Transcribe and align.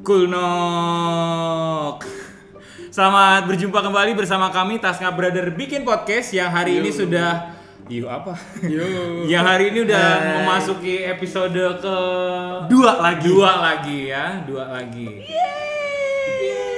Kulnok. 0.00 1.96
Selamat 2.88 3.44
berjumpa 3.44 3.80
kembali 3.80 4.16
bersama 4.16 4.48
kami 4.48 4.76
Tasngap 4.76 5.12
Brother 5.12 5.52
bikin 5.52 5.84
podcast 5.84 6.32
yang 6.32 6.48
hari 6.48 6.80
ini 6.80 6.88
sudah 6.88 7.52
Yo 7.84 8.06
apa? 8.06 8.32
Yo. 8.62 8.80
yang 9.32 9.42
hari 9.42 9.68
ini 9.68 9.84
udah 9.84 10.00
Hai. 10.00 10.32
memasuki 10.40 11.04
episode 11.04 11.52
ke 11.52 11.96
Dua 12.66 12.92
lagi. 12.96 13.28
dua 13.28 13.52
lagi 13.60 14.08
ya, 14.08 14.40
dua 14.42 14.72
lagi. 14.72 15.26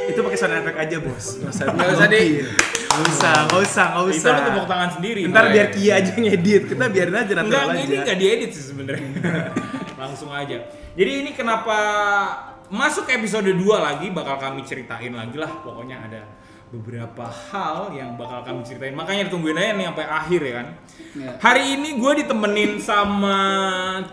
Itu 0.09 0.19
pakai 0.19 0.35
sound 0.35 0.59
effect 0.59 0.79
aja, 0.81 0.97
Bos. 0.99 1.27
Nggak 1.39 1.53
usah, 1.53 1.65
Nggak 1.71 1.91
usah 1.95 2.07
di- 2.11 2.43
Nggak 2.43 3.07
usah, 3.07 3.35
nggak 3.47 3.63
usah, 3.63 3.87
Itu 4.03 4.19
usah. 4.19 4.33
lu 4.33 4.43
tepuk 4.45 4.67
tangan 4.67 4.91
sendiri. 4.91 5.21
Ntar 5.31 5.45
biar 5.49 5.69
Kia 5.71 5.93
aja 5.97 6.13
ngedit. 6.13 6.63
Kita 6.67 6.85
biarin 6.87 7.15
aja 7.15 7.33
natural 7.33 7.47
Enggak, 7.47 7.63
aja. 7.71 7.81
ini 7.81 7.95
enggak 7.97 8.19
diedit 8.19 8.51
sih 8.51 8.65
sebenarnya. 8.67 9.09
Langsung 10.03 10.35
aja. 10.35 10.59
Jadi 10.93 11.11
ini 11.23 11.31
kenapa 11.33 11.79
masuk 12.73 13.05
episode 13.13 13.53
2 13.53 13.61
lagi 13.77 14.09
bakal 14.09 14.41
kami 14.41 14.65
ceritain 14.65 15.13
lagi 15.13 15.37
lah. 15.37 15.61
Pokoknya 15.61 16.09
ada 16.09 16.25
beberapa 16.73 17.29
hal 17.29 17.93
yang 17.93 18.17
bakal 18.17 18.41
kami 18.41 18.65
ceritain. 18.65 18.97
Makanya 18.97 19.29
ditungguin 19.29 19.61
aja 19.61 19.77
nih 19.77 19.87
sampai 19.93 20.07
akhir 20.09 20.41
ya 20.41 20.53
kan. 20.57 20.67
Iya. 21.13 21.31
Hari 21.37 21.65
ini 21.77 21.89
gue 22.01 22.13
ditemenin 22.25 22.73
sama 22.81 23.39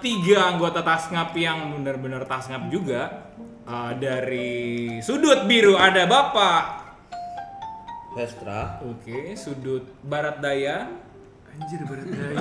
tiga 0.03 0.51
anggota 0.51 0.83
Tasngap 0.83 1.31
yang 1.39 1.79
benar-benar 1.79 2.27
Tasngap 2.27 2.67
juga. 2.67 3.31
Uh, 3.69 3.93
dari 4.01 4.97
sudut 4.99 5.45
biru 5.45 5.77
ada 5.79 6.09
Bapak. 6.09 6.89
Vestra 8.17 8.81
Oke, 8.81 9.37
sudut 9.37 9.85
barat 10.01 10.41
daya. 10.41 10.89
Anjir 11.53 11.85
berat 11.85 12.09
daya. 12.09 12.37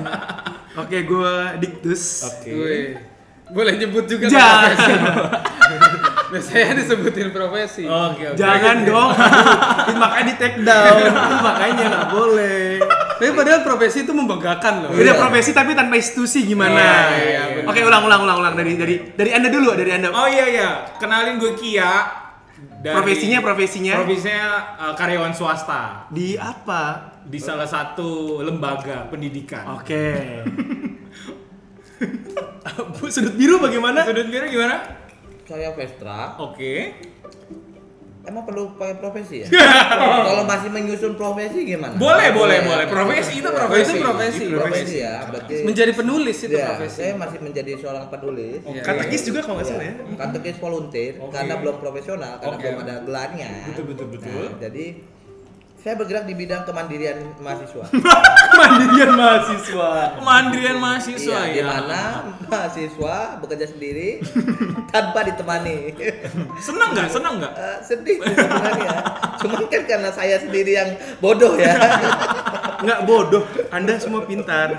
Oke, 0.80 1.04
gua 1.04 1.54
Diktus. 1.60 2.24
Oke. 2.24 2.48
Wih. 2.48 3.17
Boleh 3.48 3.74
nyebut 3.80 4.04
juga 4.04 4.28
Jangan. 4.28 4.76
profesi. 4.76 4.92
Biasanya 6.28 6.72
disebutin 6.76 7.28
profesi. 7.32 7.82
Oke, 7.88 8.22
oke. 8.32 8.36
Jangan 8.36 8.76
dong. 8.84 9.10
Makanya 10.02 10.24
di 10.28 10.34
take 10.36 10.58
down. 10.60 10.96
makanya 11.48 11.84
nggak 11.88 12.06
boleh. 12.12 12.84
Tapi 13.16 13.32
padahal 13.32 13.60
profesi 13.64 14.04
itu 14.04 14.12
membanggakan 14.12 14.74
loh. 14.84 14.90
Udah 14.92 15.14
profesi 15.16 15.56
tapi 15.56 15.72
tanpa 15.72 15.96
institusi 15.96 16.44
gimana? 16.44 16.76
Iya, 16.76 17.00
iya, 17.16 17.42
benar. 17.56 17.72
Oke, 17.72 17.80
ulang 17.80 18.02
ulang 18.04 18.20
ulang 18.28 18.38
ulang 18.44 18.54
dari 18.54 18.76
dari 18.76 18.94
dari 19.16 19.30
Anda 19.32 19.48
dulu, 19.48 19.72
dari 19.72 19.90
Anda. 19.90 20.12
Oh 20.12 20.28
iya 20.28 20.44
iya, 20.46 20.68
kenalin 21.00 21.40
gue 21.40 21.56
Kia. 21.56 21.92
Dari- 22.78 22.94
Profesinya 22.94 23.38
profesinya 23.42 23.94
Profesinya 24.02 24.42
uh, 24.78 24.94
karyawan 24.94 25.30
swasta 25.34 26.06
di 26.10 26.34
apa? 26.38 27.14
di 27.28 27.36
salah 27.36 27.68
satu 27.68 28.40
lembaga 28.40 29.04
pendidikan. 29.12 29.76
Oke. 29.76 30.04
Bu, 32.94 33.04
sudut 33.08 33.34
biru 33.34 33.58
bagaimana? 33.58 34.04
Sudut 34.04 34.28
biru 34.28 34.46
gimana? 34.48 34.76
saya 35.44 35.72
Vestra 35.72 36.36
Oke. 36.38 36.92
emang 38.22 38.44
perlu 38.44 38.76
pakai 38.76 39.00
profesi 39.00 39.40
ya 39.40 39.48
kalau 40.28 40.44
masih 40.44 40.68
menyusun 40.68 41.16
profesi 41.16 41.64
gimana 41.64 41.96
Boleh, 41.96 42.28
boleh, 42.30 42.60
ya? 42.60 42.68
boleh. 42.68 42.84
Profesi 42.84 43.40
itu 43.40 43.48
profesi. 43.48 43.96
Itu 43.96 44.04
profesi. 44.04 44.44
profesi 44.52 44.96
ya 45.00 45.24
berarti 45.24 45.64
Menjadi 45.64 45.92
penulis 45.96 46.36
itu 46.38 46.52
ya, 46.52 46.76
profesi. 46.76 46.96
saya 47.00 47.12
masih 47.16 47.40
menjadi 47.40 47.80
seorang 47.80 48.12
penulis 48.12 48.60
Iya. 48.60 48.82
Katekis 48.84 49.22
juga 49.24 49.40
kalau 49.40 49.56
nggak 49.56 49.68
salah 49.72 49.80
ya. 49.82 49.94
katekis 50.20 50.56
volunteer 50.60 51.12
Oke. 51.16 51.32
karena 51.32 51.54
belum 51.56 51.76
profesional 51.80 52.32
karena 52.36 52.52
Oke. 52.52 52.62
belum 52.62 52.78
ada 52.84 52.94
gelarnya 53.00 53.48
Betul, 53.64 53.84
betul, 53.88 54.06
betul. 54.12 54.44
Nah, 54.44 54.60
jadi 54.60 54.84
saya 55.78 55.94
bergerak 55.94 56.26
di 56.26 56.34
bidang 56.34 56.66
kemandirian 56.66 57.38
mahasiswa 57.38 57.86
Mandirian 58.58 59.14
mahasiswa. 59.14 59.90
Kemandirian 60.18 60.76
mahasiswa 60.76 61.22
Iya, 61.22 61.40
ya. 61.46 61.54
di 61.54 61.62
mana 61.62 62.00
mahasiswa 62.44 63.16
bekerja 63.38 63.66
sendiri 63.70 64.18
tanpa 64.94 65.22
ditemani 65.22 65.94
Senang 66.58 66.90
nggak? 66.90 67.06
Senang 67.06 67.38
nggak? 67.38 67.52
Eh, 67.54 67.78
sedih 67.86 68.18
sebenarnya. 68.18 68.94
Cuman 69.38 69.62
kan 69.70 69.82
karena 69.86 70.10
saya 70.10 70.36
sendiri 70.42 70.74
yang 70.74 70.90
bodoh 71.22 71.54
ya. 71.54 71.74
Nggak 72.78 73.10
bodoh, 73.10 73.42
Anda 73.74 73.98
semua 73.98 74.22
pintar. 74.22 74.70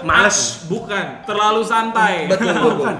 Males. 0.00 0.64
Bukan, 0.72 1.20
terlalu 1.28 1.60
santai. 1.60 2.24
Betul, 2.24 2.48
betul. 2.48 2.72
Bukan. 2.80 2.96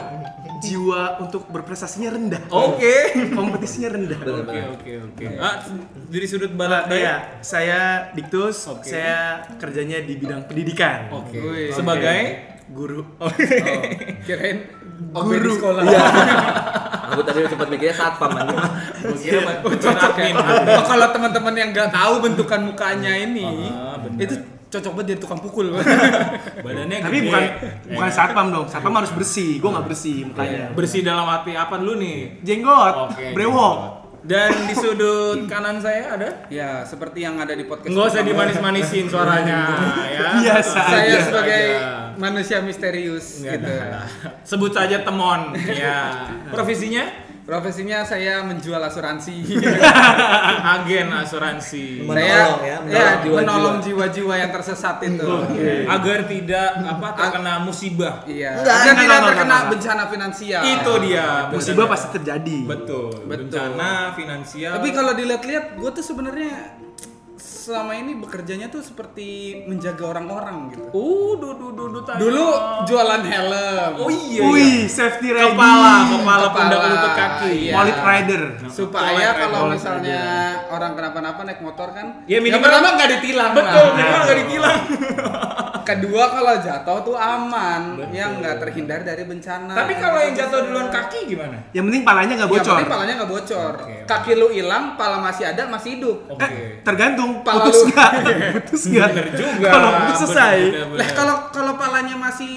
Jiwa 0.62 1.02
untuk 1.18 1.42
berprestasinya 1.46 2.10
rendah. 2.10 2.42
Oke. 2.48 2.94
Kompetisinya 3.28 3.90
rendah. 3.90 4.18
Oke, 4.22 4.60
oke, 4.70 4.92
oke. 5.08 5.24
Ah, 5.34 5.58
dari 6.06 6.24
sudut 6.24 6.52
barat 6.52 6.86
Nah, 6.86 6.88
daya. 6.88 7.02
iya, 7.02 7.14
saya 7.40 7.80
Diktus, 8.12 8.66
Oke. 8.66 8.86
saya 8.86 9.42
kerjanya 9.56 9.98
di 9.98 10.14
bidang 10.14 10.46
pendidikan. 10.46 11.10
Oke. 11.12 11.34
Wih. 11.36 11.70
Sebagai 11.70 12.20
Guru. 12.68 13.02
Oh, 13.18 13.28
kirain 14.22 14.70
OB 15.10 15.28
di 15.28 15.36
Guru. 15.36 15.50
sekolah. 15.52 15.82
Iya. 15.82 16.02
Aku 17.12 17.20
tadi 17.20 17.44
sempat 17.44 17.68
mikirnya 17.68 17.92
satpam 17.92 18.32
anjing. 18.32 18.56
Gua 19.02 19.16
kira 19.18 19.40
Oh, 19.60 19.68
cocok 19.68 20.12
ya. 20.14 20.24
admin. 20.32 20.34
Oh, 20.72 20.84
kalau 20.86 21.06
teman-teman 21.10 21.52
yang 21.52 21.68
nggak 21.70 21.90
tahu 21.90 22.14
bentukan 22.22 22.60
mukanya 22.64 23.12
ini, 23.12 23.44
Ah, 23.68 24.00
itu 24.16 24.32
cocok 24.72 24.92
banget 24.94 25.06
jadi 25.06 25.20
tukang 25.20 25.38
pukul. 25.38 25.66
Badannya 26.64 26.98
Tapi 26.98 27.16
gede. 27.18 27.26
bukan 27.28 27.42
bukan 27.92 28.08
kan? 28.08 28.14
satpam 28.14 28.46
dong. 28.48 28.66
Satpam 28.66 28.94
harus 28.94 29.12
bersih. 29.12 29.60
Gua 29.60 29.76
nggak 29.76 29.86
bersih 29.86 30.16
mukanya. 30.24 30.72
Bersih 30.72 31.00
dalam 31.02 31.28
arti 31.28 31.52
apa 31.52 31.76
dulu 31.76 32.00
nih? 32.00 32.40
Jenggot, 32.40 32.94
Oke. 33.10 33.36
brewok. 33.36 33.76
Dan 34.22 34.54
di 34.64 34.72
sudut 34.72 35.44
kanan 35.50 35.76
saya 35.76 36.14
ada? 36.14 36.46
ya, 36.46 36.86
seperti 36.86 37.20
yang 37.20 37.36
ada 37.36 37.52
di 37.52 37.66
podcast. 37.66 37.90
Enggak 37.90 38.06
usah 38.08 38.22
dimanis-manisin 38.22 39.10
suaranya 39.10 39.60
ya. 40.14 40.28
Biasa 40.38 40.78
Saya 40.78 41.02
aja. 41.02 41.18
sebagai 41.20 41.62
aja. 41.74 42.14
manusia 42.14 42.58
misterius 42.62 43.42
Enggak 43.42 43.58
gitu. 43.58 43.72
ada. 43.74 44.00
Sebut 44.46 44.70
saja 44.70 45.02
temon. 45.02 45.58
Ya. 45.66 46.30
Profesinya 46.48 47.02
Profesinya 47.42 48.06
saya 48.06 48.46
menjual 48.46 48.78
asuransi. 48.78 49.42
agen 50.78 51.10
asuransi. 51.10 52.06
Menolong 52.06 52.14
saya 52.14 52.38
ya, 52.62 52.76
menolong 52.78 52.86
ya, 52.86 53.10
jiwa-jiwa. 53.18 53.38
menolong 53.42 53.76
jiwa-jiwa 53.82 54.34
yang 54.38 54.50
tersesat 54.54 54.96
itu. 55.02 55.30
Agar 55.90 56.18
tidak 56.30 56.68
apa 56.86 57.08
terkena 57.18 57.54
musibah. 57.66 58.22
Iya. 58.30 58.62
Enggak, 58.62 58.76
Agar 58.78 58.94
tidak 58.94 59.02
enggak, 59.02 59.26
terkena 59.26 59.56
enggak. 59.58 59.70
bencana 59.74 60.02
finansial. 60.06 60.62
Itu 60.62 60.92
dia. 61.02 61.26
Musibah 61.50 61.86
pasti 61.90 62.08
terjadi. 62.14 62.58
Betul. 62.62 63.10
Betul. 63.26 63.50
Bencana 63.50 63.90
finansial. 64.14 64.72
Tapi 64.78 64.88
kalau 64.94 65.12
dilihat-lihat, 65.18 65.64
gue 65.82 65.90
tuh 65.90 66.04
sebenarnya 66.06 66.78
selama 67.62 67.94
ini 67.94 68.18
bekerjanya 68.18 68.66
tuh 68.66 68.82
seperti 68.82 69.26
menjaga 69.64 70.02
orang-orang 70.08 70.56
gitu. 70.68 70.82
Uh, 70.90 71.38
dudu 71.38 71.70
dudu 71.70 72.02
tanya. 72.02 72.18
Dulu 72.18 72.46
jualan 72.84 73.22
helm. 73.22 73.92
Oh 73.96 74.10
iya. 74.10 74.42
Wih, 74.42 74.90
safety 74.90 75.30
ready. 75.30 75.54
Kepala, 75.54 75.94
kepala, 76.10 76.18
Kepala, 76.18 76.46
pundak 76.50 76.80
lutut 76.82 77.12
kaki. 77.14 77.50
iya. 77.62 77.72
Wallet 77.72 77.98
rider. 78.02 78.42
Supaya 78.66 79.28
kalau 79.38 79.60
rider. 79.62 79.74
misalnya 79.78 80.20
orang 80.68 80.92
kenapa-napa 80.92 81.40
naik 81.44 81.60
motor 81.62 81.88
kan, 81.92 82.26
Ya, 82.26 82.36
yang 82.36 82.42
minimal- 82.42 82.64
pertama 82.66 82.86
nggak 82.92 83.10
ditilang. 83.14 83.50
Betul, 83.54 83.86
minimal 83.94 84.20
nggak 84.20 84.38
ditilang. 84.42 84.78
Kedua 85.82 86.24
kalau 86.28 86.54
jatuh 86.56 86.98
tuh 87.02 87.16
aman, 87.16 87.82
yang 88.10 88.38
nggak 88.38 88.56
terhindar 88.58 89.02
dari 89.02 89.22
bencana. 89.22 89.74
Tapi 89.74 89.92
kalau 89.96 90.18
yang 90.18 90.34
jatuh 90.34 90.58
duluan 90.64 90.88
kaki 90.88 91.26
gimana? 91.26 91.58
Yang 91.70 91.84
penting 91.90 92.02
palanya 92.02 92.34
nggak 92.38 92.50
Yang 92.50 92.58
bocor. 92.62 92.74
penting 92.78 92.92
palanya 92.92 93.14
nggak 93.18 93.30
bocor. 93.30 93.72
Oke. 93.82 93.94
Kaki 94.06 94.32
lu 94.34 94.46
hilang, 94.48 94.84
pala 94.94 95.18
masih 95.18 95.44
ada, 95.46 95.62
masih 95.66 95.88
hidup. 95.98 96.18
Oke. 96.30 96.46
Eh, 96.46 96.80
tergantung 96.80 97.42
Pala 97.42 97.66
putus 97.66 97.78
lu. 97.82 97.90
nggak? 97.90 98.10
putus 98.56 98.82
nggak? 98.88 99.08
Bener 99.10 99.28
juga. 99.34 99.68
Kalau 99.68 99.90
putus 99.90 100.18
selesai. 100.22 100.56
Lah 100.94 101.08
kalau 101.12 101.36
kalau 101.50 101.72
palanya 101.74 102.16
masih 102.16 102.52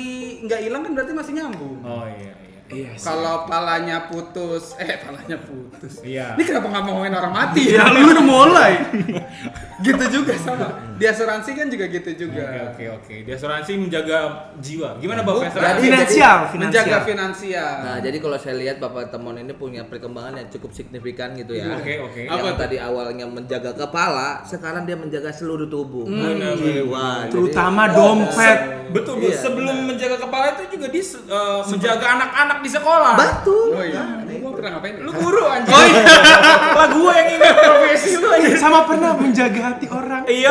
nggak 0.45 0.59
hilang 0.61 0.81
kan 0.85 0.91
berarti 0.93 1.13
masih 1.13 1.33
nyambung. 1.35 1.81
Oh 1.81 2.05
iya 2.05 2.31
iya. 2.31 2.43
Iya. 2.65 2.97
Kalau 2.97 3.45
palanya 3.45 4.09
putus, 4.09 4.73
eh 4.81 4.97
palanya 4.97 5.37
putus. 5.37 6.01
Iya. 6.01 6.33
Ini 6.33 6.43
kenapa 6.43 6.73
nggak 6.73 6.81
mau 6.81 6.97
ngomongin 6.97 7.13
orang 7.13 7.29
mati 7.29 7.61
Ya 7.69 7.85
ya? 7.85 7.93
lu 7.93 8.09
udah 8.09 8.25
mulai. 8.25 8.71
gitu 9.85 10.03
juga 10.09 10.33
sama. 10.33 10.73
Di 10.95 11.05
asuransi 11.05 11.49
kan 11.51 11.67
juga 11.67 11.85
gitu 11.87 12.09
juga. 12.17 12.41
Oke 12.41 12.59
oke 12.61 12.83
oke. 12.95 13.15
Di 13.23 13.31
asuransi 13.31 13.71
menjaga 13.75 14.17
jiwa. 14.57 14.95
Gimana 14.97 15.21
Bapak. 15.21 15.41
Vesra? 15.45 15.61
Jadi- 15.69 15.83
Finansial, 15.85 16.37
Menjaga 16.47 16.49
finansial. 16.49 17.01
finansial. 17.03 17.71
Nah, 17.81 17.97
jadi 17.99 18.17
kalau 18.17 18.37
saya 18.37 18.55
lihat 18.55 18.77
Bapak 18.77 19.09
Temon 19.09 19.35
ini 19.35 19.51
punya 19.51 19.83
perkembangan 19.83 20.35
yang 20.35 20.47
cukup 20.49 20.71
signifikan 20.71 21.33
gitu 21.33 21.53
ya. 21.53 21.75
Oke, 21.75 21.99
oke. 22.01 22.21
Yang 22.23 22.41
Apa 22.41 22.49
tadi 22.57 22.77
awalnya 22.77 23.25
menjaga 23.25 23.71
kepala, 23.71 24.39
sekarang 24.41 24.83
dia 24.83 24.95
menjaga 24.95 25.29
seluruh 25.29 25.65
tubuh. 25.65 26.05
Benar, 26.05 26.31
benar, 26.33 26.53
Jiwa. 26.55 27.07
Jadi- 27.21 27.31
Terutama 27.31 27.83
dompet. 27.89 28.59
Betul, 28.85 29.19
betul. 29.19 29.27
Iya, 29.27 29.37
Sebelum 29.37 29.75
menjaga 29.85 30.17
kepala 30.17 30.45
itu 30.53 30.63
juga 30.71 30.87
dia 30.87 31.03
eh, 31.03 31.59
menjaga 31.65 32.05
anak-anak 32.07 32.57
di 32.61 32.69
sekolah. 32.69 33.13
Betul. 33.13 33.67
Oh 33.73 33.83
iya. 33.83 34.03
Gua 34.35 34.51
pernah 34.53 34.69
ngapain? 34.77 34.95
Lu 35.01 35.11
guru 35.11 35.43
anjing. 35.43 35.73
Oh 35.73 35.83
iya. 35.83 36.03
Lah 36.71 36.87
gue 36.87 37.11
yang 37.11 37.29
ingat 37.33 37.53
profesi 37.57 38.11
lu 38.13 38.27
aja. 38.29 38.47
Sama 38.55 38.85
pernah 38.85 39.11
menjaga 39.13 39.61
hati 39.67 39.87
orang. 39.89 40.21
Iya. 40.25 40.49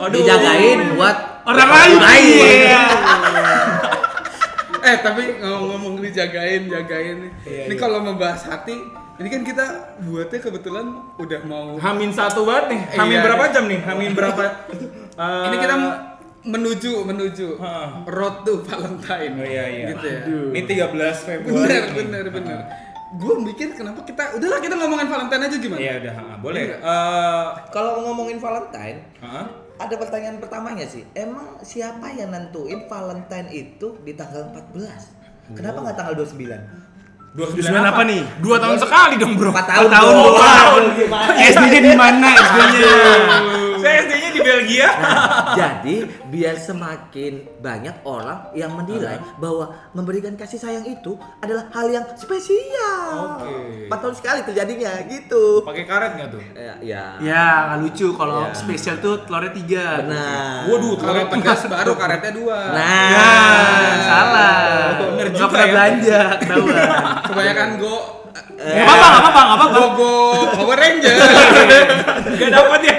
Aduh. 0.00 0.12
Dijagain 0.16 0.80
buat 0.96 1.30
Orang 1.50 1.70
lain. 1.72 1.98
Iya. 2.40 2.82
eh 4.90 4.96
tapi 5.04 5.22
ngomong-ngomong 5.40 6.00
dijagain, 6.00 6.68
jagain 6.68 7.16
nih. 7.26 7.32
Iya, 7.44 7.62
ini 7.68 7.74
iya. 7.76 7.80
kalau 7.80 8.00
membahas 8.00 8.48
hati, 8.48 8.76
ini 9.20 9.28
kan 9.28 9.42
kita 9.44 9.66
buatnya 10.04 10.40
kebetulan 10.40 10.86
udah 11.20 11.40
mau 11.44 11.76
Hamin 11.76 12.12
satu 12.12 12.48
banget 12.48 12.76
nih. 12.76 12.80
Hamin 12.96 13.18
Iya. 13.20 13.24
berapa 13.24 13.44
jam 13.52 13.64
nih? 13.68 13.80
Hamin 13.84 14.12
berapa? 14.16 14.42
Eh, 15.16 15.44
ini 15.52 15.56
kita 15.60 15.76
menuju 16.40 16.92
menuju 17.04 17.48
Heeh. 17.60 17.88
road 18.08 18.36
to 18.48 18.64
Valentine. 18.64 19.32
Oh 19.36 19.44
iya 19.44 19.64
iya. 19.68 19.86
Gitu 19.92 20.06
ya. 20.06 20.20
Ini 20.56 20.60
13 20.64 21.28
Februari. 21.28 21.52
Bener, 21.52 21.82
nih. 21.84 21.92
bener, 21.96 22.24
bener. 22.32 22.58
Gue 23.10 23.34
mikir 23.42 23.74
kenapa 23.74 24.06
kita 24.06 24.38
udahlah 24.38 24.62
kita 24.62 24.74
ngomongin 24.78 25.10
Valentine 25.10 25.42
aja 25.50 25.56
gimana? 25.58 25.80
Iya 25.82 25.92
udah, 25.98 26.12
ha, 26.14 26.24
boleh. 26.38 26.62
Iya. 26.62 26.76
Eh, 26.78 27.46
Kalau 27.74 28.06
ngomongin 28.06 28.38
Valentine, 28.38 28.98
ha? 29.18 29.50
ada 29.80 29.94
pertanyaan 29.98 30.38
pertamanya 30.38 30.86
sih. 30.86 31.02
Emang 31.10 31.58
siapa 31.60 32.06
yang 32.12 32.30
nentuin 32.30 32.86
Valentine 32.86 33.48
itu 33.50 33.98
di 34.06 34.12
tanggal 34.14 34.54
14? 34.54 35.58
Kenapa 35.58 35.82
nggak 35.82 35.96
tanggal 35.98 36.14
29? 36.22 36.90
Dua 37.30 37.46
Sembilan 37.46 37.86
apa 37.86 38.02
nih? 38.02 38.22
Dua 38.42 38.56
tahun 38.58 38.78
sekali 38.78 39.14
dong 39.18 39.38
bro. 39.38 39.54
4 39.54 39.62
tahun, 39.62 39.88
tahun 39.90 40.12
dong. 40.14 40.34
doang. 40.34 40.74
Gimana? 40.98 41.32
SD-nya 41.54 41.80
di 41.82 41.92
mana 41.94 42.26
SD-nya? 42.34 42.94
Saya 43.80 43.96
SD-nya 44.02 44.30
di 44.30 44.40
Belgia. 44.40 44.88
Nah, 44.92 45.16
jadi 45.52 45.96
biar 46.26 46.56
semakin 46.56 47.32
banyak 47.58 47.96
orang 48.02 48.52
yang 48.52 48.72
menilai 48.72 49.18
bahwa 49.36 49.72
memberikan 49.90 50.34
kasih 50.34 50.56
sayang 50.56 50.84
itu 50.84 51.14
adalah 51.38 51.66
hal 51.70 51.86
yang 51.86 52.04
spesial. 52.14 53.36
Oke. 53.36 53.86
Empat 53.86 53.98
tahun 54.00 54.14
sekali 54.14 54.40
terjadinya 54.42 54.92
gitu. 55.04 55.62
Pakai 55.62 55.84
karet 55.84 56.12
nggak 56.14 56.28
tuh? 56.30 56.42
Ya, 56.52 56.74
ya. 56.80 57.04
Ya, 57.20 57.48
lucu 57.76 58.12
kalau 58.12 58.46
Ya. 58.46 58.54
spesial 58.54 58.96
tuh 58.98 59.24
telurnya 59.24 59.52
tiga. 59.52 59.86
Benar. 60.00 60.66
Waduh, 60.66 60.94
Kalau 60.94 61.12
karet 61.12 61.28
tegas 61.30 61.60
baru 61.66 61.92
karetnya 61.94 62.32
dua. 62.32 62.58
Nah, 62.70 63.08
Nah, 63.10 63.94
salah. 64.00 64.56
Bener 64.96 65.26
Nggak 65.26 65.36
juga 65.36 65.48
pernah 65.48 65.66
ya. 65.66 65.72
belanja, 65.72 66.20
ketahuan. 66.38 66.82
Kebanyakan 67.26 67.68
go 67.78 67.94
Nggak 68.60 68.84
apa-apa, 68.84 69.06
nggak 69.08 69.20
apa-apa, 69.24 69.40
nggak 69.40 69.56
apa-apa. 69.56 69.66
go 69.72 69.84
go 69.96 70.12
Power 70.52 70.76
Ranger. 70.76 71.14
Gak 72.36 72.50
dapat 72.52 72.80
ya. 72.84 72.94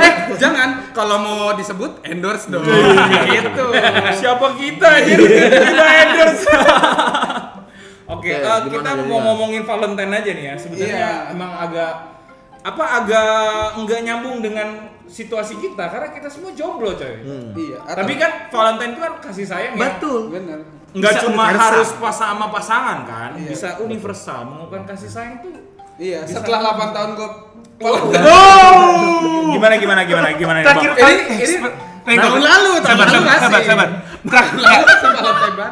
eh 0.00 0.14
jangan 0.38 0.68
kalau 0.92 1.16
mau 1.18 1.50
disebut 1.52 1.98
endorse 2.06 2.46
dong. 2.48 2.62
gitu. 2.62 3.64
Siapa 4.14 4.46
kita 4.54 4.86
aja? 4.94 5.14
Kita 5.18 5.84
endorse. 6.06 6.44
Oke, 8.10 8.26
Oke, 8.26 8.42
eh, 8.42 8.58
gimana 8.66 8.90
kita 8.94 9.06
mau 9.06 9.18
ngomongin 9.22 9.62
Valentine 9.62 10.12
aja 10.12 10.30
nih 10.30 10.44
ya. 10.44 10.54
Sebenarnya 10.54 10.94
Iya. 10.94 11.12
emang 11.30 11.50
agak 11.56 11.92
apa 12.60 12.84
agak 13.00 13.30
nggak 13.80 14.00
nyambung 14.04 14.38
dengan 14.38 14.68
situasi 15.06 15.56
kita 15.56 15.88
karena 15.88 16.10
kita 16.10 16.28
semua 16.28 16.50
jomblo 16.52 16.90
coy. 16.92 17.14
Hmm. 17.22 17.54
Iya. 17.54 17.78
Tapi 17.86 18.12
kan 18.14 18.30
Valentine 18.50 18.90
itu 18.92 19.00
kan 19.00 19.14
kasih 19.20 19.46
sayang 19.46 19.74
ya. 19.74 19.80
betul. 19.80 20.30
benar. 20.30 20.58
Nggak 20.90 21.12
Bisa 21.12 21.22
cuma 21.22 21.42
universal. 21.44 21.62
harus 21.64 21.88
pas 21.94 22.10
sama 22.12 22.46
pasangan 22.48 22.98
kan, 23.04 23.30
Iya. 23.34 23.48
bisa 23.48 23.68
universal. 23.78 24.40
Mengungkapkan 24.42 24.82
kasih 24.90 25.06
sayang 25.08 25.36
tuh 25.38 25.54
Iya. 25.96 26.18
Bisa. 26.24 26.40
Setelah 26.40 26.60
8 26.68 26.90
tahun 26.90 27.10
gue 27.14 27.28
Oh! 27.80 29.50
gimana 29.50 29.74
gimana 29.74 30.00
gimana 30.02 30.28
gimana 30.34 30.58
Terakhir 30.60 30.92
kali 30.92 31.14
Ini- 31.16 31.38
ini 31.38 31.56
Eh, 32.02 32.16
tahun 32.16 32.40
lalu, 32.40 32.70
tahun 32.80 32.96
sabar, 32.96 33.06
lalu 33.06 33.20
sabar, 33.20 33.38
sabar, 33.38 33.60
sabar. 33.62 33.88
Terakhir, 34.22 34.80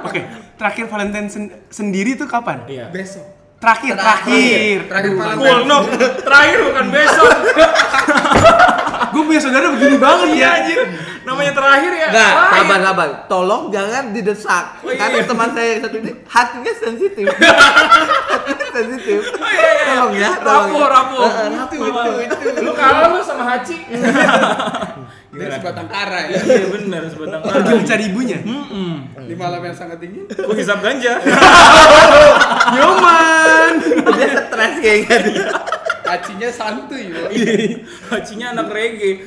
oke, 0.05 0.20
terakhir 0.55 0.85
Valentine 0.87 1.26
sen- 1.26 1.53
sendiri 1.69 2.15
tuh 2.15 2.25
kapan? 2.25 2.62
Iya. 2.65 2.88
Besok. 2.88 3.25
Terakhir, 3.59 3.97
terakhir. 3.97 4.76
Terakhir 4.87 5.12
Valentine. 5.17 5.41
Cool, 5.43 5.59
no. 5.65 5.79
Terakhir 6.29 6.59
bukan 6.62 6.87
besok. 6.91 7.32
Gue 9.19 9.35
punya 9.35 9.43
saudara 9.43 9.67
begini 9.75 9.99
banget 9.99 10.26
Iya 10.31 10.38
ya. 10.38 10.49
anjir. 10.62 10.79
Namanya 11.26 11.53
terakhir 11.59 11.91
ya. 11.91 12.06
Enggak, 12.06 12.32
terakhir. 12.38 12.55
sabar 12.62 12.79
sabar. 12.87 13.09
Tolong 13.26 13.62
jangan 13.75 14.05
didesak. 14.15 14.65
Oh, 14.79 14.91
iya. 14.94 14.99
Karena 15.03 15.26
teman 15.26 15.49
saya 15.50 15.67
yang 15.75 15.81
satu 15.82 15.97
ini 15.99 16.11
hatinya 16.23 16.73
sensitif. 16.79 17.26
hatinya 18.31 18.67
sensitif. 18.70 19.19
Oh, 19.35 19.50
iya, 19.50 19.70
iya. 19.75 19.87
Tolong 19.91 20.12
ya, 20.15 20.31
tolong. 20.38 20.70
Rapuh, 20.70 20.79
ya. 20.79 20.87
rapuh. 20.94 21.23
Rapuh, 21.82 22.15
itu, 22.23 22.37
itu. 22.47 22.62
Lu 22.62 22.73
kalah 22.79 23.11
lu 23.11 23.19
sama 23.26 23.43
Haci. 23.43 23.79
Dari 25.35 25.50
sebatang 25.59 25.88
kara 25.91 26.20
ya. 26.31 26.38
Iya 26.38 26.67
benar 26.70 27.03
sebatang 27.11 27.41
Pergi 27.43 27.73
mencari 27.75 28.05
ibunya. 28.06 28.38
Hmm. 28.47 28.97
Di 29.26 29.35
malam 29.35 29.61
yang 29.67 29.75
sangat 29.75 29.99
dingin. 29.99 30.31
Gua 30.31 30.55
hisap 30.55 30.79
ganja. 30.79 31.19
Nyoman. 32.79 33.73
Dia 34.15 34.31
stres 34.47 34.75
kayaknya 34.79 35.19
dia. 36.08 36.16
Kacinya 36.16 36.49
santuy 36.49 37.05
loh. 37.06 37.28
Hacinya 38.12 38.46
anak 38.50 38.69
reggae 38.69 39.20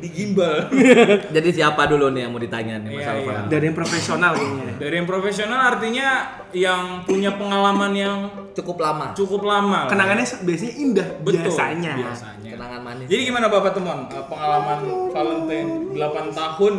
di 0.00 0.08
gimbal. 0.08 0.72
Jadi 1.36 1.48
siapa 1.52 1.84
dulu 1.84 2.08
nih 2.08 2.24
yang 2.24 2.32
mau 2.32 2.40
ditanya 2.40 2.74
nih 2.78 2.88
Iya, 2.88 2.98
masalah 2.98 3.12
iya. 3.14 3.26
Valentine? 3.26 3.50
Dari 3.50 3.64
yang 3.64 3.76
profesional 3.76 4.32
kayaknya. 4.32 4.72
Dari 4.74 4.94
yang 4.94 5.06
profesional 5.06 5.60
artinya 5.62 6.08
yang 6.50 6.82
punya 7.02 7.30
pengalaman 7.32 7.92
yang 7.92 8.16
Cukup 8.52 8.76
lama. 8.78 9.12
cukup 9.12 9.42
lama. 9.42 9.86
Kenangannya 9.86 10.24
se- 10.24 10.40
biasanya 10.40 10.74
indah 10.74 11.08
Betul. 11.18 11.40
biasanya. 11.42 11.92
Biasanya. 11.94 12.50
Kenangan 12.50 12.80
manis. 12.82 13.06
Jadi 13.06 13.22
gimana 13.24 13.46
Bapak 13.46 13.72
Temon 13.72 13.98
Eh, 14.06 14.24
pengalaman 14.26 14.78
Valentine 15.08 15.68
8 15.92 16.32
tahun 16.32 16.74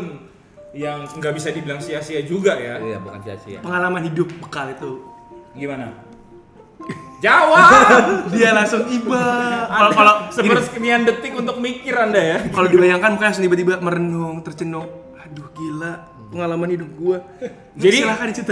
yang 0.73 1.05
nggak 1.07 1.33
bisa 1.33 1.49
dibilang 1.49 1.77
sia-sia 1.77 2.21
juga 2.21 2.53
ya? 2.55 2.77
Iya, 2.77 2.97
bukan 2.97 3.21
sia-sia. 3.21 3.57
Pengalaman 3.59 4.01
hidup 4.03 4.25
bekal 4.39 4.69
itu. 4.69 5.01
Gimana? 5.53 5.93
Jawab. 7.23 7.71
Dia 8.35 8.51
langsung 8.51 8.83
iba. 8.91 9.23
Kalau 9.71 9.91
kalau 9.95 10.13
Sepersekian 10.27 11.07
detik 11.07 11.31
untuk 11.33 11.55
mikir 11.63 11.95
Anda 11.95 12.19
ya. 12.19 12.37
kalau 12.55 12.67
dibayangkan 12.67 13.15
mukanya 13.15 13.31
langsung 13.31 13.45
tiba-tiba 13.47 13.79
merenung, 13.79 14.43
tercenung. 14.43 14.91
Aduh 15.15 15.47
gila, 15.55 16.03
pengalaman 16.29 16.69
hidup 16.75 16.89
gua. 16.99 17.17
Jadi 17.79 18.03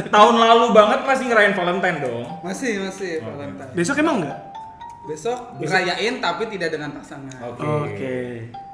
tahun 0.08 0.36
lalu 0.40 0.66
banget 0.72 1.00
masih 1.04 1.26
ngerayain 1.28 1.54
Valentine 1.54 1.98
dong. 2.00 2.26
Masih, 2.42 2.72
masih 2.80 3.12
Valentine. 3.20 3.72
Besok 3.76 3.96
emang 4.00 4.24
enggak? 4.24 4.38
Besok 5.02 5.40
rayain 5.60 6.24
tapi 6.24 6.44
tidak 6.48 6.70
dengan 6.72 6.96
pasangan. 6.96 7.38
Oke. 7.52 7.68
Oke. 7.68 8.18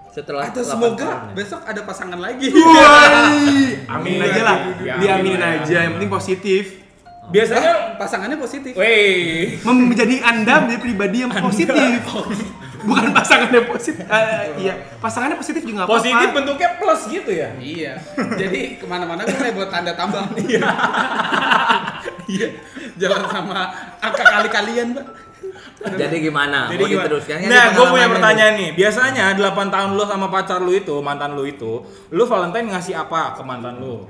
Setelah 0.08 0.50
Atau 0.50 0.66
8 0.66 0.72
semoga 0.74 0.98
tahun 0.98 1.30
ya. 1.30 1.34
besok 1.38 1.62
ada 1.62 1.82
pasangan 1.86 2.18
lagi. 2.18 2.50
Woi, 2.50 2.74
Iya, 4.02 4.26
aja 4.26 4.42
lah. 4.42 4.58
iya, 4.82 4.94
Diaminin 4.98 5.38
iya. 5.38 5.62
aja, 5.62 5.78
yang 5.86 5.94
penting 5.94 6.10
positif. 6.10 6.87
Biasanya 7.28 8.00
Pasangannya 8.00 8.38
positif. 8.40 8.72
Wey, 8.78 9.60
menjadi 9.66 10.24
Anda 10.24 10.64
menjadi 10.64 10.80
pribadi 10.80 11.18
yang 11.26 11.32
positif. 11.50 11.76
Bukan 12.88 13.10
pasangan 13.12 13.50
yang 13.52 13.68
positif. 13.68 14.06
Eh, 14.06 14.44
iya, 14.64 14.74
pasangannya 15.02 15.36
positif 15.36 15.66
juga 15.66 15.84
apa-apa. 15.84 15.98
positif 16.00 16.28
bentuknya 16.32 16.70
plus 16.80 17.02
gitu 17.10 17.32
ya. 17.34 17.50
Iya. 17.58 17.94
Jadi 18.38 18.80
ke 18.80 18.86
mana-mana 18.88 19.26
gue 19.28 19.50
buat 19.52 19.70
tanda 19.74 19.92
tambah. 19.98 20.24
Iya. 22.28 22.52
Jalan 23.00 23.24
sama 23.32 23.72
angka 24.04 24.20
kali-kalian, 24.20 24.92
Mbak. 24.92 25.06
Jadi 25.96 26.16
gimana? 26.28 26.68
Jadi 26.68 26.84
mau 26.84 26.92
gimana? 26.92 27.06
diteruskan? 27.08 27.38
Nah, 27.48 27.66
gue 27.72 27.86
punya 27.88 28.08
pertanyaan 28.12 28.54
nih. 28.60 28.70
Biasanya 28.76 29.32
8 29.40 29.72
tahun 29.72 29.90
lu 29.96 30.04
sama 30.04 30.28
pacar 30.28 30.60
lu 30.60 30.76
itu, 30.76 30.96
mantan 31.00 31.40
lu 31.40 31.48
itu, 31.48 31.88
lu 32.12 32.24
Valentine 32.28 32.68
ngasih 32.76 33.00
apa 33.00 33.32
ke 33.40 33.42
mantan 33.48 33.80
lu? 33.80 34.04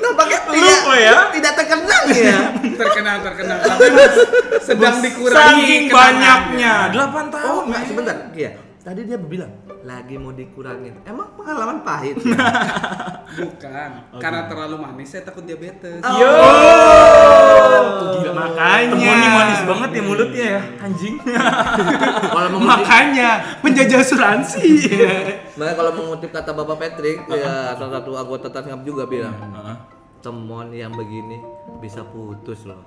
Nampaknya 0.00 0.38
Lupa 0.48 0.94
ya? 0.96 1.16
Tidak 1.34 1.52
terkenal 1.54 2.02
ya. 2.08 2.38
Terkenal 2.56 3.16
terkenal. 3.20 3.58
Tapi 3.60 3.86
Mas 3.92 4.16
sedang 4.64 4.96
dikurangi 5.04 5.60
Saking 5.60 5.84
banyaknya. 5.92 6.74
8 6.94 7.34
tahun. 7.34 7.50
Oh, 7.50 7.60
enggak 7.68 7.82
sebentar. 7.84 8.16
Iya. 8.32 8.50
Tadi 8.80 9.00
dia 9.04 9.20
bilang 9.20 9.52
lagi 9.80 10.14
mau 10.20 10.32
dikurangin. 10.34 11.00
Emang 11.08 11.32
pengalaman 11.36 11.80
pahit. 11.80 12.20
Bukan. 13.40 13.90
Karena 14.18 14.50
terlalu 14.50 14.76
manis 14.76 15.08
saya 15.14 15.22
takut 15.24 15.46
diabetes. 15.46 16.02
Yo. 16.02 16.30
Gila, 18.20 18.32
makanya. 18.34 18.90
Temon 18.92 19.16
nih 19.16 19.30
manis 19.30 19.60
banget 19.64 19.90
ya 19.94 20.02
mulutnya 20.02 20.44
ya, 20.58 20.62
anjing. 20.82 21.14
kalau 22.34 22.58
Makanya 22.58 23.30
penjajah 23.62 24.00
asuransi. 24.02 24.66
makanya 25.58 25.76
kalau 25.78 25.92
mengutip 25.96 26.30
kata 26.34 26.50
Bapak 26.52 26.76
Patrick, 26.76 27.24
ya 27.30 27.78
salah 27.78 28.02
satu 28.02 28.10
anggota 28.18 28.50
Tasngap 28.50 28.82
juga 28.82 29.06
bilang, 29.06 29.36
temon 30.20 30.74
yang 30.74 30.92
begini 30.92 31.40
bisa 31.80 32.04
putus 32.04 32.68
loh. 32.68 32.84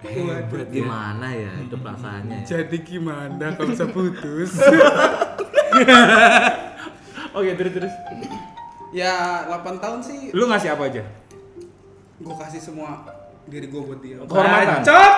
Gimana 0.70 1.34
ya 1.34 1.52
itu 1.58 1.76
perasaannya? 1.80 2.46
ya? 2.46 2.62
Jadi 2.62 2.78
gimana 2.86 3.56
kalau 3.58 3.74
bisa 3.74 3.88
putus? 3.90 4.60
Oke, 7.34 7.52
terus 7.54 7.74
terus. 7.74 7.94
ya 8.92 9.14
8 9.50 9.78
tahun 9.78 10.00
sih 10.00 10.30
Lu 10.32 10.46
ngasih 10.46 10.70
apa 10.72 10.86
aja? 10.86 11.02
gue 12.16 12.36
kasih 12.38 12.62
semua 12.62 13.04
diri 13.44 13.68
gue 13.68 13.82
buat 13.82 14.00
dia. 14.00 14.16
Kehormatan. 14.22 14.80
Bacot. 14.80 15.14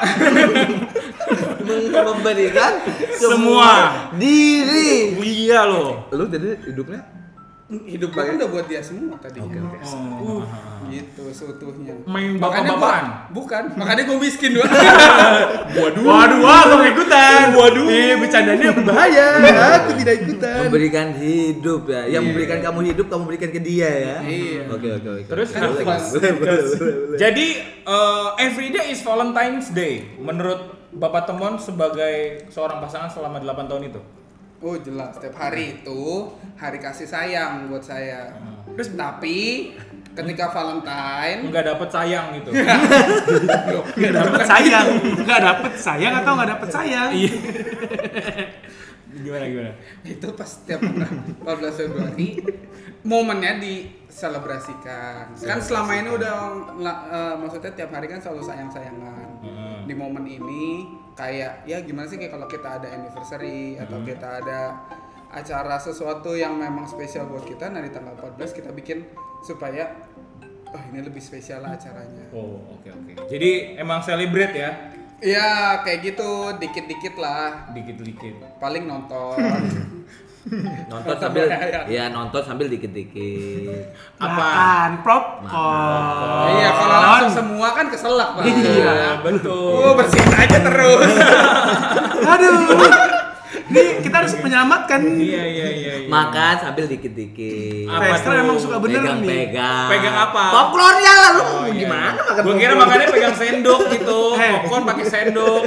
Mem- 1.66 1.92
Memberikan 1.94 2.74
Semua. 3.16 3.70
diri. 4.16 5.14
Iya 5.16 5.62
loh. 5.64 6.10
Lu 6.10 6.26
jadi 6.26 6.58
hidupnya 6.64 7.06
Hidup 7.66 8.14
gue 8.14 8.22
kan 8.22 8.38
udah 8.38 8.50
buat 8.54 8.66
dia 8.70 8.78
semua 8.78 9.18
tadinya. 9.18 9.58
Oh. 10.22 10.46
Gitu 10.86 11.34
seutuhnya. 11.34 11.98
Main 12.06 12.38
Makanya 12.38 12.78
bapak-bapakan. 12.78 13.04
gua- 13.10 13.26
bukan, 13.34 13.64
makanya 13.74 14.04
gue 14.06 14.18
miskin 14.22 14.50
doang. 14.54 14.70
Waduh. 15.82 16.02
Waduh, 16.06 16.40
wah, 16.46 16.62
mau 16.70 16.86
ikutan. 16.86 17.58
Waduh. 17.58 17.90
Eh, 17.90 18.14
bercandanya 18.22 18.70
berbahaya. 18.70 19.28
Aku 19.82 19.98
tidak 19.98 20.16
ikutan. 20.22 20.70
memberikan 20.70 21.08
hidup 21.18 21.90
ya. 21.90 22.02
Yang 22.06 22.24
memberikan 22.30 22.60
kamu 22.62 22.80
hidup, 22.94 23.06
kamu 23.10 23.24
berikan 23.34 23.50
ke 23.50 23.58
dia 23.58 23.90
ya. 23.90 24.18
Iya. 24.22 24.62
Oke 24.70 24.88
oke 25.02 25.10
oke. 25.10 25.24
Terus 25.26 25.50
Kan. 25.50 25.70
Jadi 27.18 27.48
eh, 27.82 28.28
every 28.38 28.70
day 28.70 28.94
is 28.94 29.02
Valentine's 29.02 29.74
Day 29.74 30.06
menurut 30.22 30.70
Bapak 30.94 31.26
Temon 31.26 31.58
sebagai 31.58 32.46
seorang 32.54 32.78
pasangan 32.78 33.10
selama 33.10 33.42
8 33.42 33.66
tahun 33.66 33.90
itu. 33.90 34.02
Oh 34.64 34.76
jelas, 34.80 35.20
setiap 35.20 35.36
hari 35.36 35.82
itu 35.82 36.32
hari 36.56 36.80
kasih 36.80 37.08
sayang 37.08 37.68
buat 37.68 37.84
saya. 37.84 38.32
Hmm. 38.36 38.76
Terus 38.76 38.96
tapi 38.96 39.72
ketika 40.16 40.48
Valentine 40.56 41.52
nggak 41.52 41.66
dapet 41.76 41.90
sayang 41.92 42.26
gitu. 42.40 42.50
Nggak 44.00 44.14
dapet 44.16 44.42
sayang, 44.48 44.88
nggak 45.28 45.42
dapet 45.44 45.74
sayang 45.76 46.14
atau 46.24 46.32
nggak 46.40 46.50
dapet 46.56 46.70
sayang? 46.72 47.10
Iya. 47.12 47.34
gimana 49.16 49.46
gimana? 49.48 49.72
itu 50.04 50.28
pas 50.36 50.50
setiap 50.50 50.84
14 50.84 51.48
Februari 51.72 52.44
momennya 53.06 53.64
diselebrasikan 53.64 55.32
kan 55.34 55.60
selama 55.62 55.92
ini 55.96 56.10
udah 56.12 56.34
eh, 56.84 57.36
maksudnya 57.40 57.72
tiap 57.74 57.96
hari 57.96 58.12
kan 58.12 58.20
selalu 58.20 58.44
sayang-sayangan 58.44 59.28
Heeh. 59.40 59.78
di 59.88 59.94
momen 59.96 60.26
ini 60.28 60.84
kayak 61.16 61.64
ya 61.64 61.80
gimana 61.82 62.06
sih 62.12 62.20
kayak 62.20 62.36
kalau 62.36 62.48
kita 62.52 62.80
ada 62.80 62.88
anniversary 62.92 63.80
atau 63.80 64.04
kita 64.04 64.44
ada 64.44 64.60
acara 65.32 65.76
sesuatu 65.80 66.36
yang 66.36 66.60
memang 66.60 66.88
spesial 66.88 67.28
buat 67.28 67.48
kita 67.48 67.72
nah 67.72 67.80
di 67.80 67.92
tanggal 67.92 68.16
14 68.20 68.52
kita 68.52 68.72
bikin 68.76 69.08
supaya 69.44 69.96
oh 70.76 70.82
ini 70.92 71.00
lebih 71.00 71.24
spesial 71.24 71.64
lah 71.64 71.80
acaranya. 71.80 72.28
Oh 72.36 72.60
oke 72.76 72.88
oke. 72.92 73.12
Jadi 73.32 73.80
emang 73.80 74.04
celebrate 74.04 74.54
ya, 74.56 74.72
ya 75.24 75.80
kayak 75.88 76.14
gitu. 76.14 76.52
Dikit-dikit 76.60 77.16
lah. 77.16 77.72
Dikit-dikit. 77.72 78.60
paling 78.60 78.84
nonton 78.84 79.40
nonton 80.86 81.16
sambil 81.18 81.44
ya 81.96 82.04
nonton 82.08 82.38
sambil 82.40 82.68
dikit-dikit 82.68 83.90
Apa? 84.16 84.30
Makan 84.30 84.92
popcorn. 85.02 86.48
iya 86.54 86.70
kalau 86.72 86.96
langsung 86.96 87.34
semua 87.36 87.68
kan 87.72 87.86
keselak 87.88 88.30
Pak. 88.32 88.44
Iya. 88.46 88.94
betul. 89.20 89.74
Oh, 89.76 89.94
bersihin 89.94 90.30
aja 90.32 90.58
terus. 90.62 91.12
Aduh. 92.32 92.54
Nih 93.66 93.98
kita 93.98 94.22
harus 94.22 94.38
menyelamatkan. 94.38 95.02
Iya 95.02 95.42
iya 95.42 95.68
iya. 95.68 95.94
iya. 95.98 96.06
makan 96.06 96.54
sambil 96.60 96.86
dikit-dikit 96.86 97.90
Apa 97.90 98.14
Vestra 98.14 98.32
tuh? 98.32 98.44
emang 98.44 98.58
suka 98.58 98.78
bener 98.78 99.02
nih. 99.02 99.10
pegang-pegang 99.18 99.88
Pegang 99.90 100.16
apa? 100.22 100.44
popcorn 100.52 100.98
ya 101.00 101.14
lalu 101.20 101.42
Oh, 101.42 101.66
iya. 101.66 101.74
gimana 101.76 102.20
makan 102.22 102.42
Gua 102.44 102.54
kira 102.54 102.70
popcorn? 102.70 102.82
makannya 102.86 103.08
pegang 103.10 103.36
sendok 103.36 103.82
gitu. 103.90 104.20
Eh. 104.36 104.52
Popcorn 104.54 104.84
pakai 104.86 105.06
sendok. 105.08 105.62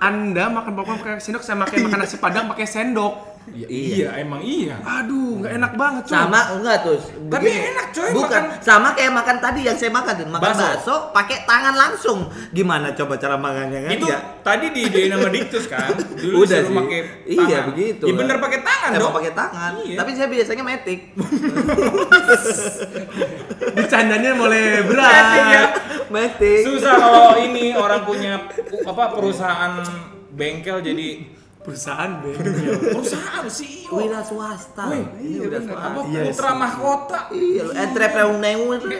Anda 0.00 0.44
makan 0.50 0.72
popcorn 0.74 0.98
pakai 0.98 1.22
sendok 1.22 1.42
sama 1.42 1.62
kayak 1.64 1.86
makan 1.86 1.98
nasi 2.00 2.16
padang 2.18 2.50
pakai 2.50 2.66
sendok. 2.66 3.33
Iya, 3.46 3.66
Iya. 3.66 3.68
iya, 3.68 4.08
emang 4.18 4.40
iya. 4.40 4.74
Aduh, 4.80 5.38
nggak 5.38 5.52
enak 5.54 5.72
banget 5.74 6.02
sama 6.06 6.38
enggak 6.50 6.76
tuh 6.80 6.96
Tapi 7.26 7.46
enak, 7.46 7.86
coy, 7.90 8.08
bukan 8.10 8.42
makan- 8.42 8.58
sama 8.58 8.86
kayak 8.90 9.10
makan 9.12 9.36
tadi 9.38 9.58
yang 9.62 9.74
saya 9.74 9.90
makan 9.90 10.12
tuh 10.14 10.26
makan 10.26 10.42
Bakso. 10.46 10.62
bakso 10.64 10.94
pakai 11.10 11.36
tangan 11.42 11.74
langsung 11.74 12.18
gimana 12.50 12.90
coba 12.90 13.14
cara 13.14 13.34
makannya 13.36 13.78
kan 13.82 13.90
Itu 13.92 14.06
ya 14.06 14.18
tadi 14.40 14.66
di 14.70 14.80
ide 14.82 15.00
nama 15.06 15.26
Diktus 15.26 15.66
kan. 15.66 15.90
Dulu 16.18 16.34
Udah 16.40 16.58
sih. 16.58 16.72
pakai 16.72 16.98
Iya, 17.26 17.38
tangan. 17.38 17.62
begitu. 17.68 18.02
Ya 18.02 18.12
bener 18.14 18.36
pakai 18.38 18.58
tangan 18.60 18.88
emang 18.90 19.02
dong. 19.02 19.12
pakai 19.14 19.32
tangan 19.34 19.70
Iya. 19.78 19.96
tapi 19.96 20.10
saya 20.12 20.28
biasanya 20.28 20.62
metik 20.64 21.00
Bercandanya 23.74 24.30
mulai 24.32 24.60
Metik 24.60 24.74
ya. 24.74 24.82
berat. 24.86 25.70
metik 26.06 26.62
Susah 26.64 26.94
kalau 26.94 27.34
ini 27.36 27.72
orang 27.72 28.00
punya 28.02 28.32
apa 28.80 29.02
perusahaan 29.10 29.72
bengkel 30.30 30.78
jadi 30.80 31.08
Perusahaan 31.64 32.20
deh. 32.20 32.36
perusahaan 32.92 33.40
E 33.40 33.48
CEO. 33.48 33.96
wira 33.96 34.20
swasta 34.20 34.84
Wih, 34.86 35.04
ini 35.18 35.36
udah 35.42 35.60
swasta 35.60 35.86
Apa 35.86 36.00
Iya 36.04 36.20
putra 36.28 36.44
sih. 36.46 36.58
mahkota. 36.60 37.20
iya 37.32 37.62
lu 37.62 37.72
entrepreneur 37.72 38.78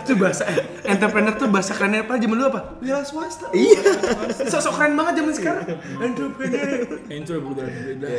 itu 0.00 0.12
bahasa 0.14 0.42
eh, 0.46 0.58
entrepreneur 0.84 1.34
tuh 1.34 1.48
bahasa 1.48 1.72
kerennya 1.72 2.04
apa 2.04 2.14
zaman 2.14 2.36
dulu 2.36 2.48
apa? 2.48 2.60
Wira 2.78 3.00
swasta. 3.00 3.46
iya 3.50 3.80
Sosok 4.46 4.72
keren 4.76 4.92
banget 4.94 5.14
zaman 5.18 5.32
sekarang. 5.32 5.64
Entrepreneur. 5.98 6.68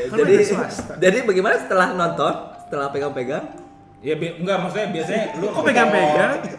Kan 0.09 0.17
jadi 0.17 0.33
swasta. 0.43 0.93
jadi 0.97 1.17
bagaimana 1.21 1.55
setelah 1.59 1.93
nonton 1.93 2.33
setelah 2.61 2.87
pegang-pegang 2.89 3.45
Ya 4.01 4.17
bi- 4.17 4.33
enggak 4.33 4.57
maksudnya 4.57 4.89
biasanya 4.89 5.23
lu 5.37 5.45
Kok 5.47 5.61
pegang-pegang? 5.61 6.33
Terus 6.41 6.57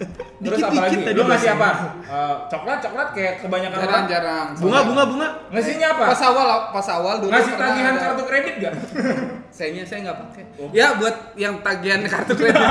apa 0.59 0.71
Dikit-dikit 0.71 0.79
lagi? 0.79 0.97
tadi 1.03 1.19
Lu 1.19 1.23
ngasih 1.27 1.51
apa? 1.53 1.69
Eh, 2.03 2.35
coklat 2.47 2.79
coklat 2.79 3.09
kayak 3.13 3.35
kebanyakan 3.43 3.77
orang. 3.77 3.87
Jarang-jarang. 4.07 4.47
Bunga, 4.57 4.81
bunga, 4.87 5.03
bunga. 5.07 5.29
Ngasihnya 5.51 5.89
apa? 5.91 6.05
Pas 6.07 6.23
awal, 6.23 6.47
pas 6.71 6.89
awal 6.89 7.15
dulu. 7.19 7.31
Ngasih 7.31 7.53
pernah 7.53 7.67
tagihan 7.69 7.93
ada- 7.93 8.03
kartu 8.05 8.23
kredit 8.25 8.55
gak? 8.59 8.75
Sayangnya 9.57 9.85
saya 9.85 9.99
nggak 10.03 10.19
pakai. 10.21 10.43
Ya 10.71 10.87
buat 10.95 11.15
yang 11.35 11.55
tagihan 11.61 12.01
kartu 12.07 12.33
kredit. 12.33 12.63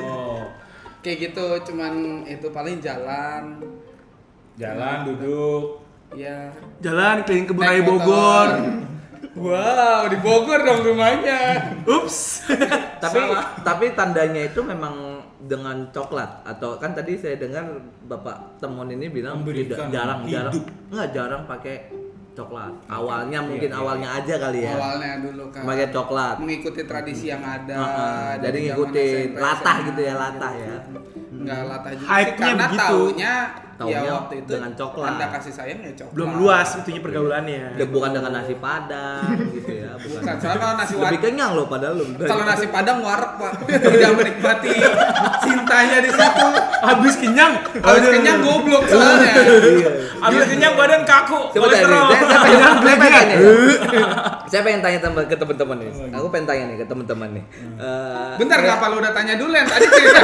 Oh. 0.00 0.40
Kayak 1.00 1.32
gitu, 1.32 1.46
cuman 1.68 1.92
itu 2.24 2.46
paling 2.48 2.76
jalan. 2.78 3.60
Jalan 4.54 4.96
duduk. 5.04 5.84
Ya. 6.12 6.48
Jalan 6.80 7.24
keliling 7.24 7.46
kebun 7.46 7.60
raya 7.62 7.80
motor. 7.80 7.92
Bogor. 7.98 8.48
Wow, 9.40 10.12
di 10.12 10.18
Bogor 10.20 10.60
dong 10.60 10.84
rumahnya. 10.84 11.40
Ups. 11.88 12.44
tapi 13.02 13.20
tapi 13.64 13.84
tandanya 13.96 14.52
itu 14.52 14.60
memang 14.60 15.24
dengan 15.40 15.88
coklat 15.88 16.44
atau 16.44 16.76
kan 16.76 16.92
tadi 16.92 17.16
saya 17.16 17.40
dengar 17.40 17.64
bapak 18.04 18.60
temon 18.60 18.92
ini 18.92 19.08
bilang 19.08 19.40
tidak 19.40 19.88
jarang 19.88 20.28
jarang 20.28 20.52
hidup. 20.52 20.68
nggak 20.92 21.08
jarang 21.16 21.42
pakai 21.48 21.88
coklat 22.36 22.72
awalnya 22.86 23.40
mungkin 23.40 23.72
iya. 23.72 23.80
awalnya 23.80 24.08
aja 24.20 24.34
kali 24.36 24.60
ya 24.62 24.76
Awalnya 24.76 25.12
dulu 25.24 25.44
kan. 25.48 25.62
pakai 25.64 25.86
coklat 25.88 26.36
Mengikuti 26.38 26.80
tradisi 26.84 27.26
yang 27.26 27.40
ada. 27.42 27.74
Heeh, 27.74 28.28
jadi 28.36 28.40
dari 28.44 28.58
zaman 28.60 28.68
ngikutin 28.68 29.28
latah 29.34 29.76
gitu 29.88 30.00
ya 30.04 30.14
latah 30.14 30.52
ya 30.54 30.76
Nggak 31.40 31.60
latah 31.64 31.92
juga 31.96 32.04
sih, 32.12 32.32
karena 32.36 32.66
begitu. 32.68 32.80
taunya, 32.84 33.34
ya 33.80 33.96
Taunya 33.96 34.12
waktu 34.14 34.34
itu 34.36 34.50
dengan 34.50 34.72
coklat. 34.74 35.08
Anda 35.10 35.26
kasih 35.30 35.52
sayang 35.52 35.78
ya 35.80 35.92
coklat. 35.94 36.12
Belum 36.12 36.30
luas 36.36 36.68
itunya 36.76 37.00
pergaulannya. 37.00 37.62
Ya, 37.74 37.86
bukan 37.86 38.10
dengan 38.12 38.32
nasi 38.34 38.54
padang 38.54 39.24
gitu 39.50 39.72
ya 39.72 39.90
bukan, 39.96 40.20
Bukan, 40.20 40.34
soalnya 40.36 40.58
kalau 40.58 40.74
nasi 40.76 40.94
lebih 40.94 41.18
kenyang 41.20 41.50
loh 41.54 41.64
padahal 41.64 41.94
lu 41.96 42.04
kalau 42.20 42.44
nasi 42.44 42.66
padang 42.68 42.98
warak 43.00 43.32
pak 43.36 43.52
tidak 43.66 44.12
menikmati 44.12 44.70
cintanya 45.40 45.98
di 45.98 46.10
situ 46.10 46.48
Habis 46.80 47.14
kenyang. 47.16 47.52
habis 47.76 48.04
kenyang 48.10 48.38
goblok 48.40 48.84
soalnya 48.84 49.32
Iya. 49.60 49.90
Abis 50.20 50.44
kenyang 50.46 50.76
badan 50.76 51.02
kaku. 51.02 51.48
Kolesterol. 51.50 52.12
saya, 52.12 52.20
pengen, 52.20 52.60
saya 52.60 52.76
pengen 52.76 52.76
Belajar. 52.84 53.24
tanya. 53.24 53.36
saya 54.44 54.60
pengen 54.60 54.80
tanya 54.82 54.98
tem- 55.00 55.16
ke 55.24 55.36
teman-teman 55.38 55.76
nih. 55.78 55.90
Aku 56.12 56.26
pengen 56.28 56.46
tanya 56.46 56.64
nih 56.66 56.76
ke 56.76 56.86
teman-teman 56.86 57.28
nih. 57.32 57.44
Eh, 57.78 58.30
bentar 58.36 58.58
ngapa 58.58 58.84
lu 58.86 58.96
udah 58.98 59.12
tanya 59.12 59.34
dulu 59.36 59.48
yang 59.50 59.64
tadi 59.64 59.86
cerita 59.86 60.20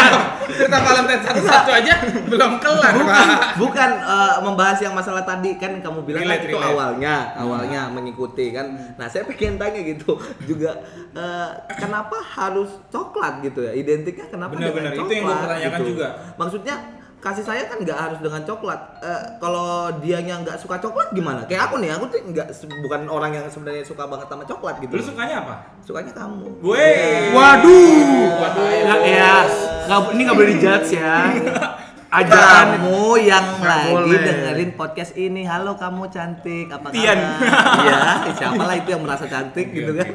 cerita 0.54 0.78
Valentine 0.80 1.22
satu-satu 1.24 1.70
aja 1.72 1.92
belum 2.28 2.52
kelar 2.58 2.92
bukan 3.00 3.26
bukan 3.62 3.90
eh, 3.98 4.36
membahas 4.40 4.78
yang 4.78 4.92
masalah 4.92 5.22
tadi 5.22 5.56
kan 5.56 5.78
kamu 5.78 5.98
bilang 6.02 6.22
kan 6.22 6.28
Relate, 6.30 6.44
itu 6.44 6.54
relate. 6.54 6.70
awalnya 6.70 7.14
awalnya 7.34 7.80
mengikuti 7.88 8.46
kan 8.50 8.66
nah 8.94 9.06
saya 9.06 9.24
pengen 9.24 9.56
tanya 9.56 9.80
gitu 9.80 10.16
juga 10.44 10.80
eh, 11.12 11.48
kenapa 11.74 12.16
harus 12.20 12.68
coklat 12.88 13.40
gitu 13.40 13.62
ya 13.62 13.72
identiknya 13.72 14.26
kenapa 14.26 14.52
Benar-benar, 14.52 14.92
dengan 14.92 15.00
itu 15.00 15.12
yang 15.12 15.24
coklat 15.24 15.40
pertanyakan 15.40 15.78
gitu. 15.78 15.88
juga. 15.90 16.06
maksudnya 16.36 16.76
kasih 17.20 17.44
saya 17.44 17.68
kan 17.68 17.76
nggak 17.78 17.98
harus 17.98 18.18
dengan 18.18 18.40
coklat 18.42 18.80
Eh, 19.00 19.22
kalau 19.36 19.68
dianya 19.96 20.40
nggak 20.40 20.56
suka 20.56 20.76
coklat 20.76 21.08
gimana 21.10 21.44
kayak 21.44 21.68
aku 21.68 21.76
nih 21.76 21.88
aku 21.90 22.04
tuh 22.06 22.20
nggak 22.22 22.48
bukan 22.80 23.00
orang 23.08 23.32
yang 23.32 23.44
sebenarnya 23.44 23.80
suka 23.80 24.04
banget 24.04 24.24
sama 24.24 24.44
coklat 24.44 24.76
gitu 24.78 24.92
Lu 24.92 25.04
sukanya 25.04 25.36
apa? 25.40 25.54
sukanya 25.80 26.12
kamu 26.12 26.48
Weh. 26.60 27.32
Waduh. 27.32 28.28
Waduh. 28.36 28.64
Ya, 28.72 28.94
ya. 29.02 29.36
Nggak, 29.84 30.00
ini 30.10 30.20
nggak 30.22 30.36
boleh 30.36 30.48
dijudge 30.54 30.90
ya. 30.94 31.16
Ajakan. 32.10 32.66
Kamu 32.74 33.22
yang 33.22 33.46
Nggak 33.56 33.70
lagi 33.86 33.94
boleh. 33.94 34.18
dengerin 34.18 34.70
podcast 34.74 35.12
ini. 35.14 35.46
Halo 35.46 35.78
kamu 35.78 36.10
cantik. 36.10 36.66
Apa 36.66 36.90
Tian. 36.90 37.14
kabar 37.14 37.78
iya 37.86 38.00
siapa 38.36 38.62
lah 38.66 38.74
itu 38.74 38.88
yang 38.90 39.02
merasa 39.06 39.24
cantik 39.24 39.70
gitu 39.70 39.94
kan. 39.94 40.10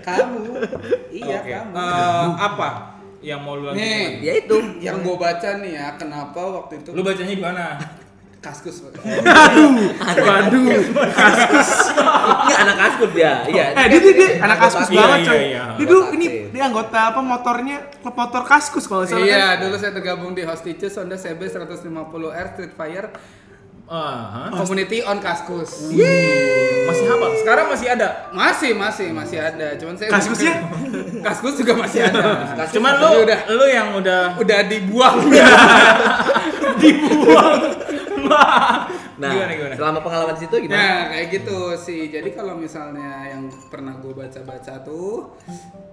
Kamu. 0.00 0.42
Iya 1.10 1.36
Oke. 1.36 1.50
kamu. 1.50 1.74
Eh, 1.74 2.26
apa 2.38 2.68
yang 3.18 3.40
mau 3.40 3.56
lu 3.56 3.72
nih 3.72 4.20
ya 4.20 4.32
itu. 4.36 4.56
yang 4.78 5.00
gue 5.00 5.16
baca 5.16 5.48
nih 5.58 5.72
ya 5.74 5.96
kenapa 5.96 6.38
waktu 6.38 6.84
itu 6.84 6.92
Lu 6.92 7.00
bacanya 7.00 7.32
gimana? 7.32 7.64
kaskus 8.44 8.76
Pak. 8.84 8.92
Waduh. 10.14 10.68
ini 10.68 12.54
anak 12.54 12.76
kaskus 12.78 13.12
ya 13.14 13.32
iya 13.46 13.64
Eh, 13.74 13.86
dia, 13.88 13.98
dia, 13.98 14.12
dia 14.12 14.28
anak 14.38 14.58
kaskus 14.60 14.88
Iya, 14.88 14.98
banget 14.98 15.18
iya, 15.18 15.26
coy. 15.26 15.40
iya. 15.46 15.64
Dia 15.74 15.86
dulu 15.86 16.02
ini 16.12 16.26
dia 16.48 16.62
anggota 16.62 17.00
apa 17.06 17.20
motornya 17.20 17.76
klub 17.98 18.14
motor 18.14 18.42
kaskus 18.44 18.84
kalau 18.84 19.02
salah 19.02 19.24
iya 19.24 19.56
kan. 19.56 19.64
dulu 19.64 19.74
saya 19.76 19.92
tergabung 19.92 20.32
di 20.32 20.42
Hostiches 20.42 20.94
Honda 20.94 21.16
CB 21.16 21.40
150R 21.42 21.88
Street 22.52 22.74
Fire 22.74 23.08
Ah, 23.84 24.48
hah? 24.48 24.56
Community 24.56 25.04
on 25.04 25.20
Kaskus 25.20 25.92
Masih 25.92 27.04
hafal? 27.04 27.36
Sekarang 27.36 27.68
masih 27.68 27.92
ada. 27.92 28.32
masih 28.32 28.72
masih 28.72 29.12
masih 29.12 29.36
ada 29.36 29.76
cuman 29.76 29.92
saya 29.92 30.08
Kaskusnya? 30.08 30.54
kaskus 31.26 31.54
juga 31.54 31.76
masih 31.76 32.00
ada 32.02 32.48
Kaskus 32.56 32.74
Cuman 32.74 32.96
lu 32.96 33.28
udah 33.28 33.38
lu 33.44 33.64
yang 33.68 33.92
udah 33.92 34.40
udah 34.40 34.58
dibuang 34.64 35.28
dibuang. 36.80 37.60
Nah 39.14 39.30
Gimana, 39.30 39.52
gimana? 39.52 39.74
selama 39.74 39.98
pengalaman 40.00 40.36
situ 40.36 40.54
gimana 40.58 40.76
Nah 40.76 40.98
kayak 41.08 41.26
gitu 41.32 41.58
sih. 41.74 42.00
Jadi 42.08 42.28
kalau 42.30 42.54
misalnya 42.54 43.28
yang 43.28 43.42
pernah 43.68 43.94
gue 43.94 44.10
baca-baca 44.10 44.80
tuh 44.80 45.34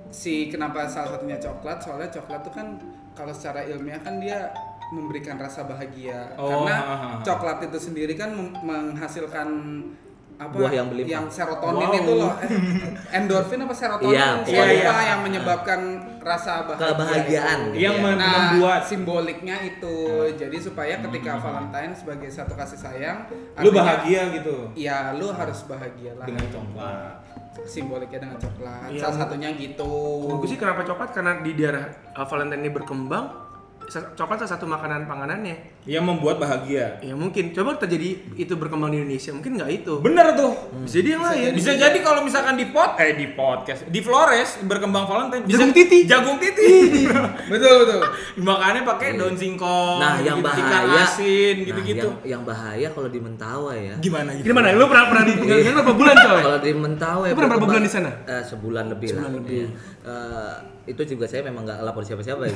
si 0.10 0.48
kenapa 0.48 0.86
salah 0.86 1.16
satunya 1.16 1.38
coklat 1.38 1.78
soalnya 1.80 2.10
coklat 2.10 2.42
tuh 2.42 2.52
kan 2.52 2.68
kalau 3.12 3.32
secara 3.32 3.64
ilmiah 3.64 4.00
kan 4.00 4.18
dia 4.18 4.52
memberikan 4.92 5.38
rasa 5.38 5.64
bahagia 5.64 6.36
Oh, 6.36 6.68
karena 6.68 6.76
ha, 6.76 6.84
ha, 6.84 6.96
ha. 6.98 7.10
coklat 7.22 7.64
itu 7.64 7.80
sendiri 7.80 8.14
kan 8.14 8.36
menghasilkan 8.62 9.48
apa 10.36 10.52
Buah 10.52 10.74
yang 10.74 10.90
berlimpah. 10.90 11.12
yang 11.12 11.26
serotonin 11.30 11.86
Wow. 11.86 11.96
itu 11.96 12.14
loh 12.18 12.34
endorfin 13.16 13.62
apa 13.62 13.72
serotonin 13.72 14.12
iya, 14.12 14.42
lupa 14.42 14.64
iya. 14.68 15.02
yang 15.14 15.20
menyebabkan 15.22 15.80
rasa 16.22 16.64
bahagia 16.64 16.94
Kebahagiaan. 16.94 17.60
itu. 17.68 17.78
Yang 17.80 17.96
Iya. 17.96 18.04
men- 18.04 18.18
nah 18.18 18.34
membuat 18.52 18.82
simboliknya 18.84 19.58
itu 19.60 19.96
jadi 20.32 20.58
supaya 20.58 20.94
ketika 21.02 21.32
Valentine 21.36 21.92
sebagai 21.92 22.30
satu 22.30 22.54
kasih 22.54 22.80
sayang 22.80 23.26
lu 23.58 23.68
artinya, 23.68 23.74
bahagia 23.76 24.22
gitu 24.32 24.56
ya 24.74 25.12
lu 25.12 25.28
harus 25.30 25.60
bahagia 25.66 26.14
lah 26.14 26.26
dengan 26.26 26.46
coklat. 26.48 27.14
simboliknya 27.64 28.20
dengan 28.22 28.38
coklat 28.38 28.88
Iya. 28.88 29.02
salah 29.02 29.18
satunya 29.20 29.50
gitu 29.54 29.92
Gue 30.32 30.48
sih 30.48 30.56
kenapa 30.56 30.82
coklat 30.82 31.12
karena 31.12 31.38
di 31.38 31.52
daerah 31.52 31.84
uh, 32.12 32.24
Valentine 32.24 32.60
ini 32.60 32.72
berkembang 32.72 33.26
coklat 33.92 34.40
salah 34.40 34.52
satu 34.56 34.64
makanan 34.64 35.04
panganannya. 35.04 35.84
Yang 35.84 36.04
membuat 36.08 36.40
bahagia. 36.40 37.02
Ya 37.02 37.12
mungkin 37.12 37.52
coba 37.52 37.76
terjadi 37.76 38.16
itu 38.34 38.54
berkembang 38.56 38.90
di 38.90 39.04
Indonesia 39.04 39.36
mungkin 39.36 39.60
nggak 39.60 39.72
itu. 39.74 39.94
Bener 40.00 40.32
tuh. 40.34 40.54
Bisa 40.82 41.04
jadi 41.04 41.10
yang 41.14 41.24
lain. 41.28 41.50
Bisa 41.52 41.72
jadi 41.76 41.98
kalau 42.00 42.24
misalkan 42.24 42.56
di 42.56 42.70
pot 42.70 42.96
eh 42.96 43.12
di 43.14 43.28
podcast, 43.34 43.84
di 43.86 44.00
Flores 44.00 44.64
berkembang 44.64 45.04
Valentine 45.04 45.44
bisa 45.44 45.60
Jagung 45.60 45.74
titi. 45.74 46.00
Jagung 46.06 46.38
titi. 46.40 46.72
betul 47.52 47.74
betul 47.84 48.02
Makanya 48.40 48.82
pakai 48.88 49.20
daun 49.20 49.36
singkong. 49.36 50.00
Nah, 50.00 50.22
yang 50.22 50.40
gitu, 50.40 50.48
ikan 50.48 50.64
bahaya 50.64 51.04
asin 51.04 51.56
Nah, 51.58 51.66
gitu-gitu. 51.68 52.08
yang, 52.24 52.40
yang 52.40 52.42
bahaya 52.48 52.88
kalau 52.94 53.10
di 53.12 53.20
Mentawai 53.20 53.80
ya. 53.92 53.96
Gimana 54.00 54.30
gitu? 54.40 54.46
Gimana? 54.48 54.72
Lu 54.72 54.86
pernah 54.88 55.06
pernah 55.12 55.24
di 55.28 55.34
tinggal 55.42 55.58
di 55.60 55.66
sana 55.66 55.76
berapa 55.82 55.94
bulan 55.98 56.16
coy? 56.16 56.42
Kalau 56.42 56.60
di 56.62 56.72
Mentawai 56.72 57.28
Lu 57.28 57.36
pernah 57.36 57.50
berapa 57.52 57.68
bulan 57.68 57.84
di 57.84 57.92
sana? 57.92 58.12
Eh, 58.24 58.44
sebulan 58.46 58.86
lebih 58.94 59.08
Sebulan 59.12 59.28
lah. 59.28 59.38
lebih. 59.42 59.60
Iya. 59.60 59.68
Eh, 60.02 60.54
itu 60.82 61.02
juga 61.08 61.26
saya 61.26 61.46
memang 61.46 61.62
nggak 61.62 61.80
lapor 61.82 62.02
siapa-siapa 62.02 62.42
ya. 62.44 62.56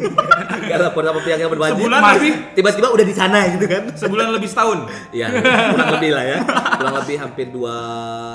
Nggak 0.64 0.78
lapor 0.80 1.02
sama 1.02 1.20
pihak 1.20 1.38
yang 1.38 1.48
berwajib. 1.48 1.80
Sebulan 1.80 2.00
Masih? 2.00 2.32
Tiba-tiba 2.52 2.88
udah 2.88 3.04
di 3.04 3.14
sana 3.14 3.38
gitu 3.48 3.64
kan. 3.64 3.82
Sebulan 3.90 4.26
lebih 4.30 4.48
setahun. 4.48 4.78
Iya, 5.10 5.26
kurang 5.72 5.90
lebih 5.94 6.10
lah 6.12 6.24
ya. 6.24 6.38
Kurang 6.74 6.94
lebih 7.00 7.16
hampir 7.18 7.46
dua 7.48 7.76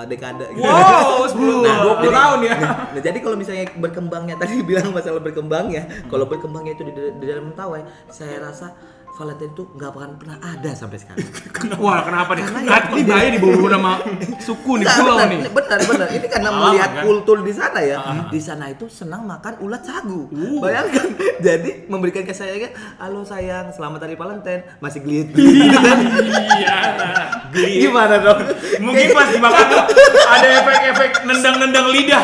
dekade. 0.05 0.45
gitu. 0.50 0.62
Wow, 0.62 1.25
10 1.25 1.62
Nah, 1.62 1.77
20 1.86 2.01
jadi- 2.01 2.15
tahun 2.15 2.39
ya. 2.41 2.55
Nah, 2.89 3.01
jadi 3.01 3.17
kalau 3.19 3.36
misalnya 3.36 3.65
berkembangnya 3.71 4.36
tadi 4.36 4.53
bilang 4.69 4.89
masalah 4.89 5.21
berkembangnya, 5.21 5.81
kalau 6.05 6.25
berkembangnya 6.25 6.74
itu 6.74 6.83
di, 6.83 6.91
di 6.91 7.25
dalam 7.25 7.50
Mentawai, 7.50 7.81
saya 8.07 8.41
rasa 8.41 8.74
Valentine 9.19 9.51
itu 9.51 9.63
nggak 9.75 9.89
akan 9.91 10.11
pernah 10.15 10.38
ada 10.39 10.71
sampai 10.71 10.95
sekarang. 10.95 11.27
Wah, 11.83 12.07
kenapa 12.07 12.31
nih? 12.39 12.43
Karena 12.47 12.59
Nah, 12.69 12.81
ini 12.95 13.03
bahaya 13.03 13.29
dibawa 13.35 13.67
nama 13.67 13.91
suku 14.39 14.79
nih, 14.79 14.88
pulau 14.88 15.19
benar, 15.19 15.27
nih. 15.27 15.39
benar, 15.51 15.79
benar. 15.83 16.07
Ini 16.07 16.27
karena 16.31 16.49
Pengalaman, 16.49 16.71
melihat 16.71 16.91
kan? 16.95 17.03
kultur 17.03 17.38
di 17.43 17.51
sana 17.51 17.79
ya. 17.83 17.97
Di 18.31 18.39
sana 18.39 18.65
itu 18.71 18.85
senang 18.88 19.27
makan 19.27 19.59
ulat 19.59 19.83
sagu. 19.83 20.31
Bayangkan, 20.63 21.05
jadi 21.45 21.69
memberikan 21.91 22.23
kasih 22.23 22.47
sayangnya, 22.47 22.71
halo 22.95 23.27
sayang, 23.27 23.75
selamat 23.75 24.07
hari 24.07 24.15
Valentine, 24.15 24.61
masih 24.79 24.99
gelit. 25.03 25.27
Iya. 25.35 26.79
Gimana 27.51 28.15
dong? 28.23 28.39
Mungkin 28.79 29.07
pas 29.11 29.27
dimakan 29.27 29.67
ada 30.31 30.47
efek-efek 30.63 31.11
nendang-nendang 31.27 31.91
lidah. 31.91 32.23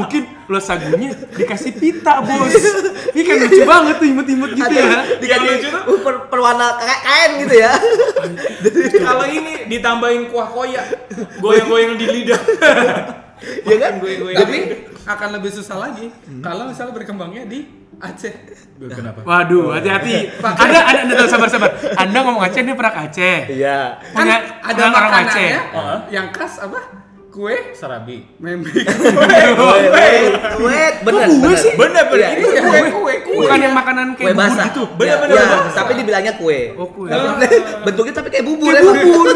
Mungkin 0.00 0.22
lo 0.44 0.58
sagunya 0.58 1.08
dikasih 1.30 1.72
pita, 1.72 2.20
Bos. 2.20 2.52
Ini 3.10 3.22
kan 3.22 3.36
lucu 3.40 3.62
banget 3.64 3.96
tuh 3.96 4.06
imut-imut 4.06 4.50
gitu 4.52 4.66
Ada 4.66 4.76
ya. 4.76 4.98
dikasih 5.16 5.48
lucu 5.50 5.68
tuh- 5.68 5.84
uh, 5.86 6.00
per- 6.00 6.24
perwarna 6.28 6.76
kayak 6.76 7.00
kain 7.00 7.30
gitu 7.40 7.54
ya. 7.56 7.72
Kalau 9.00 9.24
ini 9.24 9.52
ditambahin 9.66 10.28
kuah 10.28 10.48
koya, 10.48 10.82
goyang-goyang 11.38 11.96
di 11.96 12.06
lidah. 12.06 12.40
ya 13.68 13.76
kan? 13.78 13.92
Goyang-goyang. 13.98 14.40
tapi 14.40 14.58
akan 15.04 15.28
lebih 15.36 15.50
susah 15.52 15.76
lagi 15.76 16.08
kalau 16.40 16.64
misalnya 16.64 16.96
berkembangnya 16.96 17.44
di 17.44 17.68
Aceh 17.94 18.32
Kenapa? 18.74 19.22
Waduh, 19.22 19.70
hati-hati. 19.70 20.34
Ada, 20.42 20.78
ada, 20.82 21.00
ada, 21.06 21.12
tahu, 21.14 21.28
sabar, 21.30 21.46
sabar. 21.46 21.70
Anda 21.94 22.18
ngomong 22.20 22.42
Aceh, 22.42 22.60
dia 22.60 22.74
pernah 22.74 22.90
ke 22.90 23.00
Aceh. 23.06 23.38
Iya. 23.54 23.78
kan 24.10 24.26
ada 24.60 24.82
orang 24.90 25.12
Aceh. 25.24 25.50
yang 26.10 26.26
khas 26.34 26.58
apa 26.58 27.03
kue 27.34 27.74
Sarabi. 27.74 28.22
membe 28.38 28.70
Wait, 28.70 29.50
wait, 29.90 30.32
wait, 30.56 30.94
bener, 31.02 31.26
kue 31.26 31.42
bener. 31.42 31.58
sih? 31.58 31.72
Bener, 31.74 32.04
bener. 32.06 32.30
Iya, 32.30 32.38
Itu 32.38 32.46
iya. 32.48 32.62
kue, 32.62 32.78
kue, 32.94 33.14
kue. 33.26 33.34
Bukan 33.42 33.58
yang 33.58 33.74
makanan 33.74 34.06
kue 34.14 34.22
kayak 34.22 34.32
bubur 34.32 34.46
basah 34.46 34.66
gitu. 34.70 34.82
Bener, 34.94 35.10
Ya, 35.10 35.14
bener, 35.18 35.34
ya, 35.34 35.42
bener. 35.42 35.74
tapi 35.74 35.92
dibilangnya 35.98 36.32
kue 36.38 36.58
Oh, 36.74 36.86
kue. 36.86 37.10
bentuknya 37.82 38.14
tapi 38.14 38.28
kayak 38.30 38.46
bubur 38.46 38.70
Kayak 38.70 38.86
bubur, 38.86 39.26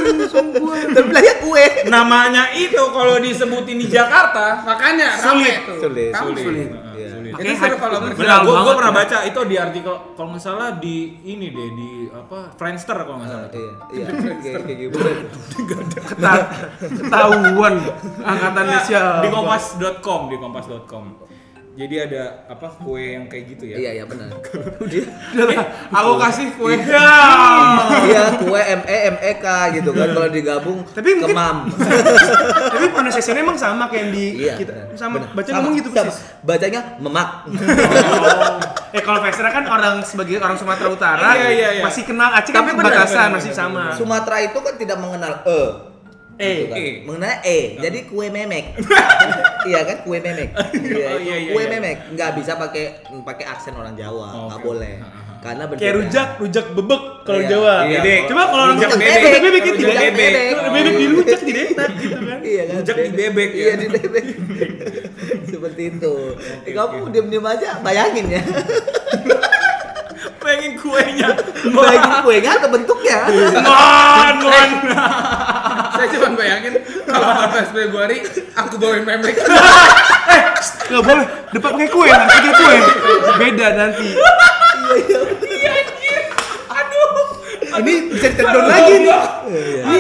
tapi 0.95 1.07
bilangnya 1.11 1.35
kue 1.43 1.65
Namanya 1.87 2.43
itu 2.55 2.83
kalau 2.89 3.19
disebutin 3.19 3.77
di 3.77 3.87
Jakarta 3.89 4.63
makanya 4.63 5.19
Sulit. 5.19 5.59
tuh 5.67 5.77
Sulit. 5.83 6.13
Sulit. 7.09 7.31
Sulit. 7.31 7.33
itu 7.45 7.55
seru 7.57 7.77
kalau 7.77 7.97
bergerak 8.01 8.19
Viral 8.43 8.63
gue 8.65 8.75
pernah 8.75 8.93
baca 8.93 9.17
itu 9.23 9.41
di 9.45 9.57
artikel 9.57 9.95
kalau 10.13 10.29
nggak 10.29 10.43
salah 10.43 10.69
di 10.75 10.97
ini 11.25 11.47
deh 11.49 11.69
di 11.73 11.91
apa 12.09 12.39
Friendster 12.53 12.97
kalau 12.99 13.17
nggak 13.17 13.31
salah. 13.31 13.49
iya 13.53 13.71
iya 13.93 14.59
kayak 14.67 14.79
gitu 14.81 14.99
Keta- 16.01 16.47
Ketahuan 16.81 17.75
angkatannya 18.31 18.79
siapa. 18.83 19.21
Di 19.21 19.29
kompas.com 19.29 20.21
di 20.27 20.37
kompas.com. 20.37 21.05
Jadi 21.79 21.95
ada 21.97 22.23
apa 22.45 22.67
kue 22.75 23.15
yang 23.15 23.31
kayak 23.31 23.55
gitu 23.55 23.71
ya? 23.71 23.77
iya 23.79 23.91
iya 23.95 24.05
benar. 24.05 24.27
Dia 24.91 25.07
Aku 25.95 26.19
kasih 26.19 26.51
kue. 26.59 26.75
iya. 26.75 28.35
Kue 28.35 28.59
M 28.59 28.83
E 28.83 28.97
M 29.09 29.17
E 29.17 29.33
K 29.39 29.47
gitu 29.73 29.95
kan. 29.95 30.11
Kalau 30.11 30.27
digabung 30.29 30.79
Tapi 30.85 31.09
mungkin- 31.15 31.31
kemam 31.31 31.57
Tapi 32.75 32.87
pronunciation 32.91 33.39
emang 33.39 33.55
sama 33.55 33.87
kayak 33.87 34.01
yang 34.01 34.11
di 34.11 34.25
iya 34.43 34.55
kita. 34.59 34.75
sama 34.99 35.23
baca 35.31 35.51
ngomong 35.55 35.79
gitu 35.79 35.95
persis. 35.95 36.19
bacanya 36.43 36.99
memak. 36.99 37.47
Eh 38.91 39.03
kalau 39.05 39.23
Vestra 39.23 39.49
kan 39.49 39.65
orang 39.65 40.03
sebagai 40.03 40.43
orang 40.43 40.59
Sumatera 40.59 40.89
Utara 40.91 41.31
Iya, 41.37 41.49
iya, 41.49 41.69
iya. 41.79 41.83
masih 41.85 42.03
kenal 42.03 42.35
Aceh 42.35 42.51
kan 42.51 42.67
benar, 42.67 43.07
masih 43.31 43.53
sama. 43.55 43.95
Sumatera 43.95 44.43
itu 44.43 44.59
kan 44.59 44.75
tidak 44.75 44.99
mengenal 44.99 45.47
e 45.47 45.61
Gitu 46.39 46.65
kan. 46.65 46.79
E. 46.79 46.87
mengenal 47.03 47.35
e 47.43 47.59
jadi 47.77 47.99
kue 48.07 48.27
memek 48.29 48.79
iya 49.69 49.81
kan 49.83 49.97
kue 50.01 50.19
memek 50.19 50.55
iya, 50.87 51.07
Oh, 51.09 51.19
itu 51.19 51.27
iya, 51.27 51.37
iya, 51.37 51.51
kue 51.51 51.61
iya. 51.61 51.71
memek 51.73 51.97
nggak 52.15 52.31
bisa 52.33 52.55
pakai 52.55 52.85
pakai 53.21 53.45
aksen 53.45 53.75
orang 53.75 53.93
Jawa 53.93 54.29
Oh, 54.31 54.47
nggak 54.47 54.61
oke. 54.61 54.67
boleh 54.69 54.95
karena 55.39 55.65
kayak 55.65 55.73
berbeda. 55.73 55.95
rujak, 55.95 56.29
rujak 56.39 56.67
bebek 56.73 57.03
kalau 57.23 57.39
Iya. 57.39 57.49
Jawa. 57.49 57.75
Iya. 57.81 58.01
Bebek. 58.03 58.21
Coba 58.27 58.43
kalau 58.45 58.59
orang 58.61 58.75
Rujak 58.75 58.89
Jawa 58.89 58.99
bebek. 58.99 59.15
bebek, 59.15 59.39
bebek 59.39 59.63
Rujak 59.63 59.77
tidak 59.79 59.95
bebek. 60.03 60.31
Kalau 60.35 60.59
Oh, 60.59 60.73
bebek 60.75 60.95
di 61.39 61.53
iya. 61.55 61.63
enak 61.69 61.91
gitu 61.95 62.17
kan. 62.19 62.39
Iya 62.43 62.63
kan? 62.67 62.75
Rujak 62.75 62.97
di 62.99 63.11
bebek 63.15 63.51
ya? 63.51 63.63
Iya 63.63 63.75
di 63.77 63.87
bebek. 63.89 64.25
Seperti 65.55 65.83
itu. 65.89 66.15
Kamu 66.69 66.99
diam-diam 67.09 67.47
aja 67.47 67.69
bayangin 67.79 68.27
ya. 68.29 68.43
Pengen 70.39 70.73
kuenya. 70.75 71.29
Bayangin 71.69 72.15
kuenya 72.21 72.51
atau 72.59 72.69
bentuknya. 72.69 73.19
Mon, 73.63 74.37
mon. 74.43 74.71
Saya 75.99 76.09
cuma 76.15 76.29
bayangin 76.39 76.75
kalau 77.11 77.27
14 77.51 77.75
Februari 77.75 78.19
aku 78.55 78.75
bawain 78.79 79.03
memek. 79.03 79.35
Enggak 80.89 81.03
boleh, 81.05 81.27
depan 81.53 81.71
pakai 81.75 81.89
kue, 81.91 82.07
harus 82.09 82.27
pakai 82.31 82.53
kue. 82.55 82.77
Beda 83.37 83.67
nanti. 83.75 84.09
Ini 87.79 87.95
bisa 88.11 88.29
di 88.35 88.43
down 88.43 88.67
lagi 88.67 88.95
nih. 89.07 89.21
Ini, 89.87 89.99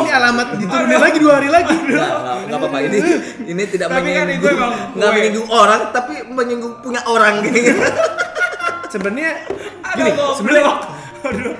ini 0.00 0.08
alamat 0.10 0.46
diturunin 0.58 0.98
lagi 0.98 1.18
dua 1.20 1.32
hari 1.38 1.48
lagi. 1.52 1.76
Enggak, 1.76 2.58
apa-apa. 2.58 2.78
Ini. 2.90 2.98
Ini 3.50 3.62
tidak 3.70 3.86
kan 3.92 4.02
menyinggung. 4.02 4.58
enggak 4.96 5.10
menyinggung 5.14 5.48
orang 5.50 5.80
tapi 5.94 6.14
menyinggung 6.26 6.74
punya 6.82 7.02
orang 7.06 7.44
gitu. 7.46 7.74
Sebenarnya 8.90 9.46
Aduh, 9.86 10.02
gini, 10.02 10.10
sebenarnya 10.34 10.64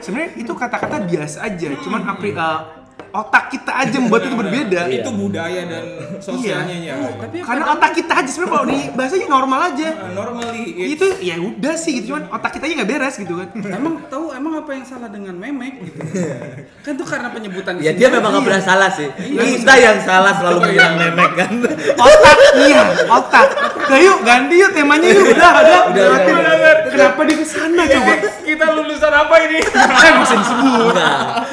sebenarnya 0.03 0.31
itu 0.35 0.53
kata-kata 0.57 0.96
biasa 1.07 1.46
aja, 1.46 1.68
cuman 1.83 2.00
apri, 2.11 2.35
uh, 2.35 2.80
otak 3.11 3.44
kita 3.49 3.73
aja 3.77 3.96
membuat 3.96 4.23
itu 4.25 4.37
berbeda. 4.37 4.81
Iya. 4.87 5.03
Itu 5.03 5.11
budaya 5.12 5.61
dan 5.66 5.85
sosialnya 6.18 6.77
ya. 6.81 6.94
tapi 7.16 7.37
Karena 7.40 7.64
otak 7.70 7.90
kita 7.92 8.12
aja 8.16 8.31
sebenarnya 8.31 8.53
kalau 8.53 8.66
di 8.66 8.79
bahasanya 8.92 9.27
normal 9.29 9.61
aja. 9.66 9.88
Uh, 9.90 10.11
normally 10.12 10.64
it's- 10.77 10.92
Itu 10.94 11.07
ya 11.18 11.35
udah 11.37 11.75
sih 11.75 11.92
gitu, 11.96 12.05
cuman 12.11 12.31
otak 12.31 12.51
kita 12.55 12.64
aja 12.64 12.75
nggak 12.79 12.90
beres 12.90 13.14
gitu 13.16 13.35
kan. 13.37 13.49
emang 13.70 13.94
tahu 14.07 14.25
emang 14.31 14.53
apa 14.59 14.70
yang 14.73 14.85
salah 14.85 15.09
dengan 15.09 15.35
memek 15.35 15.75
gitu 15.81 15.99
kan 16.85 16.92
tuh 16.94 17.05
karena 17.05 17.29
penyebutan 17.29 17.73
di 17.77 17.85
Ya 17.85 17.92
dia 17.92 18.09
memang 18.09 18.31
nggak 18.33 18.46
pernah 18.46 18.62
salah 18.62 18.90
sih. 18.90 19.09
Kita 19.16 19.75
yang 19.75 19.99
salah 20.01 20.33
selalu 20.35 20.59
menyerang 20.64 20.94
memek 20.96 21.31
kan. 21.35 21.53
Otak, 22.11 22.38
iya, 22.61 22.83
otak. 23.07 23.49
Nah 23.87 23.99
yuk 23.99 24.18
ganti 24.23 24.55
yuk 24.57 24.70
temanya 24.70 25.09
yuk, 25.09 25.27
udah, 25.29 25.53
udah. 25.59 25.81
Udah, 25.90 26.07
udah, 26.14 26.55
udah. 26.55 26.75
Kenapa 26.90 27.20
dia 27.23 27.37
ke 27.37 27.46
sana 27.46 27.83
coba? 27.85 28.12
kita 28.40 28.66
lulusan 28.73 29.12
apa 29.12 29.35
ini? 29.40 29.59
Eh 29.62 30.11
masih 30.12 30.37
disebut. 30.38 30.94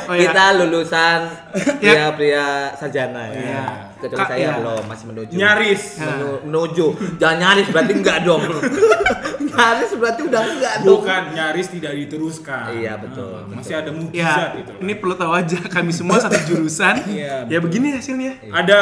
Oh, 0.07 0.13
iya. 0.13 0.29
Kita 0.29 0.43
lulusan 0.55 1.19
Ya. 1.77 1.93
pria-pria 2.09 2.45
sarjana 2.73 3.21
ya. 3.25 3.33
Iya. 3.33 3.63
Kecuali 3.97 4.13
Kak, 4.15 4.27
saya 4.27 4.39
iya. 4.39 4.51
belum 4.55 4.83
masih 4.85 5.05
menuju. 5.07 5.33
Nyaris. 5.33 5.83
Menu- 5.97 6.41
menuju. 6.43 6.85
Jangan 7.17 7.37
nyaris 7.37 7.67
berarti 7.67 7.93
enggak 7.93 8.17
dong. 8.21 8.41
nyaris 9.49 9.91
berarti 9.93 10.21
udah 10.23 10.41
enggak 10.43 10.75
dong. 10.79 10.89
Bukan 10.97 11.21
nyaris 11.33 11.67
tidak 11.69 11.93
diteruskan. 11.95 12.63
Iya, 12.73 12.93
betul, 12.97 13.31
Nah, 13.31 13.41
betul. 13.43 13.57
Masih 13.57 13.75
ada 13.75 13.91
mukjizat 13.91 14.49
Ya, 14.49 14.59
itu. 14.59 14.71
ini 14.79 14.93
perlu 14.95 15.15
tahu 15.15 15.31
aja 15.33 15.57
kami 15.65 15.91
semua 15.91 16.17
satu 16.17 16.37
jurusan. 16.45 16.95
Iya, 17.09 17.47
Ya 17.47 17.57
begini 17.57 17.91
hasilnya. 17.91 18.37
Ada 18.47 18.79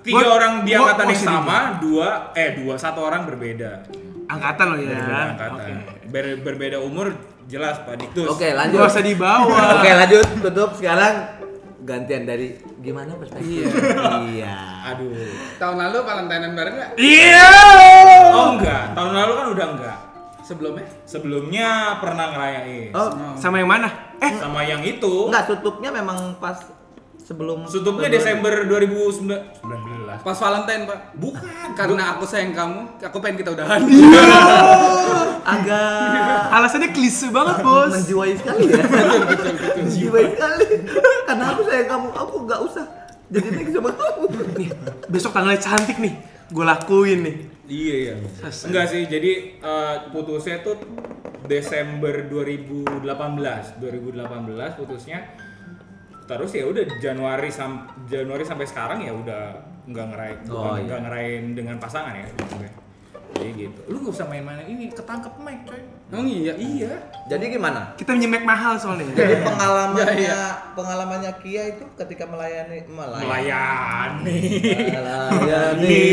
tiga 0.00 0.18
Gua- 0.20 0.34
orang 0.36 0.52
di 0.62 0.72
angkatan 0.72 1.06
yang 1.06 1.22
sama, 1.22 1.58
dua 1.78 2.32
eh 2.32 2.56
dua 2.56 2.74
satu 2.74 3.00
orang 3.00 3.22
berbeda. 3.24 3.86
Angkatan 4.26 4.66
loh 4.68 4.78
ya. 4.78 4.88
Berbeda 4.90 5.22
angkatan. 5.28 5.52
Oke. 5.54 5.72
Ber- 6.08 6.40
berbeda 6.42 6.78
umur 6.78 7.14
jelas 7.46 7.80
Pak 7.80 7.96
Diktus. 7.96 8.28
Oke, 8.28 8.50
lanjut. 8.50 8.76
Gak 8.76 8.90
usah 8.90 9.00
dibawa. 9.02 9.56
Oke, 9.78 9.90
lanjut 9.90 10.26
tutup 10.38 10.70
sekarang 10.74 11.14
gantian 11.88 12.28
dari 12.28 12.52
gimana 12.84 13.16
perspektif? 13.16 13.64
Iya. 14.36 14.56
Aduh. 14.92 15.16
Tahun 15.56 15.76
lalu 15.80 15.98
Valentinean 16.04 16.52
bareng 16.52 16.74
nggak? 16.76 16.90
Iya. 17.00 17.50
Oh 18.28 18.46
enggak, 18.54 18.92
tahun 18.92 19.12
lalu 19.16 19.32
kan 19.32 19.46
udah 19.56 19.66
enggak. 19.72 19.98
Sebelumnya? 20.44 20.86
Sebelumnya 21.04 21.68
pernah 22.00 22.32
ngerayain. 22.32 22.92
Oh, 22.96 23.08
Sama 23.36 23.60
yang 23.60 23.68
mana? 23.68 23.88
Eh, 24.20 24.32
Sama 24.36 24.60
yang 24.64 24.80
itu. 24.84 25.28
enggak 25.28 25.48
tutupnya 25.48 25.88
memang 25.92 26.36
pas 26.36 26.56
sebelum 27.28 27.68
Tutupnya 27.68 28.08
Desember 28.08 28.64
2019. 28.64 29.60
Pas 30.24 30.38
Valentine 30.40 30.82
pak. 30.88 30.98
Bukan. 31.20 31.76
Karena 31.76 32.16
aku 32.16 32.24
sayang 32.24 32.56
kamu, 32.56 32.80
aku 33.04 33.16
pengen 33.20 33.36
kita 33.44 33.52
udahan. 33.52 33.84
agak 35.48 36.52
alasannya 36.52 36.92
klise 36.92 37.28
banget, 37.28 37.60
Bos. 37.60 37.92
menjiwai 37.92 38.32
sekali 38.32 38.72
ya. 38.72 38.80
menjiwai 39.76 40.24
sekali. 40.32 40.66
Karena 41.28 41.44
aku 41.52 41.60
sayang 41.68 41.88
kamu, 41.88 42.08
aku 42.16 42.34
nggak 42.48 42.60
usah 42.64 42.84
jadi 43.28 43.48
baik 43.52 43.68
sama 43.76 43.90
kamu. 43.92 44.24
Nih, 44.56 44.68
besok 45.12 45.36
tanggalnya 45.36 45.60
cantik 45.60 46.00
nih. 46.00 46.16
Gue 46.48 46.64
lakuin 46.64 47.20
nih. 47.28 47.36
Iya 47.68 47.94
iya. 48.00 48.14
Enggak 48.64 48.88
sih, 48.88 49.04
jadi 49.04 49.60
eh, 49.60 49.94
putusnya 50.08 50.64
tuh 50.64 50.80
Desember 51.44 52.24
2018. 52.24 53.04
2018 53.04 54.80
putusnya. 54.80 55.47
Terus 56.28 56.50
ya 56.52 56.64
udah 56.68 56.84
Januari 57.00 57.48
sam 57.48 57.88
Januari 58.04 58.44
sampai 58.44 58.68
sekarang 58.68 59.00
ya 59.00 59.12
udah 59.16 59.42
nggak 59.88 60.06
ngerayain 60.12 60.38
Oh, 60.52 60.60
bukan 60.60 60.76
iya. 60.76 60.84
nggak 60.84 61.00
ngerayain 61.08 61.46
dengan 61.56 61.76
pasangan 61.80 62.12
ya. 62.12 62.28
Jadi 63.38 63.50
gitu. 63.56 63.80
Lu 63.88 63.96
gak 64.04 64.12
usah 64.20 64.26
main-main 64.28 64.60
ini 64.68 64.92
ketangkep 64.92 65.32
mic 65.40 65.64
coy. 65.64 65.80
Oh 66.08 66.24
iya. 66.24 66.56
Iya. 66.56 66.92
Jadi 67.28 67.52
gimana? 67.52 67.92
Kita 67.92 68.16
nyemek 68.16 68.40
mahal 68.40 68.80
soalnya. 68.80 69.12
Jadi 69.12 69.44
pengalamannya 69.44 70.00
Ya, 70.00 70.16
iya. 70.16 70.42
pengalamannya 70.72 71.32
Kia 71.44 71.76
itu 71.76 71.84
ketika 71.92 72.24
melayani 72.24 72.80
melayani 72.88 73.28
Melayani. 73.28 74.40
melayani 74.88 76.08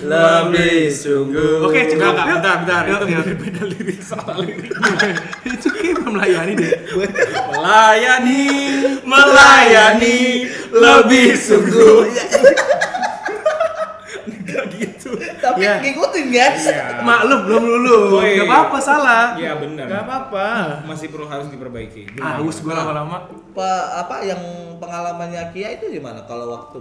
lebih 0.00 0.88
sungguh. 0.88 1.68
Oke, 1.68 1.84
cukup. 1.86 2.16
Enggak, 2.16 2.24
enggak, 2.24 2.26
bentar, 2.40 2.56
bentar. 2.64 2.82
Itu 2.88 3.06
yuk. 3.12 3.24
beda 3.44 3.62
lirik 3.68 4.00
salah 4.00 4.36
lirik. 4.40 4.72
Itu 5.44 5.68
kayak 5.68 5.94
belum 6.00 6.12
melayani 6.16 6.52
deh. 6.56 6.72
Melayani, 7.52 8.42
melayani 9.04 10.18
lebih 10.72 11.28
sungguh. 11.36 11.98
Tapi 15.40 15.60
Iya. 15.60 15.74
ngikutin 15.80 16.26
guys. 16.28 16.62
Iya. 16.64 17.00
Maklum 17.00 17.40
belum 17.42 17.62
lulus. 17.64 18.12
Oh, 18.12 18.22
iya. 18.22 18.40
Gak 18.40 18.46
apa-apa 18.46 18.78
salah. 18.78 19.24
Iya 19.34 19.52
benar. 19.56 19.86
Gak 19.86 20.02
apa-apa. 20.04 20.46
Masih 20.84 21.08
perlu 21.08 21.26
harus 21.26 21.48
diperbaiki. 21.48 22.02
Ah, 22.12 22.12
Gimana? 22.14 22.36
haus 22.38 22.56
gue 22.58 22.70
lama-lama. 22.70 23.16
apa 23.50 23.70
apa 23.98 24.16
yang 24.22 24.40
pengalamannya 24.76 25.50
Kia 25.50 25.74
itu 25.74 25.90
gimana 25.90 26.22
kalau 26.22 26.54
waktu 26.54 26.78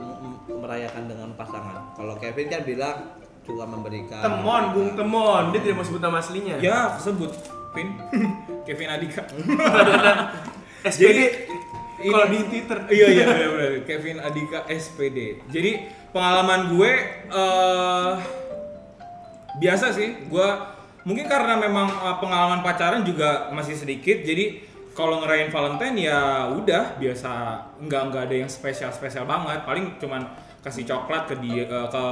merayakan 0.49 1.03
dengan 1.05 1.29
pasangan? 1.33 1.91
Kalau 1.91 2.13
Kevin 2.15 2.47
kan 2.47 2.61
bilang 2.61 2.97
juga 3.41 3.65
memberikan 3.65 4.21
Temon, 4.21 4.63
Bung 4.71 4.89
Temon. 4.93 5.43
Dia 5.49 5.59
tidak 5.59 5.75
mau 5.75 5.85
sebut 5.85 5.99
nama 5.99 6.17
aslinya. 6.17 6.55
Ya, 6.59 6.93
sebut 6.95 7.33
Pin. 7.71 7.97
Kevin 8.67 8.89
Adika. 8.91 9.23
SPD. 10.81 11.19
Kalau 11.99 12.31
di 12.31 12.39
Twitter. 12.45 12.79
iya 12.87 13.07
iya 13.11 13.25
benar. 13.27 13.83
Kevin 13.83 14.17
Adika 14.19 14.63
SPD. 14.65 15.43
Jadi 15.45 15.71
pengalaman 16.09 16.71
gue 16.71 16.91
eh 17.27 18.11
biasa 19.59 19.91
sih. 19.91 20.25
Gue 20.25 20.47
mungkin 21.01 21.25
karena 21.25 21.55
memang 21.55 21.87
eh, 21.87 22.17
pengalaman 22.17 22.59
pacaran 22.59 23.03
juga 23.03 23.51
masih 23.51 23.75
sedikit. 23.75 24.19
Jadi 24.19 24.65
kalau 24.91 25.19
ngerayain 25.19 25.47
Valentine 25.47 25.95
ya 26.01 26.19
udah 26.49 26.95
biasa 26.95 27.31
nggak 27.79 28.01
nggak 28.09 28.23
ada 28.25 28.35
yang 28.37 28.49
spesial 28.49 28.89
spesial 28.89 29.23
banget. 29.23 29.61
Paling 29.61 29.95
cuman 29.97 30.23
kasih 30.59 30.83
coklat 30.83 31.23
ke 31.25 31.35
dia 31.37 31.63
eh, 31.63 31.87
ke 31.87 32.05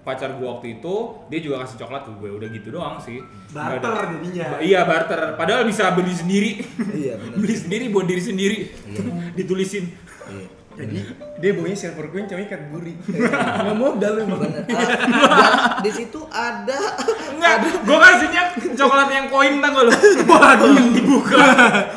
pacar 0.00 0.32
gue 0.32 0.48
waktu 0.48 0.80
itu 0.80 0.94
dia 1.28 1.40
juga 1.40 1.60
kasih 1.60 1.76
coklat 1.78 2.02
ke 2.02 2.12
gue 2.14 2.32
udah 2.32 2.48
gitu 2.48 2.72
doang 2.72 2.96
sih 2.96 3.20
Barter 3.52 4.16
jadinya. 4.16 4.46
Ba- 4.48 4.62
iya 4.62 4.80
barter 4.82 5.36
padahal 5.36 5.68
bisa 5.68 5.92
beli 5.92 6.16
sendiri 6.16 6.50
Iya, 6.90 7.20
beli 7.36 7.52
sendiri 7.52 7.92
buat 7.92 8.08
diri 8.08 8.22
sendiri 8.22 8.58
ditulisin 9.36 9.92
Iya. 10.24 10.46
Jadi 10.80 10.98
dia 11.40 11.50
baunya 11.52 11.76
silver 11.76 12.06
queen, 12.08 12.24
cowoknya 12.24 12.48
Cadbury. 12.48 12.94
Nggak 13.04 13.76
modal 13.76 14.12
emang. 14.24 14.40
Bener. 14.40 14.62
Ah, 14.72 14.86
dan 14.88 15.52
di 15.84 15.90
situ 15.92 16.20
ada 16.28 16.80
enggak 17.32 17.54
gue 17.84 17.98
kasihnya 18.00 18.42
coklat 18.76 19.08
yang 19.08 19.26
koin 19.28 19.60
tak 19.60 19.72
lo 19.72 19.92
Waduh. 20.28 20.72
dibuka 20.92 21.44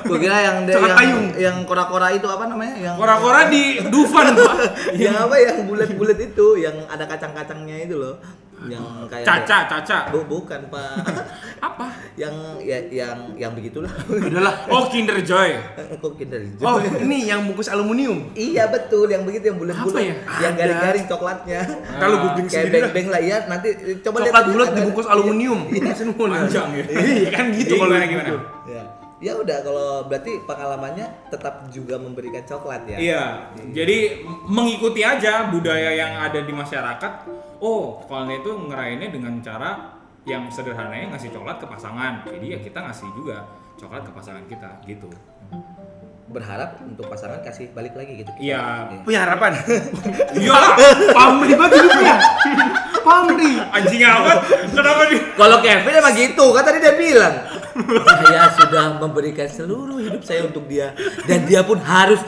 Gue 0.03 0.17
kira 0.19 0.37
yang 0.43 0.57
Coklat 0.67 0.89
yang, 0.89 0.99
payung. 0.99 1.25
yang 1.39 1.57
kora-kora 1.63 2.07
itu 2.11 2.27
apa 2.27 2.43
namanya? 2.47 2.75
Yang 2.79 2.95
kora-kora 2.99 3.39
di 3.47 3.63
Dufan 3.87 4.35
pak 4.35 4.55
yang 5.03 5.15
apa 5.15 5.35
yang 5.39 5.57
bulat-bulat 5.67 6.19
itu, 6.19 6.47
yang 6.59 6.75
ada 6.91 7.03
kacang-kacangnya 7.07 7.87
itu 7.87 7.95
loh. 7.99 8.19
Yang 8.63 8.85
kayak 9.11 9.25
caca 9.27 9.57
caca 9.67 9.97
Bu, 10.13 10.19
bukan, 10.23 10.71
Pak. 10.71 11.03
apa 11.67 11.87
yang 12.19 12.31
ya 12.59 12.79
yang 12.91 13.35
yang 13.35 13.51
begitulah. 13.55 13.91
Udahlah. 14.07 14.67
oh 14.67 14.87
Kinder 14.91 15.15
Joy 15.23 15.55
Kok 16.03 16.13
Kinder 16.15 16.39
Joy? 16.39 16.63
Oh, 16.63 16.77
ini 16.79 17.27
yang 17.27 17.43
bungkus 17.47 17.67
aluminium. 17.67 18.31
Iya 18.35 18.71
betul, 18.71 19.11
yang 19.11 19.23
begitu 19.27 19.51
yang 19.51 19.57
bulat-bulat, 19.59 19.95
Apa 19.95 19.99
ya? 19.99 20.15
yang 20.43 20.53
Ada. 20.55 20.59
garing-garing 20.63 21.05
coklatnya. 21.07 21.59
Kalau 22.03 22.15
googling 22.23 22.47
Kayak 22.47 22.63
sendiri 22.67 22.75
lah. 22.75 22.83
beng-beng 22.91 23.07
lah 23.11 23.21
ya, 23.23 23.37
nanti 23.47 23.67
coba 23.99 24.17
Coklat 24.23 24.45
bulat 24.51 24.69
dibungkus 24.75 25.07
aluminium. 25.07 25.59
Maksudnya 25.67 26.13
mau 26.15 26.27
Panjang 26.29 26.69
ya. 26.75 26.83
Iya 26.93 27.29
kan 27.31 27.45
gitu 27.51 27.73
Jadi 27.75 27.79
kalau 27.79 27.93
gimana, 27.95 28.05
gitu. 28.07 28.35
gimana? 28.37 28.69
Ya. 28.69 28.83
Ya 29.23 29.31
udah 29.39 29.57
kalau 29.63 29.89
berarti 30.11 30.35
pengalamannya 30.43 31.07
tetap 31.31 31.63
juga 31.71 31.95
memberikan 31.95 32.43
coklat 32.43 32.83
ya. 32.91 32.97
Iya, 32.99 33.23
jadi 33.71 34.19
mengikuti 34.51 34.99
aja 34.99 35.47
budaya 35.47 35.95
yang 35.95 36.19
ada 36.19 36.43
di 36.43 36.51
masyarakat. 36.51 37.11
Oh, 37.63 38.03
Valentine 38.11 38.43
itu 38.43 38.51
ngerayainnya 38.67 39.07
dengan 39.07 39.39
cara 39.39 39.95
yang 40.27 40.51
sederhananya 40.51 41.15
ngasih 41.15 41.31
coklat 41.31 41.63
ke 41.63 41.67
pasangan. 41.71 42.19
Jadi 42.27 42.51
ya 42.51 42.59
kita 42.59 42.83
ngasih 42.83 43.07
juga 43.15 43.47
coklat 43.79 44.03
ke 44.03 44.11
pasangan 44.11 44.43
kita 44.51 44.83
gitu. 44.83 45.07
Berharap 46.27 46.75
untuk 46.83 47.07
pasangan 47.07 47.39
kasih 47.39 47.71
balik 47.71 47.95
lagi 47.95 48.19
gitu. 48.19 48.31
Iya. 48.35 48.91
Punya 49.07 49.23
harapan. 49.23 49.55
Iya 50.43 50.59
Pamri 51.15 51.55
banget 51.55 51.73
hidupnya. 51.79 52.15
Pamri. 52.99 53.51
anjing 53.71 54.03
amat. 54.11 54.37
Kenapa 54.67 55.01
di? 55.07 55.17
Kalau 55.39 55.57
Kevin 55.63 55.95
emang 56.03 56.15
gitu, 56.19 56.45
kan 56.51 56.63
tadi 56.67 56.83
dia 56.83 56.95
bilang 56.99 57.35
saya 58.27 58.43
sudah 58.59 58.85
memberikan 58.99 59.47
seluruh 59.47 60.03
hidup 60.03 60.19
saya 60.27 60.51
untuk 60.51 60.67
dia 60.67 60.91
dan 61.23 61.47
dia 61.47 61.63
pun 61.63 61.79
harus 61.79 62.19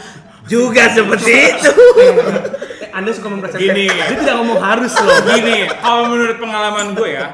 juga 0.48 0.88
seperti 0.96 1.32
itu. 1.60 1.72
Anda 2.96 3.12
suka 3.12 3.28
memperhatikan. 3.28 3.76
Gini. 3.76 3.86
Dia 3.92 4.16
tidak 4.16 4.36
ngomong 4.40 4.60
harus 4.64 4.94
loh. 4.96 5.20
Gini, 5.28 5.68
kalau 5.84 6.16
menurut 6.16 6.38
pengalaman 6.40 6.96
gue 6.96 7.10
ya, 7.12 7.28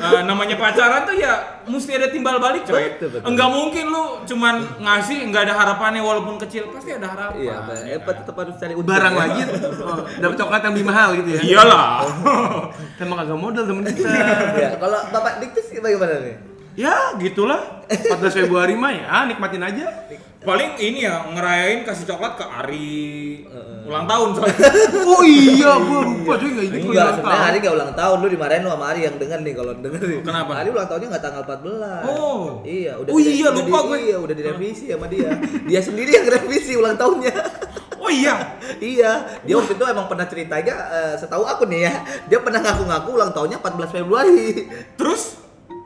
eh, 0.00 0.22
namanya 0.24 0.56
pacaran 0.56 1.04
tuh 1.04 1.20
ya 1.20 1.60
mesti 1.68 1.90
ada 2.00 2.08
timbal 2.08 2.40
balik 2.40 2.64
coy. 2.64 2.96
Betul, 2.96 3.12
betul. 3.12 3.28
Enggak 3.28 3.48
mungkin 3.52 3.84
lu 3.92 4.04
cuman 4.24 4.54
ngasih 4.80 5.28
nggak 5.28 5.42
ada 5.52 5.54
harapannya 5.54 6.00
walaupun 6.00 6.40
kecil 6.40 6.72
pasti 6.72 6.96
ada 6.96 7.12
harapan. 7.12 7.44
Iya, 7.44 7.56
ya 7.84 7.98
kan? 8.00 8.14
tetap 8.24 8.34
harus 8.40 8.54
cari 8.56 8.72
untung. 8.72 8.88
Barang 8.88 9.14
ya. 9.14 9.20
lagi 9.20 9.40
oh, 9.84 10.00
dapat 10.24 10.36
coklat 10.40 10.60
yang 10.64 10.72
lebih 10.72 10.88
mahal 10.88 11.08
gitu 11.20 11.28
ya. 11.28 11.40
Iyalah. 11.44 11.86
Emang 13.04 13.18
agak 13.20 13.36
modal 13.36 13.64
temen 13.68 13.84
kita. 13.84 14.08
ya, 14.56 14.70
kalau 14.80 14.98
Bapak 15.12 15.44
Diktus 15.44 15.68
bagaimana 15.76 16.24
nih? 16.24 16.51
Ya, 16.74 16.94
gitulah. 17.16 17.84
14 17.86 18.08
Februari 18.34 18.72
mah 18.72 18.88
ya, 18.90 19.26
nikmatin 19.26 19.60
aja. 19.60 19.86
Paling 20.42 20.74
ini 20.76 21.04
ya 21.04 21.22
ngerayain 21.28 21.84
kasih 21.84 22.02
coklat 22.04 22.34
ke 22.34 22.42
Ari 22.42 23.06
ulang 23.84 24.06
tahun 24.06 24.28
soalnya. 24.32 24.58
Oh 25.06 25.22
iya, 25.22 25.70
gua 25.76 26.00
lupa 26.02 26.32
cuy 26.34 26.50
ingat 26.50 26.82
gua 26.82 26.82
Enggak, 26.82 26.88
ulang 26.88 27.14
sebenarnya 27.14 27.22
tahun. 27.22 27.44
Hari 27.44 27.56
nggak 27.58 27.74
ulang 27.74 27.92
tahun, 27.92 28.16
lu 28.16 28.28
dimarahin 28.28 28.62
lu 28.62 28.70
sama 28.70 28.84
Ari 28.90 29.00
yang 29.02 29.16
denger 29.16 29.38
nih 29.38 29.54
kalau 29.54 29.72
denger 29.76 30.02
nih. 30.02 30.18
Kenapa? 30.24 30.52
Ari 30.56 30.68
ulang 30.72 30.88
tahunnya 30.88 31.08
nggak 31.12 31.22
tanggal 31.22 31.42
14. 31.44 32.10
Oh. 32.10 32.42
Iya, 32.64 32.92
udah 32.96 33.10
Oh 33.12 33.18
di- 33.18 33.26
iya, 33.28 33.46
udah 33.46 33.54
lupa 33.60 33.78
di- 33.78 33.86
gue. 33.86 33.98
Iya, 34.02 34.16
udah 34.18 34.34
direvisi 34.34 34.84
sama 34.88 35.06
dia. 35.06 35.30
Dia 35.62 35.80
sendiri 35.80 36.10
yang 36.10 36.26
revisi 36.26 36.72
ulang 36.74 36.96
tahunnya. 36.96 37.34
Oh 37.94 38.10
iya. 38.10 38.34
iya, 38.96 39.10
dia 39.44 39.54
waktu 39.54 39.72
itu 39.72 39.84
emang 39.84 40.06
pernah 40.08 40.26
ceritanya 40.26 40.74
eh, 40.90 41.14
setahu 41.14 41.44
aku 41.44 41.68
nih 41.68 41.86
ya, 41.86 41.94
dia 42.26 42.38
pernah 42.40 42.58
ngaku-ngaku 42.58 43.08
ulang 43.12 43.30
tahunnya 43.30 43.60
14 43.60 43.94
Februari. 43.94 44.66
Terus 44.96 45.38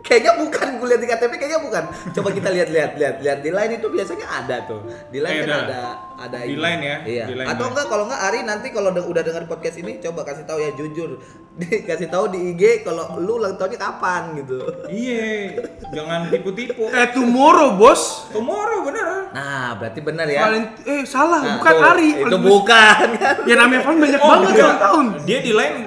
Kayaknya 0.07 0.33
bukan, 0.38 0.69
gue 0.77 0.87
lihat 0.87 1.01
di 1.01 1.09
KTP 1.09 1.33
kayaknya 1.35 1.61
bukan. 1.61 1.83
Coba 2.12 2.29
kita 2.31 2.49
lihat-lihat, 2.49 2.90
lihat, 2.95 3.16
lihat 3.19 3.38
di 3.40 3.51
line 3.51 3.73
itu 3.75 3.87
biasanya 3.88 4.27
ada 4.31 4.57
tuh. 4.62 4.81
Di 5.09 5.19
line 5.19 5.35
Eh, 5.37 5.45
kan 5.45 5.66
ada. 5.66 5.81
ada, 6.16 6.38
Di 6.40 6.49
ini. 6.49 6.57
line 6.57 6.81
ya, 6.81 6.97
Iya. 7.03 7.25
di 7.27 7.35
line 7.35 7.49
Atau 7.49 7.66
enggak 7.66 7.87
kalau 7.87 8.07
enggak 8.07 8.23
Ari 8.23 8.40
nanti 8.40 8.71
kalau 8.71 8.90
de- 8.90 9.03
udah 9.03 9.21
dengar 9.21 9.42
podcast 9.45 9.77
ini 9.77 9.99
coba 9.99 10.23
kasih 10.23 10.47
tahu 10.47 10.59
ya 10.59 10.71
jujur. 10.73 11.19
Dikasih 11.57 12.07
tahu 12.07 12.29
di 12.29 12.53
IG 12.53 12.62
kalau 12.83 13.16
lu 13.16 13.37
ulang 13.37 13.57
tahunnya 13.57 13.77
kapan 13.77 14.23
gitu. 14.37 14.62
iya, 14.87 15.59
jangan 15.90 16.29
tipu-tipu. 16.29 16.87
Eh 16.95 17.11
tomorrow, 17.11 17.75
Bos. 17.75 18.31
Tomorrow 18.31 18.85
bener. 18.85 19.33
Nah, 19.33 19.75
berarti 19.75 20.01
benar 20.01 20.27
ya. 20.27 20.47
Valent 20.47 20.69
eh 20.87 21.03
salah, 21.03 21.40
Nah, 21.40 21.53
bukan 21.59 21.73
tuh, 21.75 21.90
Ari. 21.90 22.09
Itu 22.23 22.37
bukan 22.38 23.07
kan. 23.16 23.35
Ya 23.42 23.55
namanya 23.57 23.83
Van 23.83 23.97
banyak 23.99 24.21
Oh, 24.21 24.29
banget 24.31 24.55
ulang 24.55 24.79
tahun. 24.79 25.05
Dia 25.25 25.38
di 25.40 25.51
line 25.51 25.79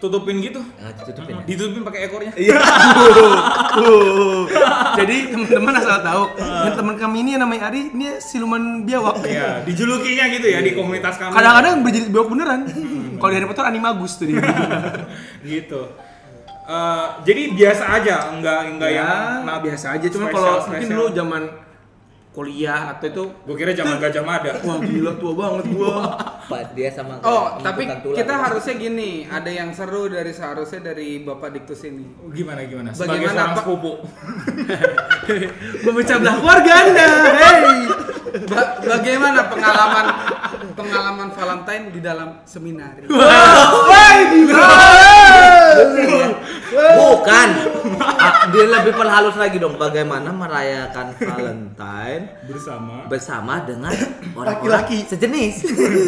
ditutupin 0.00 0.40
gitu. 0.40 0.64
Nah, 0.64 0.96
ditutupin 0.96 1.34
ya. 1.36 1.44
Ditutupin 1.44 1.82
pakai 1.84 2.00
ekornya. 2.08 2.32
Iya. 2.32 2.56
Jadi 4.96 5.16
teman-teman 5.28 5.74
asal 5.76 6.00
tahu, 6.00 6.22
yang 6.40 6.72
teman 6.72 6.96
kami 6.96 7.16
ini 7.20 7.30
yang 7.36 7.44
namanya 7.44 7.68
Ari, 7.68 7.92
ini 7.92 8.16
siluman 8.16 8.88
biawak. 8.88 9.20
Iya, 9.28 9.60
dijulukinya 9.68 10.24
gitu 10.32 10.46
ya 10.48 10.64
di 10.64 10.72
komunitas 10.72 11.20
kami. 11.20 11.36
Kadang-kadang 11.36 11.84
berjadi 11.84 12.08
biawak 12.08 12.28
beneran. 12.32 12.60
Kalau 13.20 13.28
di 13.28 13.36
Harry 13.36 13.48
Potter 13.52 13.64
animagus 13.68 14.16
tuh 14.16 14.32
dia. 14.32 14.40
gitu. 15.44 15.92
Eh, 16.64 17.06
jadi 17.28 17.42
biasa 17.52 17.84
aja, 18.00 18.16
enggak 18.32 18.58
enggak 18.72 18.90
ya, 18.96 19.04
yang 19.04 19.44
nah 19.44 19.60
biasa 19.60 20.00
aja. 20.00 20.06
Cuma 20.08 20.32
kalau 20.32 20.64
mungkin 20.64 20.88
dulu 20.88 21.06
zaman 21.12 21.42
kuliah 22.40 22.96
atau 22.96 23.06
itu 23.06 23.24
Gue 23.44 23.52
kira 23.54 23.76
zaman 23.76 24.00
Gajah 24.00 24.24
Mada. 24.24 24.56
wah 24.64 24.80
gila 24.80 25.12
tua 25.14 25.32
banget 25.36 25.64
gua. 25.70 26.16
Pak 26.48 26.72
dia 26.72 26.88
sama 26.88 27.20
Oh, 27.20 27.60
tapi 27.60 27.84
kita 27.86 28.32
harusnya 28.34 28.74
gini, 28.74 29.28
ada 29.28 29.46
yang 29.46 29.70
seru 29.70 30.08
dari 30.08 30.32
seharusnya 30.32 30.90
dari 30.90 31.20
Bapak 31.20 31.52
Diktus 31.52 31.84
ini. 31.84 32.08
Gimana 32.32 32.64
gimana? 32.64 32.90
Sebagai 32.90 33.28
Bagaimana, 33.28 33.36
seorang 33.36 33.56
sepupu. 33.60 33.92
Memecah 35.84 36.16
belah 36.16 36.36
keluarga 36.36 36.72
Anda. 36.80 37.06
Hey. 37.36 37.62
Ba- 38.46 38.78
bagaimana 38.80 39.40
pengalaman 39.46 40.06
pengalaman 40.72 41.28
Valentine 41.30 41.84
di 41.90 42.00
dalam 42.00 42.40
seminari? 42.44 43.04
Wah, 43.06 44.14
gila. 44.26 45.19
Bukan. 46.70 47.48
Ah, 47.98 48.46
dia 48.48 48.64
lebih 48.68 48.92
perhalus 48.92 49.34
lagi 49.34 49.56
dong 49.56 49.74
bagaimana 49.74 50.30
merayakan 50.30 51.16
Valentine 51.16 52.24
bersama 52.44 52.94
bersama 53.06 53.54
dengan 53.60 53.90
Laki-laki. 54.36 55.02
orang-orang 55.02 55.08
sejenis. 55.08 55.54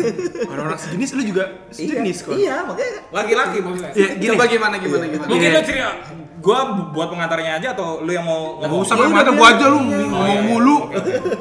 Orang-orang 0.53 0.79
sejenis 0.79 1.09
lu 1.13 1.23
juga 1.25 1.45
sejenis 1.69 2.17
kok. 2.23 2.33
Iya, 2.33 2.63
makanya 2.63 2.93
laki-laki 3.11 3.57
maksudnya. 3.59 3.93
Ya, 3.93 4.09
gini. 4.15 4.31
Coba 4.31 4.45
gimana 4.47 4.75
gimana 4.77 5.05
gimana? 5.07 5.29
Mungkin 5.29 5.49
Iya. 5.49 5.57
lu 5.57 5.63
cerita 5.65 5.91
gua 6.39 6.59
bu- 6.69 6.91
buat 6.91 7.07
pengantarnya 7.09 7.53
aja 7.57 7.69
atau 7.71 8.03
lu 8.03 8.11
yang 8.11 8.27
mau 8.27 8.59
Gak 8.59 8.67
ngomong? 8.67 8.83
usah 8.83 8.95
Iya, 8.95 9.07
udah, 9.07 9.33
gua 9.33 9.49
aja 9.49 9.65
lu 9.65 9.79
iya, 9.79 9.87
iya. 9.89 10.07
ngomong 10.09 10.27
iya, 10.33 10.43
mulu. 10.45 10.77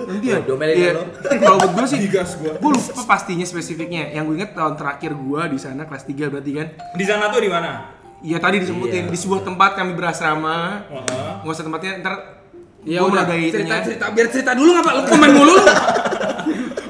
Nanti 0.07 0.27
ya. 0.27 0.37
Domelin 0.41 0.75
Iya. 0.75 0.91
lu. 0.93 1.03
Kalau 1.37 1.57
buat 1.59 1.71
gua 1.73 1.85
sih, 1.85 1.99
Digas 2.05 2.31
gua. 2.37 2.53
gua 2.55 2.71
lupa 2.71 3.01
pastinya 3.05 3.45
spesifiknya. 3.45 4.09
Yang 4.09 4.23
gue 4.23 4.35
inget 4.37 4.51
tahun 4.51 4.73
terakhir 4.75 5.11
gua 5.15 5.45
di 5.45 5.57
sana 5.57 5.85
kelas 5.85 6.03
3 6.03 6.25
berarti 6.27 6.51
kan. 6.53 6.67
Di 6.91 7.05
sana 7.05 7.29
tuh 7.29 7.39
di 7.39 7.49
mana? 7.49 8.00
Iya 8.21 8.37
tadi 8.37 8.57
disebutin 8.59 9.03
Iya. 9.05 9.09
di 9.09 9.17
sebuah 9.17 9.41
tempat 9.41 9.73
kami 9.73 9.91
berasrama. 9.93 10.85
Heeh. 10.87 11.29
Nggak 11.41 11.51
usah 11.51 11.65
tempatnya 11.65 11.91
ntar 11.99 12.15
Ya 12.81 12.97
gua 12.97 13.13
udah, 13.13 13.23
cerita 13.29 13.61
itunya. 13.61 13.77
cerita 13.83 14.05
biar 14.09 14.27
cerita 14.27 14.51
dulu 14.53 14.69
nggak 14.71 14.83
pak? 14.83 14.93
Lu 14.95 15.01
komen 15.07 15.29
mulu 15.31 15.51
lu. 15.51 15.65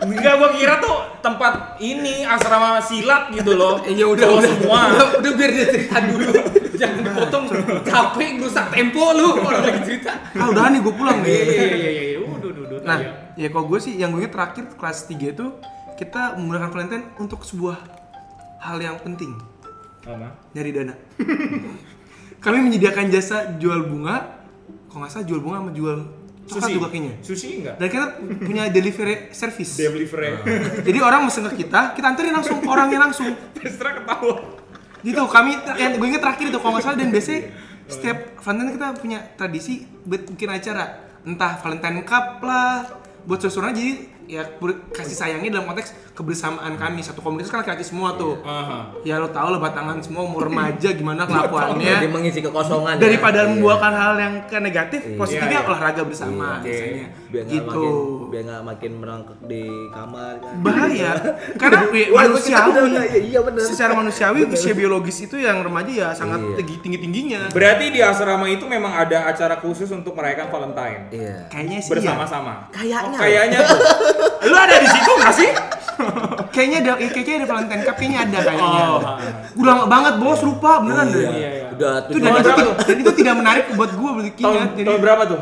Enggak, 0.02 0.34
gua 0.36 0.50
kira 0.52 0.76
tuh 0.78 0.96
tempat 1.20 1.54
ini 1.80 2.24
asrama 2.24 2.80
silat 2.80 3.30
gitu 3.30 3.54
loh. 3.54 3.80
Iya 3.82 4.06
udah 4.14 4.24
Cowok 4.26 4.38
udah, 4.38 4.52
semua. 4.52 4.80
udah 4.92 5.06
udah 5.20 5.32
biar 5.34 5.52
dia 5.52 5.66
cerita 5.68 5.98
dulu. 6.02 6.32
Jangan 6.82 7.02
dipotong 7.04 7.44
capek 7.84 8.30
rusak 8.40 8.66
tempo 8.70 9.04
lu 9.14 9.28
orang 9.38 9.62
lagi 9.62 9.80
cerita. 9.86 10.12
Ah 10.34 10.48
udah 10.48 10.64
nih 10.68 10.80
gue 10.80 10.94
pulang 10.94 11.20
Iya 11.20 11.28
nih. 11.28 11.44
iya 11.46 11.66
iya 11.68 11.90
iya 11.92 12.04
iya. 12.08 12.20
Udah 12.20 12.48
udah 12.50 12.62
udah. 12.66 12.80
Nah, 12.82 12.98
iya. 12.98 13.12
ya 13.38 13.48
kalau 13.48 13.66
gue 13.68 13.80
sih 13.80 13.94
yang 13.94 14.12
gue 14.12 14.26
terakhir 14.26 14.66
kelas 14.74 15.06
3 15.06 15.14
itu 15.30 15.46
kita 15.94 16.34
menggunakan 16.34 16.70
Valentine 16.72 17.06
untuk 17.16 17.44
sebuah 17.44 17.78
hal 18.60 18.80
yang 18.80 18.98
penting, 18.98 19.38
Apa? 20.02 20.28
nyari 20.58 20.72
dana. 20.74 20.94
Kami 22.44 22.58
menyediakan 22.58 23.14
jasa 23.14 23.54
jual 23.62 23.86
bunga, 23.86 24.46
kalau 24.90 25.06
nggak 25.06 25.12
salah 25.14 25.26
jual 25.30 25.40
bunga 25.46 25.62
sama 25.62 25.72
jual 25.78 25.98
coklat 26.50 26.68
Sushi 26.68 26.74
juga 26.74 26.88
kayaknya. 26.90 27.14
Sushi 27.22 27.50
enggak? 27.62 27.76
Dan 27.78 27.88
kita 27.88 28.06
punya 28.42 28.64
delivery 28.74 29.16
service. 29.32 29.78
Delivery. 29.78 30.30
Jadi 30.82 31.00
orang 31.00 31.30
mesen 31.30 31.46
ke 31.54 31.64
kita, 31.64 31.94
kita 31.94 32.06
anterin 32.12 32.34
langsung 32.34 32.58
ke 32.60 32.68
orangnya 32.68 33.00
langsung. 33.08 33.30
Pestra 33.54 33.94
ketawa. 34.02 34.58
Gitu, 35.02 35.22
kami 35.30 35.58
yang 35.78 35.98
gue 35.98 36.08
inget 36.10 36.22
terakhir 36.22 36.46
itu 36.50 36.58
kalau 36.62 36.78
nggak 36.78 36.86
salah 36.86 36.98
dan 36.98 37.10
biasanya 37.10 37.42
setiap 37.90 38.18
Valentine 38.42 38.72
kita 38.78 38.88
punya 38.98 39.20
tradisi 39.38 39.86
buat 40.06 40.24
bikin 40.30 40.50
acara 40.50 40.86
entah 41.26 41.58
Valentine 41.62 42.02
Cup 42.06 42.42
lah 42.42 42.88
buat 43.26 43.38
susunan 43.42 43.74
jadi 43.74 44.10
ya 44.32 44.48
ber- 44.56 44.88
kasih 44.90 45.12
sayangnya 45.14 45.52
dalam 45.52 45.68
konteks 45.68 45.92
kebersamaan 46.14 46.74
kami 46.74 47.00
satu 47.00 47.20
komunitas 47.20 47.52
kan 47.52 47.60
laki-laki 47.60 47.84
semua 47.84 48.16
tuh 48.16 48.40
Aha. 48.42 48.96
ya 49.02 49.18
lo 49.18 49.28
tau 49.28 49.50
lah 49.50 49.60
batangan 49.60 50.00
semua 50.00 50.24
umur 50.24 50.48
remaja 50.48 50.90
gimana 50.90 51.24
jadi 51.26 51.36
kelakuannya 51.44 52.08
mengisi 52.08 52.40
kekosongan 52.40 52.96
ya. 52.96 53.02
daripada 53.02 53.40
Iya. 53.42 53.50
membuahkan 53.52 53.94
hal 53.94 54.14
yang 54.16 54.34
ke 54.46 54.58
negatif 54.58 55.02
Iya. 55.04 55.18
positifnya 55.18 55.52
Iya, 55.52 55.60
iya. 55.60 55.70
olahraga 55.70 56.02
bersama 56.02 56.48
Oke. 56.58 56.64
biasanya 56.64 57.06
biar 57.28 57.44
gitu 57.46 57.68
makin 57.68 57.92
biar 58.28 58.44
nggak 58.46 58.64
makin 58.66 58.92
merangkak 58.98 59.38
di 59.42 59.64
kamar 59.90 60.34
kan. 60.38 60.54
bahaya 60.62 61.12
karena 61.62 61.80
ya, 61.84 62.06
Wah, 62.08 62.24
kita 62.24 62.30
manusiawi 62.30 62.70
udah 62.70 62.84
nggak- 62.88 63.10
iya, 63.10 63.20
iya 63.22 63.40
bener. 63.42 63.64
secara 63.64 63.92
manusiawi 63.94 64.40
usia 64.54 64.74
biologis 64.74 65.18
itu 65.22 65.36
yang 65.38 65.60
remaja 65.60 65.92
ya 65.92 66.10
sangat 66.14 66.40
Iya. 66.42 66.56
tinggi 66.58 66.76
tinggi 66.80 67.00
tingginya 67.00 67.42
Berarti 67.52 67.86
di 67.90 68.00
asrama 68.00 68.48
itu 68.48 68.64
memang 68.66 68.94
ada 68.94 69.26
acara 69.26 69.58
khusus 69.58 69.90
untuk 69.90 70.14
merayakan 70.14 70.48
Valentine. 70.48 71.02
Iya. 71.10 71.36
kayaknya 71.48 71.78
sih 71.78 71.90
iya. 71.90 71.94
Bersama-sama. 71.94 72.54
Kayaknya. 72.70 73.18
Oh, 73.18 73.22
kayaknya 73.22 73.60
tuh. 73.62 73.80
Lu 74.44 74.56
ada 74.56 74.76
di 74.76 74.88
situ 74.88 75.12
nggak 75.12 75.34
sih? 75.34 75.52
kayaknya 76.52 76.78
ada 76.82 76.92
kayaknya 77.00 77.36
ada 77.38 77.48
Valentine 77.48 77.84
Cup 77.84 77.96
kayaknya 77.96 78.20
ada 78.24 78.38
kayaknya 78.42 78.84
Oh. 78.90 79.00
udah 79.56 79.72
lama 79.72 79.86
banget 79.86 80.14
bos 80.18 80.42
lupa 80.42 80.82
beneran 80.82 81.08
deh 81.08 81.22
Iya, 81.22 81.30
iya. 81.30 81.66
Udah 81.72 81.94
itu 82.02 82.10
tujuh 82.12 82.26
dan 82.26 82.34
itu, 82.34 82.50
tidak- 82.52 82.78
dan 82.82 82.96
itu 82.98 83.12
tidak 83.14 83.36
menarik 83.38 83.66
buat 83.72 83.92
gue 83.92 84.10
berarti 84.12 84.32
Tahun, 84.36 84.50
ingat 84.52 84.70
jadi 84.74 84.88
tahun 84.88 85.00
berapa 85.00 85.24
tuh? 85.28 85.42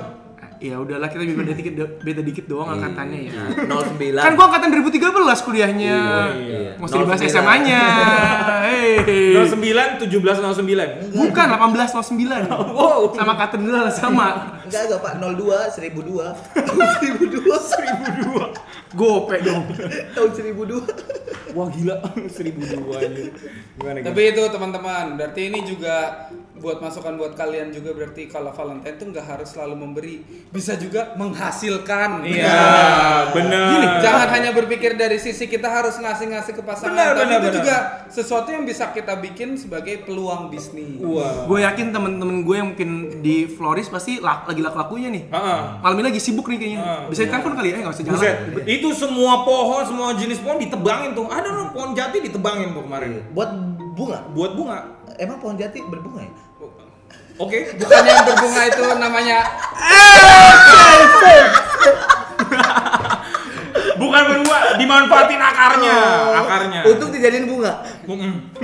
ya 0.60 0.76
udahlah 0.76 1.08
kita 1.08 1.24
beda 1.24 1.56
dikit 1.56 1.72
beda 2.04 2.20
dikit 2.20 2.46
doang 2.46 2.68
angkatannya 2.70 3.32
ya 3.32 3.32
09. 3.64 4.20
kan 4.20 4.36
gua 4.36 4.46
angkatan 4.46 4.68
2013 4.76 5.08
kuliahnya 5.40 5.96
Iya. 6.36 6.76
mesti 6.76 6.96
dibahas 7.00 7.22
09. 7.22 7.32
SMA 7.32 7.56
nya 7.64 7.82
hei 8.68 9.00
09 9.40 10.04
17 10.04 10.20
09. 10.60 11.16
bukan 11.16 11.46
18 11.48 11.96
09 11.96 12.44
Wow. 12.76 13.16
sama 13.16 13.40
katedral 13.40 13.88
sama 13.88 14.28
Enggak 14.62 14.82
enggak 14.86 15.00
Pak 15.00 15.14
02 15.18 15.72
1002. 15.72 16.28
1002 17.00 17.56
gope 18.96 19.38
dong 19.42 19.66
tahun 20.16 20.30
1002. 20.34 21.54
Wah 21.58 21.68
gila 21.74 21.96
1002 22.38 23.06
anjir. 23.06 23.30
Gimana 23.78 23.98
gitu? 24.02 24.08
Tapi 24.10 24.22
itu 24.34 24.42
teman-teman, 24.50 25.06
berarti 25.18 25.42
ini 25.50 25.60
juga 25.66 26.28
buat 26.60 26.78
masukan 26.78 27.16
buat 27.16 27.34
kalian 27.34 27.72
juga 27.72 27.92
berarti 27.92 28.28
kalau 28.28 28.52
Valentine 28.52 28.94
tuh 28.94 29.08
nggak 29.10 29.26
harus 29.26 29.50
selalu 29.50 29.76
memberi, 29.78 30.16
bisa 30.48 30.76
juga 30.76 31.16
menghasilkan. 31.16 32.22
Iya, 32.22 32.62
bener. 33.32 33.68
Gini, 33.72 33.88
jangan 34.00 34.28
hanya 34.30 34.52
berpikir 34.52 34.94
dari 34.94 35.16
sisi 35.16 35.46
kita 35.46 35.66
harus 35.66 35.96
ngasih-ngasih 35.96 36.52
ke 36.52 36.60
Benar, 36.60 36.70
pasangan, 36.70 36.96
tapi 37.10 37.24
benar, 37.26 37.32
itu 37.34 37.42
benar. 37.42 37.56
juga 37.56 37.76
sesuatu 38.08 38.50
yang 38.50 38.64
bisa 38.64 38.90
kita 38.90 39.16
bikin 39.18 39.56
sebagai 39.56 40.04
peluang 40.04 40.48
bisnis. 40.48 41.00
Wah. 41.00 41.46
gue 41.46 41.60
yakin 41.62 41.90
temen-temen 41.90 42.42
gue 42.42 42.56
yang 42.56 42.70
mungkin 42.70 42.90
di 43.22 43.48
Floris 43.48 43.88
pasti 43.88 44.20
lak- 44.20 44.46
lagi 44.46 44.60
laku-lakunya 44.60 45.10
nih 45.10 45.24
Heeh. 45.28 45.60
malam 45.80 45.96
ini 45.96 46.06
lagi 46.06 46.20
sibuk 46.20 46.46
nih 46.46 46.58
kayaknya 46.58 46.82
Ah, 46.82 47.02
bisa 47.06 47.24
ditelepon 47.24 47.54
kali 47.54 47.68
ya 47.70 47.78
nggak 47.80 47.92
usah 47.92 48.04
jalan 48.04 48.16
Buset, 48.16 48.36
itu 48.66 48.88
semua 48.92 49.34
pohon, 49.42 49.82
semua 49.82 50.08
jenis 50.14 50.38
pohon 50.38 50.58
ditebangin 50.58 51.14
tuh. 51.14 51.26
Ada 51.26 51.50
loh 51.50 51.68
pohon 51.70 51.92
jati 51.92 52.18
ditebangin 52.22 52.72
tuh 52.72 52.84
kemarin. 52.84 53.24
Buat 53.32 53.50
bunga. 53.94 54.20
Buat 54.30 54.52
bunga. 54.54 54.78
Emang 55.16 55.38
pohon 55.38 55.56
jati 55.56 55.80
berbunga 55.82 56.22
ya? 56.22 56.32
Oke. 57.40 57.72
Bukannya 57.80 58.12
yang 58.12 58.26
berbunga 58.28 58.62
itu 58.68 58.84
namanya 59.00 59.40
Bukan 64.00 64.22
berbunga, 64.32 64.60
dimanfaatin 64.80 65.42
akarnya, 65.44 65.98
akarnya. 66.40 66.82
Untuk 66.88 67.12
dijadiin 67.12 67.52
bunga. 67.52 67.84
Mm-mm. 68.08 68.56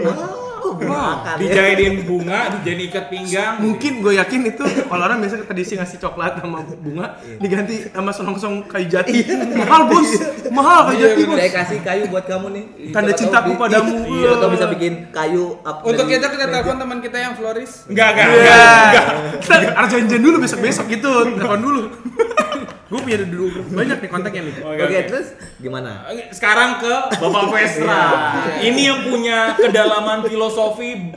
Oh, 0.66 0.74
bunga 0.74 0.98
akar 1.22 1.36
ya. 1.38 1.46
Dijadiin 1.46 1.96
bunga, 2.04 2.40
dijadiin 2.52 2.90
ikat 2.90 3.06
pinggang. 3.08 3.54
mungkin 3.62 4.02
gue 4.02 4.14
yakin 4.16 4.42
itu 4.48 4.64
kalau 4.84 5.04
orang 5.04 5.22
biasa 5.22 5.46
tradisi 5.46 5.78
ngasih 5.78 5.98
coklat 6.00 6.42
sama 6.42 6.58
bunga 6.76 7.06
diganti 7.38 7.86
sama 7.86 8.10
sonong-sonong 8.10 8.66
kayu 8.66 8.90
jati 8.90 9.22
mahal 9.54 9.86
bos 9.86 10.10
mahal 10.50 10.90
kayu 10.90 11.06
jati 11.06 11.22
bos 11.24 11.38
Saya 11.38 11.52
kasih 11.54 11.80
kayu 11.80 12.04
buat 12.10 12.26
kamu 12.26 12.48
nih. 12.50 12.64
Tanda 12.90 13.14
cintaku 13.14 13.54
padamu. 13.56 14.10
Iya, 14.10 14.30
atau 14.36 14.50
bisa 14.50 14.66
bikin 14.68 14.94
kayu 15.10 15.54
up 15.62 15.86
untuk 15.86 16.06
kita 16.06 16.26
kita 16.28 16.46
telepon 16.48 16.76
teman 16.76 16.98
kita 17.00 17.18
yang 17.20 17.34
Floris. 17.34 17.86
Enggak, 17.86 18.08
enggak, 18.12 18.28
Iya. 18.34 18.58
enggak. 18.90 19.06
Kita 19.38 19.56
harus 19.72 19.90
janjian 19.92 20.22
dulu 20.22 20.36
besok-besok 20.40 20.86
gitu. 20.90 21.12
Telepon 21.32 21.62
dulu. 21.62 21.82
Gue 22.96 23.02
punya 23.04 23.18
dulu 23.22 23.46
banyak 23.70 23.98
nih 24.00 24.10
kontaknya 24.10 24.42
nih. 24.42 24.54
Oke, 24.58 24.72
Oke, 24.72 24.84
oke. 24.88 25.00
terus 25.12 25.28
gimana? 25.60 25.92
Sekarang 26.32 26.80
ke 26.80 26.94
Bapak 27.20 27.44
Vestra. 27.52 28.04
Ini 28.64 28.82
yang 28.82 29.00
punya 29.04 29.38
kedalaman 29.54 30.24
filosofi 30.24 31.12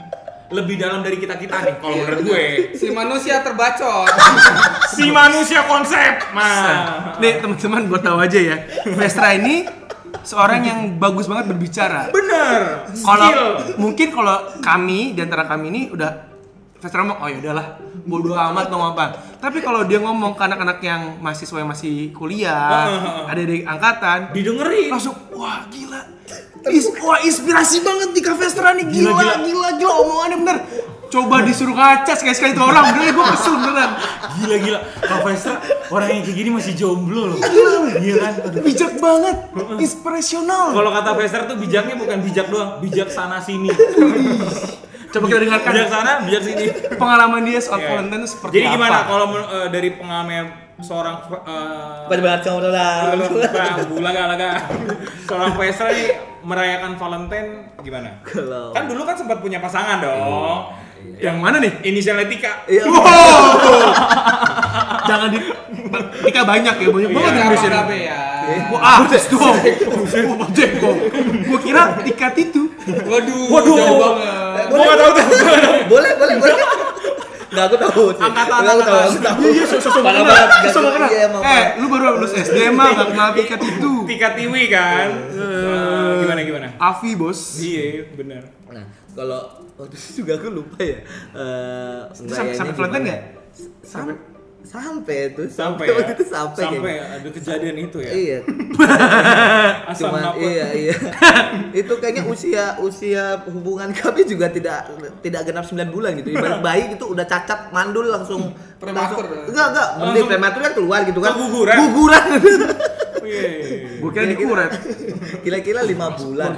lebih 0.49 0.75
dalam 0.75 0.99
dari 0.99 1.15
kita-kita 1.15 1.55
nih 1.61 1.75
kalau 1.79 1.95
menurut 1.95 2.21
gue. 2.25 2.43
Si 2.75 2.89
manusia 2.89 3.39
terbacot. 3.39 4.09
Si 4.91 5.07
manusia 5.07 5.63
konsep. 5.63 6.19
Mah. 6.35 7.15
Nih 7.17 7.39
teman-teman 7.39 7.87
buat 7.87 8.03
tahu 8.03 8.17
aja 8.19 8.39
ya. 8.39 8.57
Vestra 8.91 9.37
ini 9.37 9.63
seorang 10.25 10.61
yang 10.65 10.79
bagus 10.97 11.29
banget 11.29 11.53
berbicara. 11.53 12.09
Bener. 12.09 12.89
Kalau 12.97 13.29
Skill. 13.29 13.77
mungkin 13.77 14.07
kalau 14.09 14.37
kami 14.59 15.13
di 15.15 15.21
antara 15.21 15.45
kami 15.45 15.69
ini 15.69 15.81
udah 15.93 16.28
Vestra 16.79 17.03
ngomong, 17.03 17.19
oh 17.19 17.27
ya 17.27 17.37
udahlah, 17.43 17.75
bodo 18.07 18.31
amat 18.31 18.71
mau 18.71 18.95
apa. 18.95 19.11
Tapi 19.43 19.59
kalau 19.59 19.83
dia 19.83 19.99
ngomong 19.99 20.31
ke 20.31 20.41
anak-anak 20.47 20.79
yang 20.79 21.19
mahasiswa 21.19 21.59
yang 21.59 21.67
masih 21.67 22.15
kuliah, 22.15 22.87
ada 23.27 23.41
di 23.43 23.67
angkatan, 23.67 24.31
Didengerin. 24.31 24.87
langsung 24.87 25.15
wah 25.35 25.67
gila 25.67 26.07
Is, 26.71 26.91
wah 26.99 27.19
inspirasi 27.23 27.83
banget 27.83 28.09
di 28.11 28.21
Cafe 28.23 28.47
Vestra 28.47 28.75
nih 28.75 28.83
gila 28.87 29.15
Gila, 29.15 29.15
gila 29.15 29.35
gila, 29.47 29.69
gila, 29.79 29.93
omongannya 30.03 30.37
bener 30.43 30.57
Coba 31.09 31.41
disuruh 31.41 31.73
ngaca 31.73 32.13
sekali-sekali 32.13 32.53
itu 32.53 32.61
orang, 32.61 32.93
beneran 32.93 33.17
gue 33.17 33.25
kesel 33.33 33.53
beneran. 33.57 33.91
Gila 34.37 34.55
gila. 34.61 34.79
Faisal 35.25 35.55
orang 35.89 36.07
yang 36.13 36.21
kayak 36.21 36.37
gini 36.37 36.49
masih 36.53 36.73
jomblo 36.77 37.33
loh. 37.33 37.39
Iya 37.97 38.15
kan? 38.21 38.33
Aduh. 38.45 38.61
Bijak 38.61 38.93
banget, 39.01 39.37
inspirasional. 39.81 40.69
Kalau 40.69 40.93
kata 40.93 41.09
Faisal 41.17 41.49
tuh 41.49 41.57
bijaknya 41.57 41.97
bukan 41.97 42.21
bijak 42.21 42.53
doang, 42.53 42.77
bijak 42.77 43.09
sana 43.09 43.41
sini. 43.41 43.73
Coba 45.09 45.25
kita 45.25 45.39
dengarkan 45.41 45.71
Bijak 45.71 45.89
sana, 45.89 46.11
bijak 46.21 46.41
sini. 46.41 46.65
pengalaman 46.93 47.41
dia 47.41 47.57
soal 47.57 47.79
Iya. 47.79 47.87
Valentine 47.91 48.21
itu 48.21 48.29
seperti 48.29 48.53
Jadi 48.55 48.65
apa. 48.65 48.75
gimana 48.75 48.97
kalau 49.03 49.25
eh, 49.33 49.67
dari 49.67 49.89
pengalaman 49.91 50.45
seorang 50.79 51.15
uh, 51.27 52.07
Pada 52.07 52.21
banget 52.21 52.41
kamu 52.45 52.59
lah. 52.69 52.93
laga 53.99 54.21
laga 54.29 54.49
seorang 55.25 55.51
Faisal 55.53 55.89
nih 55.89 56.07
merayakan 56.41 56.95
Valentine 56.95 57.49
gimana? 57.79 58.09
Kalau 58.23 58.71
Kan 58.71 58.85
dulu 58.85 59.01
kan 59.03 59.13
sempat 59.13 59.37
punya 59.39 59.57
pasangan 59.57 59.99
dong. 59.99 60.71
Yang 61.15 61.35
mana 61.35 61.57
nih? 61.57 61.73
Inisialnya 61.81 62.27
Tika. 62.27 62.63
Iya. 62.65 62.83
Jangan 65.05 65.27
di 65.29 65.39
Tika 66.21 66.41
banyak 66.43 66.75
ya, 66.75 66.87
banyak 66.87 67.09
banget 67.09 67.31
Iya, 67.31 67.43
yang. 67.45 67.73
Apa 67.75 67.93
ya? 67.95 68.17
Wah, 68.73 68.81
artis 68.99 69.23
dong. 69.29 69.41
Wah, 69.45 70.49
jengkol. 70.51 70.95
Gua 71.45 71.59
kira 71.61 71.81
Tika 72.01 72.27
itu. 72.33 72.63
Waduh, 73.05 73.41
Waduh. 73.49 73.75
jauh 73.77 73.97
banget. 73.97 74.65
Gua 74.69 74.77
nggak 74.81 74.97
tahu 74.97 75.11
tuh. 75.13 75.25
boleh, 75.87 76.11
boleh, 76.17 76.35
boleh. 76.39 76.57
Enggak 77.49 77.65
aku 77.65 77.75
tahu. 77.81 78.03
sih. 78.13 78.21
Angkatan, 78.21 78.61
aku 78.61 78.81
tahu, 78.85 78.93
angkatan. 78.93 79.09
aku 79.09 79.19
tahu. 79.25 79.41
Iya, 79.49 79.63
sosok 79.65 79.91
kenal. 80.05 80.23
Sosok 80.69 80.91
kenal. 80.93 81.09
Iya, 81.09 81.27
Eh, 81.41 81.63
lu 81.81 81.85
baru 81.89 82.03
lulus 82.15 82.33
SD 82.37 82.57
mah 82.69 82.93
gak 82.93 83.07
kenal 83.09 83.29
Tika 83.33 83.55
itu. 83.57 83.91
Tika 84.05 84.27
Tiwi 84.37 84.63
kan. 84.69 85.07
Eh, 85.33 86.13
gimana 86.21 86.41
gimana? 86.45 86.67
Avi, 86.77 87.17
Bos. 87.17 87.57
Iya, 87.57 88.05
benar. 88.13 88.45
Nah, 88.69 88.85
kalau 89.17 89.41
waktu 89.81 89.95
itu 89.97 90.21
juga 90.21 90.37
aku 90.37 90.47
lupa 90.53 90.77
ya. 90.77 91.01
Eh, 91.33 91.99
sampai 92.13 92.69
Valentine 92.69 93.03
nggak? 93.09 93.21
Sampai 93.81 94.13
sampai 94.61 95.17
itu 95.29 95.43
Sampai 95.47 95.55
sampai 95.81 95.85
ya. 95.85 95.93
waktu 95.95 96.13
itu 96.13 96.25
sampai, 96.27 96.63
sampai 96.63 96.79
kayaknya. 96.91 97.15
ada 97.15 97.29
kejadian 97.31 97.75
itu 97.79 97.97
ya. 97.99 98.11
Iya, 98.11 98.37
Asam 99.91 100.09
cuman 100.09 100.21
iya 100.37 100.67
iya. 100.73 100.95
itu 101.81 101.93
kayaknya 101.95 102.23
usia 102.25 102.63
usia 102.77 103.23
hubungan 103.45 103.89
kami 103.89 104.23
juga 104.23 104.47
tidak 104.47 104.85
tidak 105.19 105.41
genap 105.43 105.63
9 105.63 105.79
bulan 105.89 106.11
gitu. 106.15 106.29
Ibarat 106.31 106.59
bayi 106.67 106.91
itu 106.91 107.05
udah 107.05 107.25
cacat 107.25 107.69
mandul 107.69 108.05
langsung 108.05 108.51
Prematur. 108.77 109.25
langsung- 109.25 109.49
Enggak, 109.49 109.67
enggak. 109.69 109.87
Mending 109.97 110.25
prematur 110.27 110.59
kan 110.61 110.73
keluar 110.73 110.99
gitu 111.03 111.19
kan. 111.19 111.31
Keguguran. 111.33 111.75
Guguran. 111.81 112.23
Iya. 113.19 113.43
Gua 113.99 114.11
kira 114.11 114.25
dikuret. 114.27 114.71
Kira-kira 115.39 115.79
lima 115.83 116.07
bulan. 116.11 116.53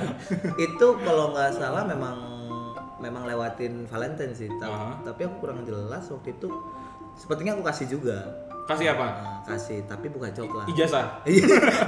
itu 0.57 0.87
kalau 0.99 1.31
nggak 1.31 1.51
salah 1.53 1.83
memang 1.83 2.15
memang 2.97 3.25
lewatin 3.25 3.85
Valentine 3.85 4.31
sih. 4.31 4.49
Ta- 4.53 4.67
Aha. 4.67 4.89
Tapi 5.03 5.21
aku 5.23 5.35
kurang 5.39 5.63
jelas 5.63 6.05
waktu 6.07 6.31
itu. 6.31 6.49
Sepertinya 7.17 7.57
aku 7.57 7.63
kasih 7.65 7.87
juga. 7.87 8.17
Kasih 8.69 8.93
apa? 8.93 9.07
Nah, 9.09 9.41
kasih, 9.43 9.83
tapi 9.89 10.07
bukan 10.07 10.31
coklat. 10.31 10.65
Ijazah. 10.69 11.25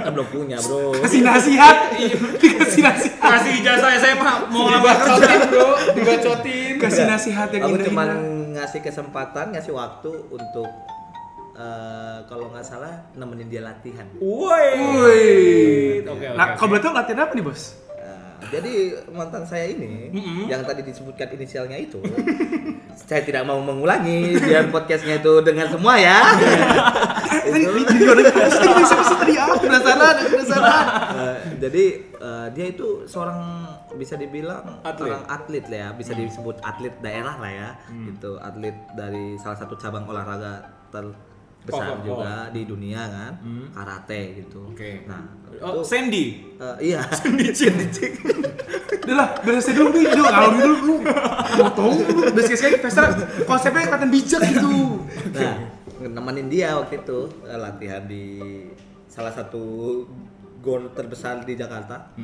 Kan 0.04 0.10
belum 0.14 0.28
punya, 0.28 0.58
Bro. 0.60 1.00
Kasih 1.00 1.22
nasihat. 1.24 1.76
Dikasih 2.42 2.82
nasihat. 2.82 3.22
Kasih 3.24 3.52
ijazah 3.62 3.90
SMA 4.02 4.34
mau 4.52 4.68
ngelamar 4.68 4.96
kerja. 5.00 5.14
Dibacotin 5.16 5.40
bro, 5.48 5.70
dibacotin. 5.96 6.74
Kasih 6.82 7.04
nasihat 7.08 7.48
yang 7.54 7.62
Aku 7.70 7.76
cuma 7.88 8.04
ngasih 8.52 8.80
kesempatan, 8.84 9.54
ngasih 9.56 9.72
waktu 9.72 10.12
untuk 10.28 10.68
eh, 11.56 12.18
kalau 12.26 12.50
nggak 12.50 12.66
salah 12.66 13.06
nemenin 13.14 13.48
dia 13.48 13.62
latihan. 13.64 14.04
Woi. 14.18 14.68
Oke, 16.04 16.10
oke. 16.10 16.26
Nah, 16.36 16.52
oke. 16.52 16.56
kalau 16.58 16.68
boleh 16.74 16.82
tahu 16.82 16.92
latihan 16.92 17.20
apa 17.24 17.32
nih, 17.32 17.44
Bos? 17.46 17.62
Nah, 17.96 18.50
jadi 18.52 18.72
mantan 19.08 19.44
saya 19.48 19.72
ini 19.72 20.12
Mm-mm. 20.12 20.50
yang 20.52 20.60
tadi 20.66 20.84
disebutkan 20.84 21.32
inisialnya 21.32 21.80
itu, 21.80 22.02
saya 23.04 23.20
tidak 23.20 23.44
mau 23.44 23.60
mengulangi 23.60 24.40
biar 24.40 24.72
podcastnya 24.72 25.20
itu 25.20 25.32
dengan 25.44 25.68
semua 25.68 25.94
ya. 26.00 26.18
Eh, 27.44 27.50
tadi 29.20 29.36
penasaran, 29.36 30.16
penasaran. 30.32 30.84
Jadi 31.60 31.84
eh, 32.16 32.46
dia 32.56 32.66
itu 32.72 33.04
seorang 33.04 33.68
bisa 34.00 34.16
dibilang 34.16 34.80
Atlet. 34.80 35.12
seorang 35.12 35.24
atlet 35.28 35.64
lah 35.68 35.78
ya, 35.78 35.88
bisa 35.92 36.12
disebut 36.16 36.56
atlet 36.64 36.94
daerah 37.04 37.36
lah 37.36 37.52
ya. 37.52 37.70
Gitu, 37.92 38.40
atlet 38.40 38.72
dari 38.96 39.36
salah 39.36 39.60
satu 39.60 39.76
cabang 39.76 40.08
olahraga 40.08 40.64
terbesar 41.64 41.80
Oh, 41.80 41.90
oh, 41.90 41.96
oh. 41.96 42.04
juga 42.04 42.32
di 42.52 42.62
dunia 42.64 43.02
kan, 43.08 43.32
karate 43.72 44.20
gitu. 44.38 44.68
Oke. 44.68 45.08
Nah, 45.08 45.24
Oh, 45.62 45.80
itu 45.80 45.86
Sandy. 45.86 46.24
eh, 46.58 46.92
iya. 46.92 47.00
Dicik. 47.24 48.12
Udah 49.06 49.14
lah, 49.16 49.28
beres 49.40 49.68
dulu 49.68 49.92
nih, 49.92 50.12
dulu 50.12 50.24
kalau 50.24 50.50
dulu 50.50 50.74
lu 50.82 50.94
potong 51.54 51.94
lu 52.10 52.20
beres 52.34 52.50
sekali 52.50 52.76
pesta 52.80 53.12
konsepnya 53.44 53.86
kelihatan 53.86 54.10
bijak 54.10 54.40
gitu. 54.44 54.98
Nah, 55.30 55.54
nemenin 56.04 56.48
dia 56.48 56.74
waktu 56.74 57.00
itu 57.00 57.18
eh, 57.44 57.56
latihan 57.56 58.02
di 58.04 58.24
salah 59.06 59.30
satu 59.30 59.62
gor 60.64 60.88
terbesar 60.96 61.44
di 61.44 61.52
Jakarta. 61.52 62.16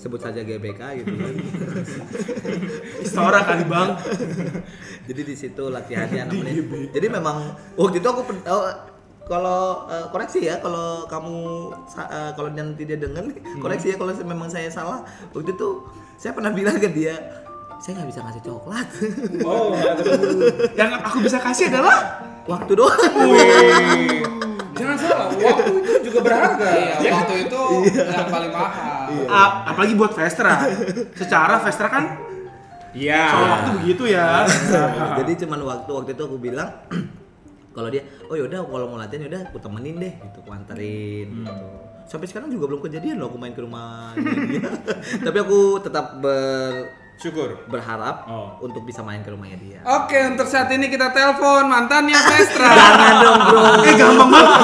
Sebut 0.00 0.16
saja 0.16 0.40
GBK 0.40 1.04
gitu 1.04 1.12
kan. 1.12 1.34
Istora 3.04 3.44
kali 3.44 3.68
bang. 3.68 3.92
Jadi 5.12 5.20
di 5.28 5.34
situ 5.36 5.68
latihannya 5.68 6.32
nemenin. 6.32 6.88
Jadi 6.88 7.06
memang 7.12 7.52
waktu 7.76 8.00
itu 8.00 8.08
aku 8.08 8.24
oh, 8.48 8.64
kalau 9.28 9.86
eh, 9.92 10.06
koreksi 10.08 10.48
ya 10.48 10.56
kalau 10.64 11.04
kamu 11.04 11.36
eh, 12.00 12.30
kalau 12.32 12.48
nanti 12.56 12.88
dia 12.88 12.96
denger 12.96 13.28
nih, 13.28 13.38
koreksi 13.60 13.92
ya 13.92 13.96
kalau 14.00 14.16
memang 14.24 14.48
saya 14.48 14.72
salah. 14.72 15.04
Waktu 15.36 15.52
itu 15.52 15.68
saya 16.16 16.32
pernah 16.32 16.50
bilang 16.56 16.80
ke 16.80 16.88
dia 16.88 17.20
saya 17.82 17.98
nggak 17.98 18.08
bisa 18.14 18.20
ngasih 18.22 18.42
coklat 18.46 18.86
Oh, 19.42 19.74
Yang 20.78 20.90
aku 21.02 21.18
bisa 21.18 21.42
kasih 21.42 21.66
adalah 21.66 22.22
waktu 22.46 22.78
doang 22.78 22.94
Wih. 23.26 24.22
Jangan 24.78 24.96
salah, 25.02 25.26
waktu 25.34 25.70
itu 25.82 25.91
juga 26.12 26.20
berharga. 26.22 26.68
Iya, 26.70 26.94
Ya 26.98 27.10
kan? 27.10 27.18
waktu 27.18 27.34
itu 27.42 27.62
yang 27.90 28.28
paling 28.28 28.52
mahal. 28.52 29.08
ap- 29.26 29.58
apalagi 29.66 29.94
buat 29.94 30.12
Vestra. 30.12 30.54
Secara 31.12 31.56
Vestra 31.58 31.88
kan 31.88 32.04
Iya. 32.92 33.24
soal 33.26 33.48
waktu 33.50 33.70
begitu 33.78 34.04
ya. 34.06 34.44
jadi 35.18 35.32
cuman 35.40 35.60
waktu 35.66 35.90
waktu 35.90 36.10
itu 36.12 36.22
aku 36.22 36.36
bilang 36.36 36.68
kalau 37.72 37.88
dia 37.88 38.04
oh 38.22 38.36
yaudah 38.36 38.60
kalau 38.62 38.84
mau 38.86 38.96
latihan 38.96 39.24
yaudah 39.24 39.48
aku 39.48 39.56
temenin 39.56 39.96
deh 39.96 40.12
gitu 40.12 40.38
aku 40.38 40.52
anterin 40.52 41.28
gitu 41.40 41.52
sampai 42.04 42.28
sekarang 42.28 42.52
juga 42.52 42.68
belum 42.68 42.84
kejadian 42.84 43.16
loh 43.16 43.32
aku 43.32 43.40
main 43.40 43.56
ke 43.56 43.64
rumah 43.64 44.12
dia 44.12 44.68
tapi 45.24 45.38
aku 45.38 45.80
tetap 45.80 46.20
ber 46.20 46.92
Syukur. 47.14 47.54
berharap 47.66 48.24
Oh. 48.24 48.58
untuk 48.60 48.82
bisa 48.82 49.00
main 49.00 49.20
ke 49.20 49.28
rumahnya 49.28 49.54
dia 49.56 49.78
Oke, 49.84 50.18
untuk 50.26 50.44
saat 50.44 50.70
ini 50.70 50.86
kita 50.86 51.10
telepon 51.10 51.66
mantannya 51.66 52.14
Vestra. 52.14 52.66
jangan 52.78 53.14
dong 53.18 53.38
bro 53.44 53.62
eh 53.80 53.94
gampang 53.94 54.28
banget. 54.28 54.58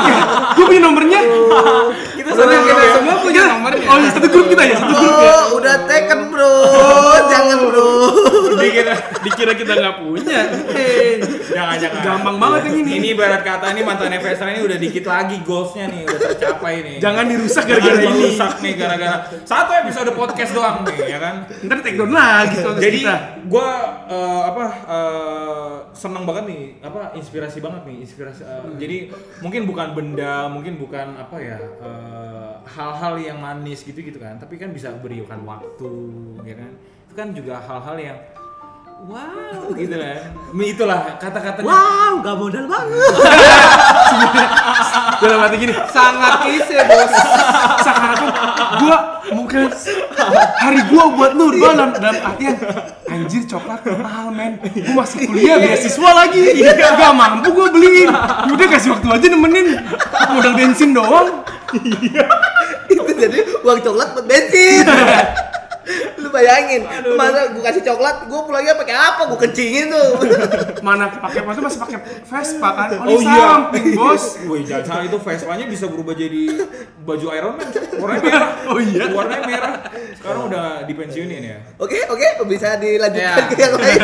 Gue 0.53 0.65
punya 0.67 0.83
nomornya. 0.83 1.21
Kita 2.13 2.31
senang 2.31 2.63
kita 2.63 2.83
semua 2.95 3.15
punya 3.19 3.43
nomornya. 3.47 3.87
Oh, 3.87 3.97
iya, 3.97 4.11
satu 4.11 4.27
grup 4.27 4.47
kita 4.49 4.63
ya, 4.65 4.77
satu 4.77 4.93
grup 4.93 5.15
ya. 5.15 5.31
oh 5.31 5.47
udah 5.55 5.77
taken 5.85 6.21
bro 6.29 6.55
jangan 7.29 7.59
bro 7.65 7.91
Dikira 8.59 8.95
Dikira 9.21 9.53
kita 9.55 9.73
nggak 9.75 9.97
punya. 10.01 10.41
Eh, 10.73 11.23
jangan 11.49 11.77
jangan. 11.79 12.01
Gampang 12.03 12.37
banget 12.37 12.61
yang 12.67 12.77
ini. 12.81 12.91
Ini 12.99 13.09
ibarat 13.13 13.43
kata 13.43 13.71
ini 13.71 13.83
mantannya 13.83 14.19
Vestra 14.19 14.51
ini 14.51 14.61
udah 14.61 14.75
dikit 14.77 15.05
lagi 15.05 15.37
goalsnya 15.43 15.85
nih, 15.87 16.03
udah 16.05 16.19
tercapai 16.27 16.75
nih. 16.83 16.97
Jangan 16.99 17.25
dirusak 17.25 17.65
gara-gara 17.65 17.99
ini. 17.99 18.11
dirusak 18.19 18.53
nih 18.59 18.73
gara-gara 18.75 19.17
satu 19.45 19.73
episode 19.77 20.11
podcast 20.13 20.51
doang 20.53 20.83
nih, 20.85 20.99
ya 21.07 21.19
kan? 21.19 21.35
Ntar 21.63 21.79
take 21.81 21.97
down 21.97 22.11
lagi 22.11 22.48
podcast 22.49 22.81
Jadi 22.81 22.99
kita. 23.05 23.17
gue 23.49 23.69
apa 24.49 24.65
eh, 24.89 25.75
seneng 25.93 26.25
banget 26.25 26.45
nih 26.49 26.63
apa 26.81 27.01
inspirasi 27.15 27.59
banget 27.61 27.83
nih 27.85 27.97
inspirasi 28.05 28.43
eh, 28.45 28.63
jadi 28.81 28.97
mungkin 29.45 29.63
bukan 29.69 29.89
benda 29.93 30.49
mungkin 30.49 30.81
bukan 30.81 31.17
apa 31.21 31.37
ya 31.39 31.59
eh, 31.61 32.53
hal-hal 32.69 33.15
yang 33.21 33.39
manis 33.41 33.85
gitu 33.85 34.01
gitu 34.01 34.19
kan 34.21 34.37
tapi 34.37 34.61
kan 34.61 34.73
bisa 34.73 34.93
berikan 34.99 35.41
waktu 35.45 35.93
ya 36.45 36.55
kan? 36.57 36.71
Itu 37.09 37.15
kan 37.17 37.29
juga 37.33 37.55
hal-hal 37.65 37.97
yang 37.97 38.19
wow 39.07 39.71
gitu 39.79 39.95
kan 39.95 40.23
itulah 40.59 41.01
kata-katanya. 41.23 41.71
Wow 41.71 42.13
gak 42.21 42.37
modal 42.37 42.67
banget. 42.67 42.99
Dalam 45.23 45.39
hati 45.43 45.57
gini, 45.59 45.75
Sangat 45.91 46.47
klise, 46.47 46.79
Bos. 46.87 47.13
Gua 48.59 48.97
mungkin 49.33 49.71
hari 50.59 50.81
gua 50.91 51.05
buat 51.15 51.33
lu 51.39 51.55
gua 51.57 51.73
dalam, 51.75 51.91
dalam 51.97 52.17
artian 52.23 52.55
anjir 53.09 53.43
coklat 53.47 53.81
mahal 53.99 54.29
men. 54.35 54.59
Gua 54.63 55.05
masih 55.05 55.27
kuliah 55.27 55.57
beasiswa 55.63 56.11
lagi. 56.13 56.59
Gak 56.63 57.13
mampu 57.15 57.55
gua 57.55 57.69
beliin. 57.71 58.11
Udah 58.53 58.67
kasih 58.69 58.99
waktu 58.99 59.09
aja 59.09 59.27
nemenin. 59.31 59.79
Modal 60.35 60.53
bensin 60.59 60.91
doang. 60.93 61.45
Itu 62.89 63.13
jadi 63.13 63.39
uang 63.65 63.79
coklat 63.85 64.09
buat 64.17 64.27
bensin 64.27 64.85
Lu 66.23 66.29
bayangin, 66.29 66.85
masa 67.17 67.53
gua 67.57 67.63
kasih 67.71 67.83
coklat, 67.85 68.29
gua 68.29 68.41
pulangnya 68.45 68.77
pakai 68.77 68.93
apa? 68.93 69.23
Gua 69.29 69.39
kencingin 69.41 69.89
tuh. 69.89 70.11
Mana 70.87 71.09
pakai 71.09 71.45
waktu 71.45 71.61
masih 71.65 71.81
pakai 71.81 71.99
Vespa 72.25 72.69
kan? 72.77 72.89
Oh 73.03 73.17
Oli 73.17 73.25
iya, 73.25 73.41
samping, 73.41 73.85
Bos. 73.97 74.25
Wih, 74.45 74.63
jangan 74.69 74.85
salah 74.85 75.05
itu 75.09 75.19
Vespa-nya 75.19 75.65
bisa 75.65 75.85
berubah 75.89 76.13
jadi 76.13 76.43
baju 77.03 77.27
Iron 77.33 77.55
Man. 77.57 77.69
Warnanya 77.99 78.23
merah. 78.25 78.51
Oh 78.69 78.77
iya? 78.77 79.05
Warnanya 79.09 79.45
merah. 79.49 79.75
Sekarang 80.13 80.43
udah 80.53 80.85
dipensiunin 80.85 81.41
ya. 81.41 81.59
Oke, 81.81 82.05
oke, 82.05 82.45
bisa 82.45 82.77
dilanjutkan 82.77 83.49
Ya. 83.49 83.49
ke 83.49 83.57
yang 83.57 83.75
lain. 83.81 84.01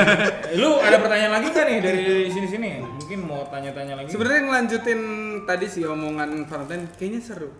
Lu 0.56 0.80
ada 0.80 0.96
pertanyaan 0.96 1.32
lagi 1.36 1.46
nggak 1.52 1.66
nih 1.68 1.78
dari 1.84 2.04
sini-sini? 2.32 2.80
Mungkin 2.80 3.18
mau 3.28 3.44
tanya-tanya 3.52 4.00
lagi. 4.00 4.08
Sebenarnya 4.08 4.40
ngelanjutin 4.48 5.00
tadi 5.44 5.66
sih 5.68 5.84
omongan 5.84 6.48
Valentine 6.48 6.88
kayaknya 6.96 7.20
seru. 7.20 7.50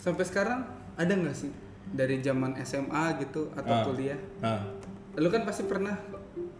Sampai 0.00 0.24
sekarang 0.24 0.64
ada 0.96 1.12
nggak 1.12 1.36
sih 1.36 1.52
dari 1.94 2.18
zaman 2.18 2.58
SMA 2.58 3.04
gitu 3.18 3.48
atau 3.52 3.70
Ah. 3.72 3.84
kuliah? 3.84 4.18
Nah, 4.40 4.60
Lu 5.14 5.30
kan 5.30 5.46
pasti 5.46 5.62
pernah 5.62 5.94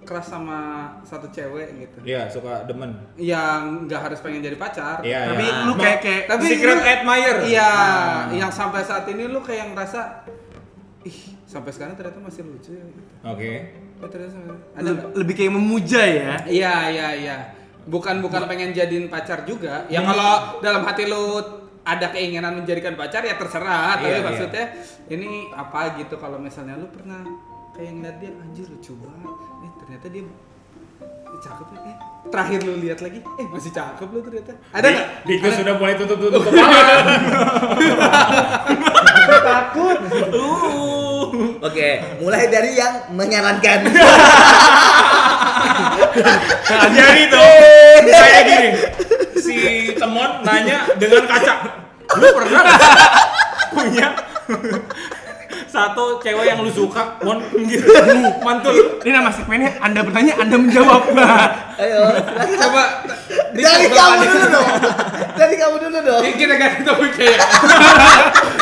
keras 0.01 0.28
sama 0.28 0.59
satu 1.03 1.26
cewek 1.26 1.74
gitu. 1.76 1.99
iya 2.05 2.28
suka 2.28 2.62
demen. 2.62 2.95
Yang 3.16 3.61
nggak 3.85 4.01
harus 4.01 4.18
pengen 4.20 4.41
jadi 4.41 4.55
pacar. 4.55 5.03
Iya, 5.03 5.35
Tapi 5.35 5.43
iya. 5.43 5.66
lu 5.66 5.72
Ma- 5.72 5.80
kayak 5.80 5.99
kayak 6.01 6.22
Tapi 6.28 6.45
Secret 6.47 6.76
lu- 6.76 6.87
admirer. 6.87 7.39
Iya, 7.43 7.66
Ah. 7.66 8.30
yang 8.30 8.47
sampai 8.49 8.80
saat 8.80 9.03
ini 9.07 9.26
lu 9.26 9.41
kayak 9.41 9.74
ngerasa 9.74 10.22
ih 11.03 11.18
sampai 11.45 11.68
sekarang 11.68 11.95
ternyata 11.95 12.16
masih 12.18 12.43
lucu 12.43 12.70
ya 12.70 12.85
gitu. 12.85 13.03
Oke. 13.24 13.53
Oh, 13.97 14.07
ternyata 14.07 14.39
ada 14.72 14.87
le- 14.87 15.12
lebih 15.16 15.35
kayak 15.35 15.53
memuja 15.53 16.03
ya. 16.05 16.30
Iya 16.47 16.74
iya 16.89 17.09
iya. 17.16 17.37
Bukan 17.85 18.22
bukan 18.22 18.47
pengen 18.47 18.70
jadiin 18.70 19.09
pacar 19.09 19.43
juga. 19.43 19.82
Ya 19.89 19.99
kalau 20.01 20.61
dalam 20.61 20.80
hati 20.82 21.05
lu 21.05 21.43
ada 21.85 22.07
keinginan 22.11 22.57
menjadikan 22.57 22.97
pacar 22.97 23.20
ya 23.22 23.37
terserah. 23.37 24.01
Tapi 24.01 24.09
Iya, 24.09 24.16
iya. 24.18 24.24
maksudnya 24.24 24.64
ini 25.12 25.53
apa 25.53 26.01
gitu 26.01 26.16
kalau 26.16 26.41
misalnya 26.41 26.80
lu 26.80 26.89
pernah 26.89 27.20
kayak 27.76 27.93
ngeliat 27.93 28.16
dia 28.18 28.32
anjir 28.41 28.66
lucu 28.66 28.97
banget. 28.97 29.37
Eh 29.64 29.70
ternyata 29.85 30.07
dia 30.09 30.24
cakep 31.45 31.68
ya. 31.76 31.80
Eh 31.93 31.97
terakhir 32.32 32.59
lu 32.64 32.80
lihat 32.80 32.99
lagi, 33.05 33.20
eh 33.20 33.47
masih 33.53 33.70
cakep 33.70 34.09
lu 34.09 34.20
ternyata. 34.24 34.57
Ada 34.72 34.87
nggak? 34.89 35.09
Diko 35.28 35.49
sudah 35.53 35.74
mulai 35.76 35.95
tutup-tutup 36.01 36.41
kepala. 36.41 36.82
takut. 39.45 39.99
Oke, 41.64 41.89
mulai 42.22 42.47
dari 42.49 42.76
yang 42.78 43.12
menyarankan. 43.12 43.78
Jadi 46.95 47.22
tuh, 47.26 47.49
kayak 48.07 48.43
gini. 48.47 48.70
Si 49.39 49.57
Temon 49.95 50.43
nanya 50.43 50.87
dengan 50.99 51.24
kaca. 51.26 51.55
Lu 52.14 52.26
pernah 52.37 52.61
nggak 52.62 52.80
punya 53.74 54.09
satu 55.74 56.22
cewek 56.22 56.47
yang 56.47 56.62
lu 56.62 56.70
suka, 56.70 57.18
Mon? 57.26 57.43
Gitu. 57.51 57.82
Mantul. 58.47 59.03
Ini 59.03 59.11
nama 59.11 59.35
segmennya 59.35 59.74
Anda 59.82 60.07
bertanya, 60.07 60.39
Anda 60.39 60.55
menjawab. 60.55 61.03
Ayo, 61.82 62.01
silakan. 62.14 62.55
Coba 62.55 62.82
Dari 63.51 63.87
kamu 63.91 64.22
dulu 64.22 64.47
dong. 64.55 64.68
Dari 65.35 65.55
kamu 65.59 65.76
dulu 65.82 65.99
dong. 65.99 66.22
Ini 66.22 66.32
kita 66.39 66.55
ganti 66.55 66.80
topik 66.87 67.14
ya. 67.18 67.35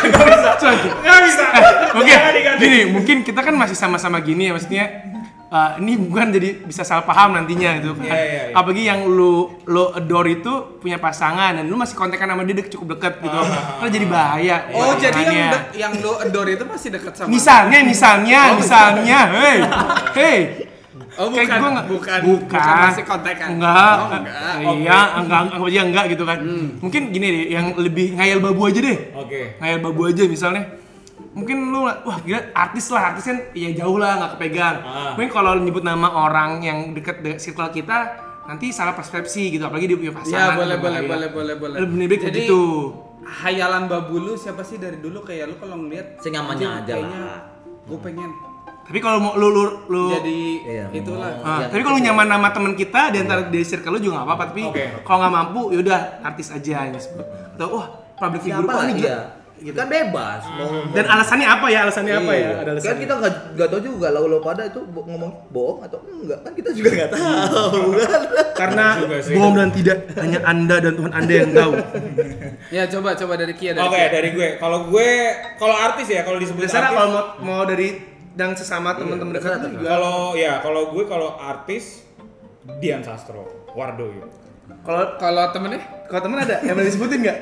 Nggak 0.09 1.19
bisa. 1.29 1.45
Oke, 1.93 2.09
Jangan 2.09 2.33
diganti. 2.33 2.65
gini, 2.65 2.81
mungkin 2.89 3.17
kita 3.21 3.41
kan 3.45 3.55
masih 3.61 3.77
sama-sama 3.77 4.25
gini 4.25 4.49
ya, 4.49 4.53
maksudnya 4.57 5.12
eh, 5.53 5.71
ini 5.79 6.01
bukan 6.01 6.27
jadi 6.31 6.49
bisa 6.61 6.81
salah 6.81 7.03
paham 7.03 7.37
nantinya 7.37 7.77
gitu 7.77 7.93
kan. 7.95 8.09
Iya, 8.09 8.17
iya, 8.17 8.43
iya. 8.49 8.55
Apalagi 8.55 8.83
yang 8.83 9.05
lu 9.05 9.33
lo 9.67 9.93
adore 9.93 10.33
itu 10.35 10.53
punya 10.77 10.97
pasangan 10.97 11.53
dan 11.53 11.65
lu 11.65 11.77
masih 11.77 11.93
kontekan 11.93 12.25
sama 12.27 12.43
dia 12.43 12.57
dek- 12.57 12.73
cukup 12.73 12.97
dekat 12.97 13.21
gitu. 13.21 13.37
Ah. 13.37 13.79
Kan 13.79 13.89
jadi 13.89 14.07
bahaya. 14.07 14.57
Oh, 14.73 14.97
jadi 14.97 15.21
yang 15.21 15.53
de- 15.53 15.67
yang 15.77 15.93
lo 16.01 16.17
adore 16.19 16.51
itu 16.51 16.65
masih 16.65 16.89
dekat 16.91 17.13
sama 17.15 17.29
misalnya, 17.29 17.79
misalnya, 17.83 18.41
misalnya, 18.57 19.19
hey, 19.31 19.59
hey. 20.15 20.39
Oh, 21.13 21.29
Kayak 21.29 21.45
bukan, 21.45 21.59
gua 21.61 21.71
nggak- 21.71 21.89
bukan, 21.93 22.21
bukan, 22.25 22.57
bukan 22.57 22.77
masih 22.83 23.05
kontekan. 23.05 23.49
Enggak, 23.53 23.95
Oh, 23.95 24.09
enggak. 24.09 24.23
Hmm. 24.33 24.81
iya, 24.81 24.99
enggak, 25.13 25.41
anggap 25.45 25.69
aja 25.69 25.81
enggak 25.85 26.05
gitu 26.09 26.25
kan. 26.25 26.39
Mungkin 26.81 27.03
gini 27.13 27.27
deh, 27.29 27.45
yang 27.53 27.67
lebih 27.77 28.17
ngayal 28.17 28.39
babu 28.41 28.65
aja 28.65 28.81
deh. 28.81 28.99
Oke. 29.13 29.41
ngayal 29.61 29.79
babu 29.79 30.09
aja 30.09 30.25
misalnya 30.25 30.65
mungkin 31.33 31.59
lu 31.67 31.81
wah 31.83 32.19
gila 32.19 32.53
artis 32.53 32.87
lah 32.89 33.03
artis 33.11 33.25
kan 33.25 33.39
ya 33.53 33.73
jauh 33.75 33.97
lah 33.97 34.17
nggak 34.17 34.31
kepegang 34.37 34.77
Ah. 34.79 35.13
mungkin 35.13 35.31
kalau 35.31 35.57
nyebut 35.57 35.81
nama 35.81 36.09
orang 36.09 36.61
yang 36.61 36.79
deket 36.93 37.21
de 37.21 37.33
circle 37.37 37.69
kita 37.69 38.13
nanti 38.43 38.69
salah 38.69 38.93
persepsi 38.93 39.49
gitu 39.51 39.63
apalagi 39.63 39.87
dia 39.87 39.97
punya 39.97 40.11
Ya, 40.11 40.19
pasangan 40.19 40.55
boleh, 40.55 40.77
itu 40.77 40.83
boleh, 40.83 41.01
bahaya. 41.01 41.09
boleh, 41.09 41.29
boleh, 41.31 41.55
boleh. 41.57 41.77
lebih 41.81 42.07
baik 42.07 42.21
Jadi, 42.23 42.29
begitu 42.43 42.63
Hayalan 43.23 43.87
babu 43.87 44.19
lu 44.19 44.35
siapa 44.35 44.61
sih 44.61 44.77
dari 44.77 44.99
dulu 44.99 45.23
kayak 45.23 45.47
lu 45.47 45.55
kalau 45.57 45.79
ngeliat 45.79 46.19
Senyamannya 46.19 46.67
anjing, 46.67 46.83
aja 46.83 46.93
kayaknya 46.93 47.21
lah. 47.23 47.41
Gue 47.83 47.99
pengen 47.99 48.31
tapi 48.83 48.99
kalau 48.99 49.19
mau 49.21 49.33
lu 49.33 49.47
lu, 49.49 49.63
lu 49.87 50.05
jadi 50.11 50.41
Iya, 50.61 50.85
itulah. 50.93 51.31
Ah, 51.39 51.63
Yang 51.63 51.71
tapi 51.71 51.83
kalau 51.83 51.99
nyaman 52.03 52.27
sama 52.29 52.49
temen 52.51 52.73
kita 52.75 53.01
di 53.09 53.19
antara 53.21 53.41
di 53.47 53.61
circle 53.63 53.95
lu 53.95 54.03
juga 54.03 54.15
nggak 54.17 54.27
apa-apa 54.27 54.45
tapi 54.49 54.63
Oke. 54.67 54.85
kalau 55.01 55.19
nggak 55.23 55.33
mampu 55.33 55.61
yaudah 55.71 56.01
artis 56.21 56.51
aja 56.51 56.83
yang 56.83 56.93
disebut 56.93 57.25
atau 57.55 57.67
wah 57.73 57.87
public 58.13 58.43
figure 58.43 58.59
wah 58.61 58.75
ini 58.77 58.91
lagi 58.91 58.95
gila. 58.99 59.09
ya? 59.09 59.21
Gitu. 59.63 59.73
Kan 59.73 59.87
bebas. 59.87 60.43
Mau 60.51 60.91
dan 60.91 61.07
alasannya 61.07 61.47
apa 61.47 61.67
ya 61.67 61.79
alasannya 61.83 62.15
apa 62.17 62.33
ya 62.33 62.41
Iya. 62.43 62.49
ada 62.51 62.59
Kan 62.59 62.73
alasannya 62.75 62.99
kita 62.99 63.15
nggak 63.17 63.33
nggak 63.55 63.69
tahu 63.69 63.81
juga 63.85 64.07
lo 64.11 64.21
lo 64.27 64.39
pada 64.39 64.63
itu 64.65 64.81
bo- 64.85 65.05
ngomong 65.05 65.31
bohong 65.49 65.79
atau 65.83 65.99
enggak 66.03 66.39
kan 66.41 66.53
kita 66.53 66.71
juga 66.73 66.91
nggak 66.93 67.11
tahu 67.13 67.83
kan. 68.01 68.21
karena 68.53 68.87
bohong 69.31 69.55
dan 69.55 69.69
tidak 69.71 69.99
hanya 70.17 70.39
anda 70.43 70.77
dan 70.79 70.93
Tuhan 70.93 71.13
anda 71.13 71.33
yang 71.33 71.51
tahu 71.53 71.73
Ya 72.75 72.83
coba 72.89 73.15
coba 73.15 73.35
dari 73.37 73.53
Kia 73.53 73.71
dari 73.73 73.85
Oke, 73.85 73.95
Kia. 73.97 74.09
dari 74.11 74.29
gue. 74.31 74.49
Kalau 74.57 74.79
gue, 74.87 75.09
kalau 75.57 75.77
artis 75.77 76.07
ya, 76.07 76.21
kalau 76.21 76.39
disebut 76.39 76.63
Biasanya 76.63 76.83
artis. 76.85 76.97
kalau 76.97 77.09
mau, 77.09 77.23
mau 77.41 77.63
dari 77.63 77.89
dan 78.33 78.51
sesama 78.53 78.93
teman-teman 78.93 79.31
dekat. 79.33 79.61
Kalau 79.77 80.33
ya, 80.33 80.59
kalau 80.59 80.89
gue 80.89 81.05
kalau 81.05 81.37
artis 81.37 82.01
Dian 82.79 83.01
Sastro, 83.01 83.45
Wardo 83.71 84.09
gitu. 84.09 84.29
Kalau 84.81 85.05
Kalau 85.17 85.45
temennya? 85.51 85.83
kalau 86.05 86.23
temen 86.23 86.39
ada 86.41 86.57
yang 86.61 86.75
boleh 86.75 86.87
disebutin 86.87 87.19
nggak? 87.21 87.39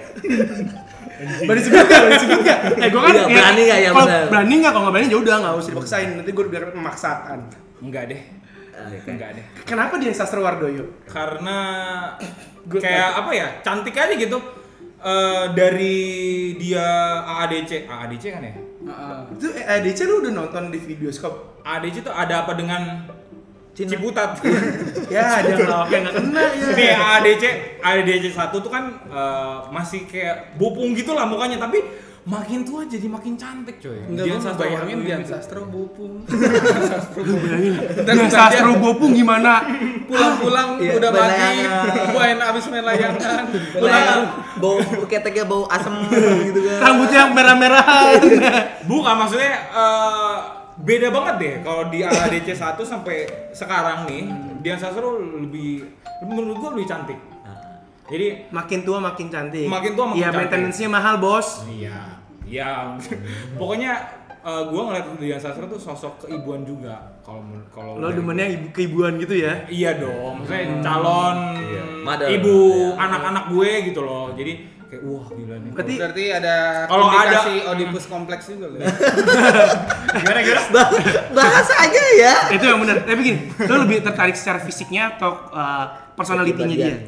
boleh 1.21 1.59
disebut 1.59 1.85
nggak? 1.85 2.01
Disebut 2.15 2.41
nggak? 2.41 2.59
Eh 2.77 2.89
gue 2.89 3.01
kan 3.01 3.13
Iya, 3.13 3.25
berani 3.29 3.63
nggak 3.63 3.79
ya, 3.79 3.91
kalau 3.91 4.07
benar. 4.07 4.25
berani 4.29 4.55
nggak? 4.57 4.71
Kalau 4.71 4.83
nggak 4.83 4.95
berani 4.95 5.09
ya 5.09 5.19
udah 5.19 5.35
nggak 5.39 5.55
usah 5.55 5.71
dipaksain. 5.71 6.09
Nanti 6.17 6.31
gue 6.31 6.45
biar 6.47 6.65
memaksakan. 6.73 7.39
Enggak 7.81 8.05
deh. 8.09 8.21
Enggak 9.07 9.31
deh. 9.37 9.45
Kenapa 9.63 9.95
dia 9.97 10.11
Sastro 10.11 10.41
Wardoyo? 10.41 10.85
Karena 11.05 11.57
kayak 12.67 13.11
apa 13.17 13.31
ya? 13.31 13.47
Cantik 13.61 13.95
aja 13.95 14.15
gitu. 14.15 14.39
Eh, 15.01 15.45
dari 15.57 15.97
dia 16.61 16.85
AADC, 17.25 17.89
AADC 17.89 18.25
kan 18.31 18.43
ya? 18.45 18.53
Heeh. 18.53 19.19
Itu 19.33 19.47
eh, 19.51 19.65
ADC 19.65 19.99
lu 20.05 20.21
udah 20.21 20.33
nonton 20.35 20.69
di 20.69 20.77
videoskop? 20.77 21.65
AADC 21.65 22.05
tuh 22.05 22.13
ada 22.13 22.45
apa 22.45 22.53
dengan 22.53 23.09
Cina. 23.81 23.91
Ciputat? 23.97 24.31
ya, 25.15 25.41
dia 25.41 25.55
nggak 25.57 25.81
oke 25.89 25.97
nggak 25.97 26.15
kena 26.21 26.43
ya. 26.53 26.69
Ini 26.77 26.85
AADC, 27.01 27.45
AADC 27.81 28.25
1 28.37 28.53
tuh 28.53 28.71
kan 28.71 28.85
eh, 29.09 29.57
masih 29.73 30.05
kayak 30.05 30.61
bopung 30.61 30.93
gitu 30.93 31.17
lah 31.17 31.25
mukanya, 31.25 31.57
tapi 31.57 31.81
makin 32.21 32.69
tua 32.69 32.85
jadi 32.85 33.09
makin 33.09 33.33
cantik 33.41 33.81
coy. 33.81 33.97
Enggak 34.05 34.25
Dian 34.29 34.41
Sastro 34.45 34.61
bayangin 34.69 34.99
Dian. 35.01 35.21
Sastro 35.25 35.61
bopung. 35.65 36.29
Lu 37.17 37.35
bayangin. 37.41 37.73
Dan 38.05 38.15
Dia 38.21 38.29
Sastro 38.29 38.77
Bopung 38.77 39.17
gimana? 39.17 39.65
Pulang-pulang 40.05 40.77
Iya, 40.85 41.01
udah 41.01 41.11
mati, 41.17 41.49
main 42.13 42.39
abis 42.39 42.65
main 42.69 42.85
layangan. 42.85 43.45
Pulang 43.73 44.21
bau 44.61 44.77
keteknya 45.09 45.45
bau 45.49 45.65
asem 45.73 45.95
gitu 46.45 46.61
kan. 46.69 46.79
Rambutnya 46.85 47.19
yang 47.25 47.33
merah-merahan. 47.33 48.21
Bukan 48.85 49.15
maksudnya 49.17 49.53
eh, 49.73 50.60
beda 50.81 51.09
banget 51.09 51.35
deh 51.37 51.55
kalau 51.61 51.83
di 51.87 52.01
AADC 52.01 52.49
1 52.51 52.81
sampai 52.83 53.17
sekarang 53.51 54.05
nih 54.05 54.25
Dian 54.59 54.77
Sastro 54.77 55.17
lebih 55.17 55.85
menurut 56.23 56.57
gua 56.59 56.71
lebih 56.73 56.87
cantik. 56.87 57.19
Jadi 58.07 58.51
makin 58.51 58.83
tua 58.83 58.99
makin 58.99 59.27
cantik. 59.29 59.67
Makin 59.67 59.93
tua 59.95 60.07
makin 60.09 60.19
Iya, 60.19 60.27
cantik. 60.27 60.41
maintenance-nya 60.43 60.89
mahal, 60.91 61.15
Bos. 61.17 61.63
iya, 61.65 62.19
iya. 62.43 62.99
Pokoknya 63.61 63.93
eh, 64.41 64.63
gua 64.67 64.83
ngeliat 64.85 65.07
Dian 65.17 65.39
Sastro 65.39 65.65
tuh 65.65 65.79
sosok 65.79 66.27
keibuan 66.27 66.65
juga 66.65 66.97
kalau 67.21 67.45
kalau 67.71 67.93
Lo 67.97 68.11
demennya 68.11 68.51
ibu 68.51 68.67
keibuan 68.71 69.15
gitu 69.17 69.39
ya? 69.39 69.63
Iya 69.65 69.97
dong, 69.97 70.43
maksudnya 70.43 70.83
calon 70.83 71.37
Iya, 71.57 71.83
mother. 72.03 72.27
ibu 72.31 72.57
Iya. 72.91 72.99
anak-anak 72.99 73.45
gue 73.49 73.71
gitu 73.87 74.01
loh. 74.01 74.27
Jadi 74.35 74.53
kayak 74.91 75.03
wah 75.03 75.27
gila 75.31 75.57
nih. 75.57 75.71
Berarti- 75.71 75.99
Berarti 75.99 76.25
ada 76.29 76.55
Kalau 76.85 77.07
ada- 77.09 77.43
Oedipus 77.71 78.05
kompleks 78.05 78.45
juga 78.47 78.67
loh. 78.69 78.79
gimana 80.19 80.39
gimana? 80.43 80.63
Bah- 80.69 80.91
bahasa 81.33 81.75
aja 81.81 82.03
ya. 82.19 82.35
itu 82.51 82.65
yang 82.67 82.79
benar. 82.79 82.97
Tapi 83.01 83.21
gini, 83.23 83.39
lo 83.63 83.75
lebih 83.81 84.03
tertarik 84.03 84.35
secara 84.35 84.59
fisiknya 84.59 85.15
atau 85.15 85.31
uh, 85.49 85.85
personalitinya 86.13 86.75
dia? 86.75 86.99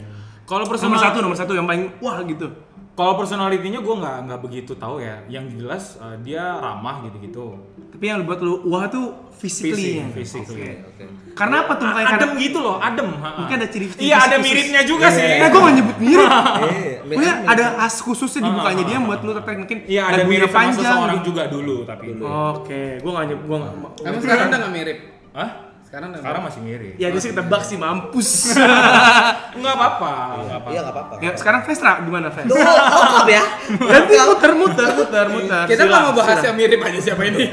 Kalau 0.42 0.62
personal 0.64 0.94
Nomor 0.94 1.02
satu, 1.02 1.18
nomor 1.20 1.38
satu 1.38 1.52
yang 1.52 1.66
paling 1.66 1.90
wah 1.98 2.22
gitu. 2.22 2.46
Kalau 2.92 3.16
personalitinya 3.16 3.80
gue 3.80 3.94
nggak 3.96 4.16
nggak 4.28 4.40
begitu 4.44 4.72
tahu 4.76 5.00
ya. 5.00 5.24
Yang 5.24 5.44
jelas 5.56 5.84
eh, 5.96 6.16
dia 6.20 6.60
ramah 6.60 7.00
gitu-gitu. 7.02 7.56
Tapi 7.88 8.04
yang 8.04 8.28
buat 8.28 8.36
lu 8.38 8.60
wah 8.68 8.84
tuh 8.84 9.32
physically. 9.32 9.96
ya. 9.96 10.06
physically. 10.12 10.76
Oke. 10.84 11.04
Karena 11.32 11.64
apa 11.64 11.80
tuh 11.80 11.88
makanya 11.88 12.20
adem 12.20 12.30
gitu 12.36 12.58
loh, 12.60 12.76
adem. 12.76 13.08
Mungkin 13.16 13.56
ada 13.56 13.68
ciri- 13.72 13.96
Iya, 13.96 14.16
ada 14.20 14.36
miripnya 14.36 14.84
juga 14.84 15.08
sih. 15.08 15.24
Nah, 15.40 15.48
gue 15.48 15.60
gak 15.64 15.74
nyebut 15.74 15.96
mirip. 15.98 16.28
Pokoknya 17.08 17.34
ada 17.48 17.64
as 17.80 17.96
khususnya 17.98 18.40
di 18.44 18.50
mukanya 18.52 18.84
dia 18.84 18.98
buat 19.00 19.20
lu 19.24 19.32
tertarik 19.32 19.58
mungkin 19.64 19.78
Iya, 19.88 20.02
ada 20.12 20.22
mirip 20.28 20.50
sama 20.52 20.70
seseorang 20.70 21.16
gitu. 21.16 21.28
juga 21.32 21.42
dulu 21.48 21.76
tapi. 21.88 22.06
Oke, 22.20 22.82
gue 23.00 23.10
gak 23.10 23.26
nyebut, 23.26 23.44
gue 23.48 23.56
gak 23.56 23.72
Emang 24.04 24.20
sekarang 24.20 24.46
udah 24.52 24.58
nggak 24.60 24.72
mirip? 24.72 24.98
Hah? 25.32 25.50
Sekarang 25.92 26.08
Sekarang 26.16 26.42
masih 26.48 26.60
mirip. 26.64 26.96
Ya 26.96 27.12
sih 27.20 27.36
ketebak 27.36 27.62
sih 27.68 27.76
mampus. 27.76 28.56
Enggak 29.60 29.74
apa-apa, 29.76 30.40
enggak 30.40 30.56
apa-apa. 30.56 30.68
Iya 30.72 30.80
nggak 30.80 30.94
apa-apa. 30.96 31.14
ya, 31.20 31.30
sekarang 31.36 31.60
Vestra 31.68 31.92
gimana 32.00 32.32
Ves? 32.32 32.48
Tuh, 32.48 32.56
lengkap 32.56 33.28
ya. 33.28 33.42
Nanti 33.76 34.14
muter 34.16 34.52
muter 34.56 34.88
muter 34.96 35.26
muter. 35.28 35.64
Kita 35.68 35.82
nggak 35.84 36.00
mau 36.00 36.12
bahas 36.16 36.40
yang 36.40 36.56
mirip 36.56 36.80
aja 36.80 36.96
siapa 36.96 37.22
ini. 37.28 37.44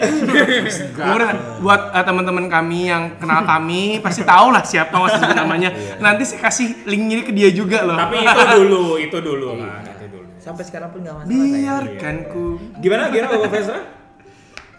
Murah 1.11 1.31
buat 1.59 1.81
eh, 1.91 2.03
teman-teman 2.07 2.45
kami 2.47 2.79
yang 2.87 3.19
kenal 3.19 3.43
kami 3.43 3.99
pasti 3.99 4.23
tahu 4.23 4.55
lah 4.55 4.63
siapa 4.63 4.95
sebut 4.95 5.35
namanya. 5.35 5.75
Nanti 5.99 6.23
saya 6.23 6.39
kasih 6.47 6.87
linknya 6.87 7.27
ke 7.27 7.35
dia 7.35 7.51
juga 7.51 7.83
loh. 7.83 7.99
Tapi 7.99 8.23
itu 8.23 8.43
dulu, 8.55 8.83
itu 9.03 9.17
dulu 9.19 9.59
kan, 9.59 9.83
itu 9.83 10.05
dulu. 10.15 10.25
Sampai 10.39 10.63
sekarang 10.63 10.95
pun 10.95 11.03
nggak 11.03 11.27
masalah. 11.27 11.35
saya. 11.35 11.59
biarkan 11.59 12.15
ku. 12.31 12.55
Gimana 12.79 13.11
gimana 13.11 13.35
Bapak 13.35 13.51
Vesra? 13.51 13.83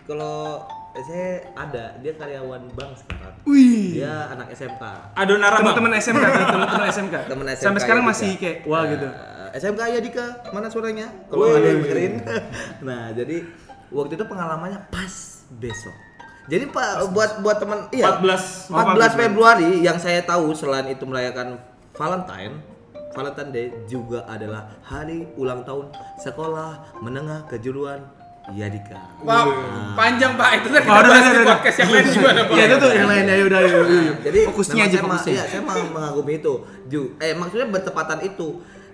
Kalau 0.09 0.65
saya 0.99 1.47
ada, 1.55 1.95
dia 2.03 2.12
karyawan 2.18 2.66
bank 2.74 2.93
sekarang. 2.99 3.34
Wih. 3.47 4.03
Dia 4.03 4.34
anak 4.34 4.51
SMK. 4.51 4.82
Adonara 5.14 5.62
Bang. 5.62 5.74
Teman-teman 5.74 5.93
SMK, 6.03 6.24
teman-teman 6.55 6.86
SMK. 6.91 7.14
Temen 7.30 7.47
SMK 7.55 7.62
Sampai 7.62 7.80
sekarang 7.86 8.03
ya, 8.03 8.09
masih 8.11 8.30
Dika. 8.34 8.43
kayak 8.43 8.57
wah 8.66 8.82
gitu. 8.91 9.07
Eh, 9.07 9.51
SMK 9.62 9.80
ya 9.86 10.01
Dika, 10.03 10.26
mana 10.51 10.66
suaranya? 10.66 11.07
Kalau 11.30 11.45
ada 11.47 11.62
yang 11.62 11.80
dengerin. 11.86 12.14
nah, 12.86 13.14
jadi 13.14 13.36
waktu 13.95 14.12
itu 14.18 14.24
pengalamannya 14.26 14.80
pas 14.91 15.14
besok. 15.59 15.95
Jadi 16.51 16.66
Pak 16.66 17.14
buat 17.14 17.30
buat 17.47 17.62
teman 17.62 17.86
iya 17.95 18.18
14 18.18 18.74
14 18.74 19.14
14 19.14 19.20
Februari 19.22 19.70
yang 19.86 20.03
saya 20.03 20.18
tahu 20.26 20.51
selain 20.51 20.91
itu 20.91 21.07
merayakan 21.07 21.62
Valentine, 21.95 22.59
Valentine 23.14 23.51
Day 23.55 23.66
juga 23.86 24.26
adalah 24.26 24.66
hari 24.82 25.30
ulang 25.38 25.62
tahun 25.62 25.95
sekolah 26.18 26.99
menengah 27.07 27.47
kejuruan 27.47 28.03
Yadika. 28.53 29.01
Wow, 29.21 29.47
panjang 29.95 30.33
pak. 30.35 30.49
Itu 30.57 30.69
tadi 30.69 30.83
kita 30.83 30.93
Oh, 30.93 31.05
bahas 31.05 31.25
di 31.29 31.43
podcast 31.43 31.77
yang 31.79 31.91
lain 31.91 32.07
gimana 32.09 32.41
pak? 32.43 32.53
Iya 32.53 32.65
itu 32.65 32.77
tuh 32.77 32.91
yang 32.91 33.09
lain 33.09 33.25
ya 33.25 33.35
udah 33.45 33.61
ya. 33.61 33.79
Jadi 34.23 34.39
fokusnya 34.47 34.83
aja 34.85 34.97
fokusnya. 34.99 35.33
Iya, 35.33 35.43
saya 35.47 35.61
memang 35.61 35.81
mengagumi 35.91 36.33
itu. 36.37 36.55
Ju, 36.87 37.03
eh 37.17 37.33
maksudnya 37.33 37.67
bertepatan 37.69 38.21
itu 38.23 38.49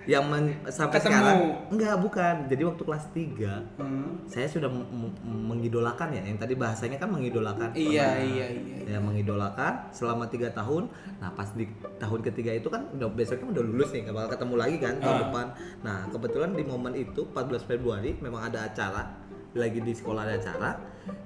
yang 0.05 0.23
men- 0.23 0.63
sampai 0.65 0.97
Ketemu. 0.97 1.11
sekarang 1.11 1.37
enggak 1.67 1.95
bukan. 1.99 2.35
Jadi 2.47 2.61
waktu 2.63 2.79
kelas 2.81 3.05
3 3.11 3.51
Hmm. 3.75 4.23
saya 4.23 4.47
sudah 4.47 4.65
m- 4.65 4.87
m- 4.87 5.11
mengidolakan 5.45 6.07
ya. 6.09 6.23
Yang 6.23 6.39
tadi 6.39 6.53
bahasanya 6.55 6.95
kan 6.95 7.09
mengidolakan. 7.09 7.75
Iya 7.75 8.07
Pernah. 8.15 8.23
iya 8.25 8.45
iya. 8.47 8.77
Ya 8.87 8.99
mengidolakan 9.01 9.91
selama 9.91 10.23
tiga 10.25 10.47
tahun. 10.49 10.87
Nah 11.17 11.35
pas 11.35 11.51
di 11.51 11.67
tahun 11.97 12.23
ketiga 12.23 12.51
itu 12.51 12.67
kan 12.67 12.87
udah 12.89 13.09
besoknya 13.09 13.51
udah 13.51 13.63
lulus 13.65 13.91
nih, 13.91 14.07
nggak 14.07 14.15
bakal 14.15 14.29
ketemu 14.31 14.55
lagi 14.55 14.77
kan 14.77 14.93
tahun 14.97 15.11
Ah. 15.11 15.21
depan. 15.21 15.45
Nah 15.81 15.97
kebetulan 16.07 16.49
di 16.51 16.63
momen 16.63 16.93
itu 16.95 17.21
14 17.25 17.63
Februari 17.65 18.15
memang 18.17 18.41
ada 18.45 18.63
acara 18.63 19.26
lagi 19.53 19.79
di 19.79 19.93
sekolah 19.93 20.21
ada 20.21 20.35
acara. 20.35 20.71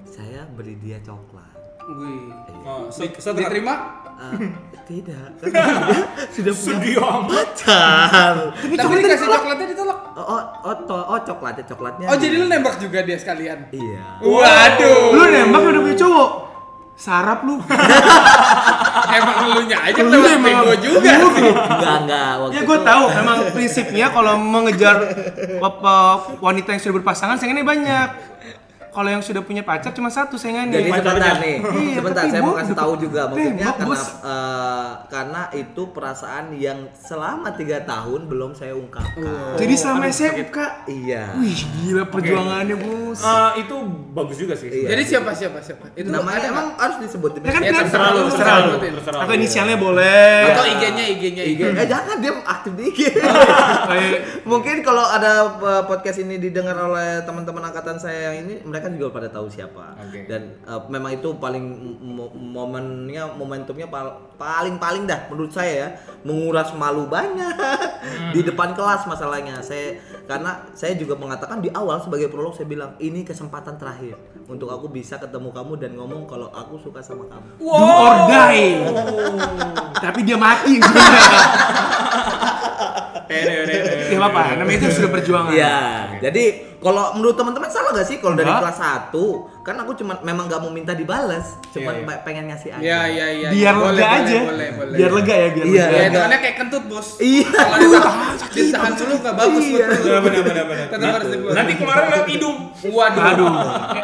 Saya 0.03 0.45
beri 0.47 0.77
dia 0.77 1.01
coklat. 1.01 1.49
Wih. 1.81 2.29
Oh, 2.61 2.85
Di- 2.85 2.93
se- 3.09 3.17
setelah- 3.17 3.49
Diterima? 3.49 3.75
Ah, 4.13 4.37
tidak, 4.87 5.33
kan 5.41 5.49
dia 5.49 6.53
sudah 6.53 6.53
punya 6.53 7.09
pacar. 7.25 8.35
Tapi 8.53 8.93
dikasih 8.99 9.27
coklatnya 9.27 9.65
ditolak. 9.67 9.99
Oh, 10.13 10.21
oh, 10.21 10.41
oh, 10.61 10.75
to- 10.85 11.07
oh 11.07 11.19
coklatnya 11.19 11.65
coklatnya. 11.65 12.05
Oh 12.05 12.15
jadi 12.15 12.35
lu 12.35 12.45
nembak 12.45 12.77
juga 12.77 13.01
dia 13.01 13.17
sekalian? 13.17 13.65
Iya. 13.71 14.21
Waduh. 14.21 15.17
Lu 15.17 15.23
nembak 15.25 15.61
udah 15.63 15.81
punya 15.81 15.97
cowok. 15.97 16.29
Sarap 17.01 17.41
lu. 17.41 17.57
Emang 19.17 19.37
lu 19.49 19.61
nya 19.65 19.77
aja 19.81 19.97
Lu 20.05 20.21
emang- 20.21 20.61
bego 20.61 20.73
juga 20.77 21.11
sih. 21.33 21.49
Enggak, 21.49 21.95
enggak. 22.05 22.31
Waktu 22.37 22.53
Ya 22.53 22.61
gue 22.61 22.77
tahu 22.85 23.03
memang 23.09 23.37
prinsipnya 23.49 24.05
kalau 24.07 24.37
mengejar 24.37 24.97
apa, 25.57 25.95
wanita 26.37 26.69
yang 26.69 26.81
sudah 26.81 26.95
berpasangan 27.01 27.41
sayangannya 27.41 27.65
banyak. 27.65 28.09
Kalau 28.91 29.07
yang 29.07 29.23
sudah 29.23 29.39
punya 29.39 29.63
pacar 29.63 29.95
cuma 29.95 30.11
satu 30.11 30.35
sayangannya. 30.35 30.83
Jadi 30.83 30.91
sebentar 30.91 31.35
nih, 31.39 31.57
Iya, 31.63 31.95
sebentar 32.03 32.23
saya 32.27 32.41
mau 32.43 32.55
kasih 32.59 32.75
tahu 32.75 32.93
juga 32.99 33.21
maksudnya 33.31 33.67
Tembak, 33.71 33.79
karena 33.79 34.01
eh, 34.27 34.89
karena 35.07 35.41
itu 35.55 35.81
perasaan 35.95 36.45
yang 36.59 36.79
selama 36.91 37.55
tiga 37.55 37.87
tahun 37.87 38.27
belum 38.27 38.51
saya 38.51 38.75
ungkapkan. 38.75 39.55
Jadi 39.55 39.73
selama 39.79 40.11
SMK. 40.11 40.57
Iya. 40.91 41.23
Wih 41.39 41.61
gila 41.79 42.03
perjuangannya 42.11 42.75
bos. 42.75 43.19
Eh, 43.23 43.51
itu 43.63 43.75
bagus 44.11 44.37
juga 44.37 44.53
sih. 44.59 44.67
Iya. 44.67 44.87
Jadi 44.91 45.03
siapa 45.07 45.31
siapa 45.31 45.59
siapa? 45.63 45.85
Itu 45.95 46.11
Namanya 46.11 46.37
ada 46.43 46.47
emang 46.51 46.67
harus 46.75 46.97
disebut 46.99 47.31
Ya 47.41 47.51
kan 47.55 47.61
Ya, 47.61 47.71
terserah 47.85 48.09
lu, 48.11 48.21
terserah 48.27 48.57
lu. 48.67 48.71
terserah 48.81 49.17
lu. 49.17 49.23
Atau 49.23 49.33
inisialnya 49.39 49.77
boleh. 49.79 50.51
Atau 50.51 50.65
IG-nya 50.67 51.05
IG-nya 51.15 51.43
IG. 51.47 51.61
Eh 51.81 51.87
jangan 51.87 52.17
dia 52.19 52.33
aktif 52.43 52.71
di 52.75 52.83
IG. 52.91 52.99
Kayak 53.15 54.21
Mungkin 54.51 54.75
kalau 54.81 55.05
ada 55.05 55.57
uh, 55.61 55.83
podcast 55.85 56.19
ini 56.21 56.41
didengar 56.41 56.75
oleh 56.75 57.21
teman-teman 57.23 57.63
angkatan 57.69 57.97
saya 58.01 58.33
yang 58.33 58.45
ini, 58.47 58.59
mereka 58.65 58.80
juga 58.89 59.13
pada 59.13 59.29
tahu 59.29 59.45
siapa. 59.45 59.93
Oke. 60.01 60.25
Dan 60.25 60.57
uh, 60.65 60.81
memang 60.89 61.21
itu 61.21 61.29
paling 61.37 61.61
mo- 62.01 62.33
momennya, 62.33 63.37
momentumnya 63.37 63.85
pal- 63.85 64.33
paling-paling 64.41 65.05
dah 65.05 65.29
menurut 65.29 65.53
saya 65.53 65.73
ya, 65.73 65.87
menguras 66.25 66.73
malu 66.73 67.05
banyak 67.05 67.53
di 68.35 68.41
depan 68.41 68.73
kelas 68.73 69.05
masalahnya. 69.05 69.61
Saya 69.61 70.01
karena 70.25 70.65
saya 70.73 70.97
juga 70.97 71.13
mengatakan 71.13 71.61
di 71.61 71.69
awal 71.69 72.01
sebagai 72.01 72.31
prolog 72.31 72.57
saya 72.57 72.65
bilang 72.65 72.97
ini 72.97 73.21
kesempatan 73.21 73.77
terakhir 73.77 74.17
untuk 74.51 74.67
aku 74.67 74.91
bisa 74.91 75.15
ketemu 75.15 75.47
kamu 75.49 75.73
dan 75.79 75.91
ngomong 75.95 76.27
kalau 76.27 76.51
aku 76.51 76.75
suka 76.77 76.99
sama 76.99 77.23
kamu. 77.25 77.55
do 77.55 77.71
or 77.71 78.15
die. 78.27 78.83
Tapi 79.95 80.19
dia 80.21 80.35
mati 80.35 80.75
sebenarnya. 80.75 81.39
Ya 84.11 84.19
apa-apa, 84.19 84.59
namanya 84.59 84.77
itu 84.77 84.91
sudah 84.91 85.09
perjuangan. 85.09 85.55
Iya. 85.55 85.79
Jadi 86.19 86.43
kalau 86.77 87.15
menurut 87.15 87.31
teman-teman 87.33 87.71
salah 87.71 87.95
gak 87.95 88.03
sih 88.03 88.19
kalau 88.19 88.35
dari 88.35 88.51
kelas 88.51 88.75
1 88.75 89.15
kan 89.63 89.75
aku 89.77 89.95
cuma 89.95 90.19
memang 90.19 90.49
gak 90.49 90.59
mau 90.59 90.67
minta 90.67 90.91
dibales, 90.91 91.55
cuma 91.71 91.93
Iya, 91.93 92.01
iya. 92.01 92.07
pe- 92.11 92.21
pengen 92.27 92.45
ngasih 92.51 92.69
aja. 92.73 92.81
Iya 92.81 92.99
iya 93.07 93.27
iya. 93.31 93.49
Biar 93.49 93.75
Boleh, 93.77 93.93
lega 93.95 94.07
aja. 94.19 94.39
Boleh 94.43 94.67
boleh. 94.67 94.67
Biar 94.91 95.11
lega 95.11 95.33
ya, 95.33 95.47
biar 95.49 95.65
Iya. 95.65 95.71
lega. 95.71 95.79
Ya, 95.81 95.87
Lega. 95.91 96.03
hitungannya 96.05 96.39
kayak 96.39 96.55
kentut 96.57 96.83
bos. 96.85 97.07
Iya. 97.17 97.47
Kalau 97.47 97.77
ditahan, 97.77 98.35
ditahan 98.51 98.91
dulu 98.93 99.13
nggak 99.17 99.35
bagus 99.35 99.63
Iya. 99.63 99.85
betul. 99.87 100.09
Benar 100.09 100.21
benar 100.21 100.43
benar 100.43 100.65
benar. 100.65 100.85
Tetap 100.89 101.09
harus 101.13 101.29
dibuat. 101.29 101.53
Nanti 101.53 101.71
keluarnya 101.75 102.07
lewat 102.07 102.29
hidung. 102.29 102.57
Waduh. 102.83 103.21
Aduh. 103.23 103.51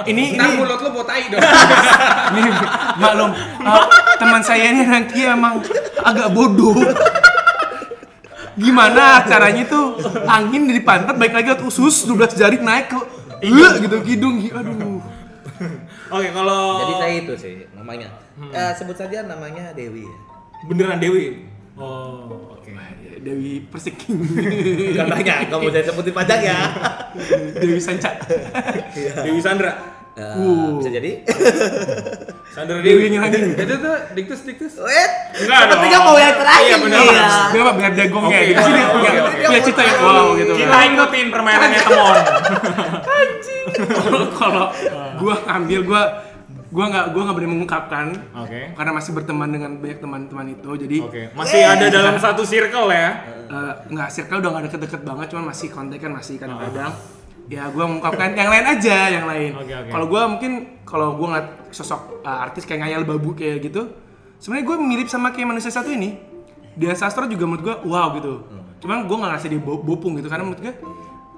Ini 0.06 0.24
ini 0.28 0.38
Ntar 0.38 0.50
mulut 0.56 0.80
lu 0.80 0.90
botai 0.92 1.24
dong. 1.28 1.42
Nih, 2.36 2.44
maklum, 2.98 3.32
uh, 3.62 3.86
teman 4.16 4.42
saya 4.42 4.66
ini 4.70 4.82
nanti 4.84 5.20
emang 5.24 5.60
agak 6.02 6.28
bodoh. 6.30 6.76
Gimana 8.58 9.22
caranya 9.24 9.64
tuh 9.64 10.02
angin 10.26 10.66
dari 10.66 10.82
pantat 10.82 11.14
baik 11.14 11.30
lagi 11.32 11.54
ke 11.54 11.64
usus 11.64 12.10
12 12.10 12.34
jari 12.34 12.58
naik 12.58 12.90
ke 12.90 12.98
uh, 12.98 13.72
gitu 13.78 13.98
hidung 14.02 14.42
aduh. 14.50 14.98
Oke, 16.08 16.30
kalau 16.32 16.62
Jadi 16.80 16.94
saya 16.96 17.14
itu 17.18 17.34
sih 17.36 17.56
namanya. 17.74 18.10
Eh, 18.40 18.72
sebut 18.74 18.94
saja 18.94 19.26
namanya 19.26 19.74
Dewi 19.74 20.06
ya. 20.06 20.18
Beneran 20.64 20.97
Dewi. 20.97 21.45
Oh, 21.76 22.26
oke. 22.51 22.72
Dewi 23.18 23.62
Persik. 23.64 24.01
Bukan 24.08 25.05
banyak, 25.05 25.38
kamu 25.47 25.70
saya 25.70 25.84
sebutin 25.86 26.14
pajak 26.16 26.39
ya. 26.41 26.58
Dewi 27.62 27.78
Sanca. 27.78 28.18
Dewi 29.22 29.38
Sandra. 29.38 29.74
Eh, 30.18 30.26
Uh. 30.34 30.82
bisa 30.82 30.89
jadi. 30.89 31.22
Dewi 31.22 32.49
Sandra 32.55 32.82
Dewi. 32.82 33.05
nyerangin. 33.08 33.53
Itu 33.53 33.76
tuh 33.78 33.95
diktus 34.14 34.41
diktus. 34.43 34.74
Wait, 34.80 35.12
Enggak 35.38 35.70
sepertinya 35.70 35.99
dong. 35.99 36.05
mau 36.08 36.18
yang 36.18 36.34
terakhir 36.34 36.66
Iya, 36.66 36.78
bener, 36.82 36.99
ya. 37.05 37.28
Biar 37.47 37.62
apa? 37.62 37.72
Biar 37.76 37.91
dagongnya 37.93 38.30
Oke, 38.34 38.49
di 38.49 38.53
sini 38.58 38.82
oke. 38.82 39.10
punya 39.45 39.62
cerita 39.62 39.82
yang 39.86 39.97
wow 40.01 40.28
gitu. 40.34 40.53
Kita 40.58 40.78
ikutin 40.84 41.28
permainannya 41.30 41.82
Temon. 41.84 42.18
Kalau- 43.93 44.32
Kalau 44.34 44.66
gua 45.18 45.36
ngambil 45.43 45.80
gua 45.84 46.01
gua 46.68 46.86
nggak 46.91 47.05
gua 47.15 47.22
nggak 47.24 47.36
berani 47.36 47.51
mengungkapkan 47.55 48.05
Oke. 48.43 48.76
karena 48.76 48.91
masih 48.91 49.11
berteman 49.15 49.47
dengan 49.47 49.72
banyak 49.80 49.99
teman-teman 50.03 50.45
itu 50.51 50.70
jadi 50.84 50.97
Oke, 51.07 51.22
masih 51.32 51.61
ada 51.63 51.86
dalam 51.88 52.15
satu 52.20 52.43
circle 52.43 52.91
ya. 52.91 53.09
Eh, 53.47 53.74
nggak 53.88 54.09
circle 54.11 54.43
udah 54.43 54.49
nggak 54.51 54.63
deket-deket 54.72 55.01
banget 55.07 55.28
cuman 55.32 55.43
masih 55.51 55.68
kontak 55.72 56.03
kan 56.03 56.11
masih 56.11 56.36
kadang-kadang 56.36 56.91
ya 57.47 57.63
gue 57.72 57.80
mengungkapkan 57.80 58.36
yang 58.36 58.51
lain 58.51 58.65
aja 58.68 58.97
yang 59.07 59.24
lain. 59.24 59.51
Oke, 59.55 59.72
oke. 59.72 59.89
kalau 59.95 60.05
gue 60.11 60.22
mungkin 60.28 60.51
kalau 60.84 61.07
gue 61.15 61.28
ngeliat 61.32 61.47
sosok 61.72 62.20
eh, 62.20 62.43
artis 62.43 62.68
kayak 62.68 62.84
ngayal 62.84 63.07
babu 63.07 63.32
kayak 63.32 63.63
gitu 63.63 63.88
sebenarnya 64.38 64.65
gue 64.68 64.76
mirip 64.84 65.07
sama 65.07 65.32
kayak 65.32 65.47
manusia 65.55 65.72
satu 65.72 65.88
ini. 65.88 66.20
Dian 66.78 66.93
Sastro 66.93 67.26
juga 67.26 67.47
menurut 67.47 67.63
gue 67.63 67.76
wow 67.89 68.11
gitu. 68.20 68.43
Cuman 68.84 69.07
gue 69.07 69.15
nggak 69.18 69.32
ngasih 69.34 69.49
dia 69.49 69.61
bo- 69.63 69.82
bopung 69.82 70.13
gitu 70.13 70.28
karena 70.28 70.43
menurut 70.45 70.61
gue 70.61 70.74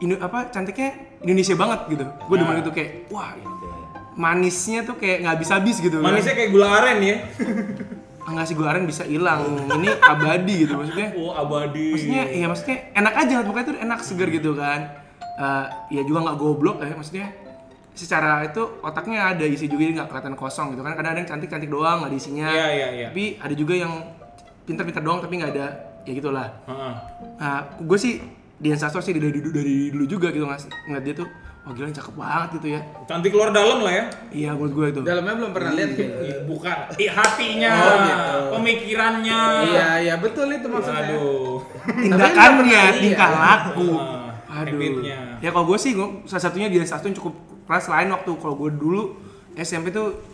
ini 0.02 0.18
apa 0.20 0.50
cantiknya 0.50 0.98
Indonesia 1.24 1.56
banget 1.56 1.80
gitu. 1.94 2.04
Gue 2.28 2.36
demen 2.36 2.60
itu 2.60 2.72
kayak 2.74 3.08
wah 3.08 3.32
manisnya 4.20 4.84
tuh 4.84 4.94
kayak 4.94 5.24
nggak 5.24 5.34
habis 5.34 5.50
habis 5.50 5.76
gitu 5.80 5.98
kan. 5.98 6.12
Manisnya 6.12 6.36
kayak 6.36 6.52
gula 6.52 6.68
aren 6.74 7.00
ya. 7.00 7.16
nggak 8.30 8.46
sih 8.46 8.54
goreng 8.54 8.86
bisa 8.86 9.02
hilang 9.04 9.42
ini 9.74 9.90
abadi 9.90 10.62
gitu 10.62 10.78
maksudnya 10.78 11.18
Oh, 11.18 11.34
abadi. 11.34 11.90
maksudnya 11.90 12.24
ya 12.30 12.46
maksudnya 12.46 12.78
enak 12.94 13.14
aja 13.18 13.42
pokoknya 13.42 13.66
itu 13.66 13.74
enak 13.80 14.00
seger 14.00 14.30
gitu 14.30 14.54
kan 14.54 14.82
Eh, 15.34 15.66
ya 15.90 16.02
juga 16.04 16.20
nggak 16.22 16.38
goblok 16.38 16.78
ya 16.78 16.94
maksudnya 16.94 17.32
secara 17.92 18.44
itu 18.44 18.60
otaknya 18.80 19.34
ada 19.34 19.42
isi 19.42 19.66
juga 19.66 19.82
nggak 19.82 20.08
kelihatan 20.08 20.36
kosong 20.36 20.72
gitu 20.72 20.84
kan 20.84 20.94
kadang 20.94 21.10
ada 21.10 21.20
yang 21.20 21.28
cantik 21.28 21.48
cantik 21.48 21.68
doang 21.68 22.04
nggak 22.04 22.12
ada 22.12 22.18
isinya 22.18 22.48
Iya, 22.48 22.68
iya, 22.70 22.88
iya. 22.94 23.08
tapi 23.08 23.40
ada 23.40 23.56
juga 23.56 23.74
yang 23.74 23.94
pintar-pintar 24.62 25.02
doang 25.02 25.20
tapi 25.20 25.34
nggak 25.36 25.52
ada 25.52 25.68
ya 26.04 26.12
gitulah 26.14 26.48
Heeh. 26.66 26.94
nah 27.36 27.56
gue 27.74 27.98
sih 27.98 28.20
Dian 28.54 28.76
Sastro 28.76 29.00
sih 29.00 29.10
dari, 29.10 29.32
dari, 29.32 29.42
dari 29.42 29.76
dulu 29.90 30.06
juga 30.06 30.30
gitu 30.30 30.44
ngas- 30.44 30.70
ngeliat 30.86 31.02
dia 31.02 31.16
tuh 31.18 31.28
wah 31.70 31.78
gila 31.78 31.94
cakep 31.94 32.16
banget 32.16 32.50
gitu 32.58 32.68
ya 32.72 32.82
Cantik 33.06 33.30
luar 33.30 33.54
dalam 33.54 33.80
lah 33.80 33.94
ya. 33.94 34.06
iya 34.32 34.50
menurut 34.52 34.74
gue 34.74 34.86
itu 34.90 35.00
Dalamnya 35.06 35.34
belum 35.38 35.52
pernah 35.54 35.72
lihat 35.72 35.90
Iya. 35.94 36.38
bukan 36.44 36.78
Ih, 36.98 37.12
hatinya, 37.14 37.72
Oh, 37.78 37.96
gitu. 38.02 38.38
pemikirannya. 38.58 39.42
Iya, 39.70 39.88
iya 40.02 40.14
betul 40.18 40.50
itu 40.50 40.66
maksudnya. 40.66 41.14
Aduh. 41.14 41.62
tindakannya 41.86 42.84
tingkah 42.98 43.30
iya. 43.30 43.38
laku 43.40 43.90
Ah, 43.94 44.66
aduh 44.66 44.82
habitnya. 44.82 45.38
ya 45.38 45.50
kalau 45.54 45.66
gue 45.68 45.78
sih 45.78 45.94
gua, 45.94 46.26
salah 46.26 46.44
satunya 46.44 46.66
Sastro 46.82 47.06
yang 47.06 47.14
cukup 47.14 47.38
keras 47.64 47.86
lain 47.86 48.10
waktu 48.10 48.32
kalau 48.36 48.58
gue 48.58 48.72
dulu 48.74 49.14
SMP 49.54 49.94
tuh 49.94 50.26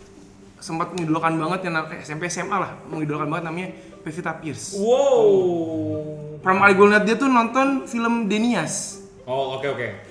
sempat 0.58 0.96
mengidolakan 0.96 1.36
banget 1.36 1.68
yang 1.68 1.76
eh, 1.92 2.00
SMP 2.00 2.26
SMA 2.26 2.56
lah 2.56 2.80
mengidolakan 2.88 3.28
banget 3.28 3.44
namanya 3.44 3.70
Pevita 4.02 4.32
Pierce 4.34 4.80
Wow. 4.80 6.40
pertama 6.40 6.64
kali 6.64 6.74
gue 6.74 6.88
liat 6.88 7.04
dia 7.04 7.16
tuh 7.18 7.28
nonton 7.28 7.68
film 7.84 8.32
Denias 8.32 9.04
Oh, 9.26 9.58
oke 9.58 9.68
oke. 9.68 10.05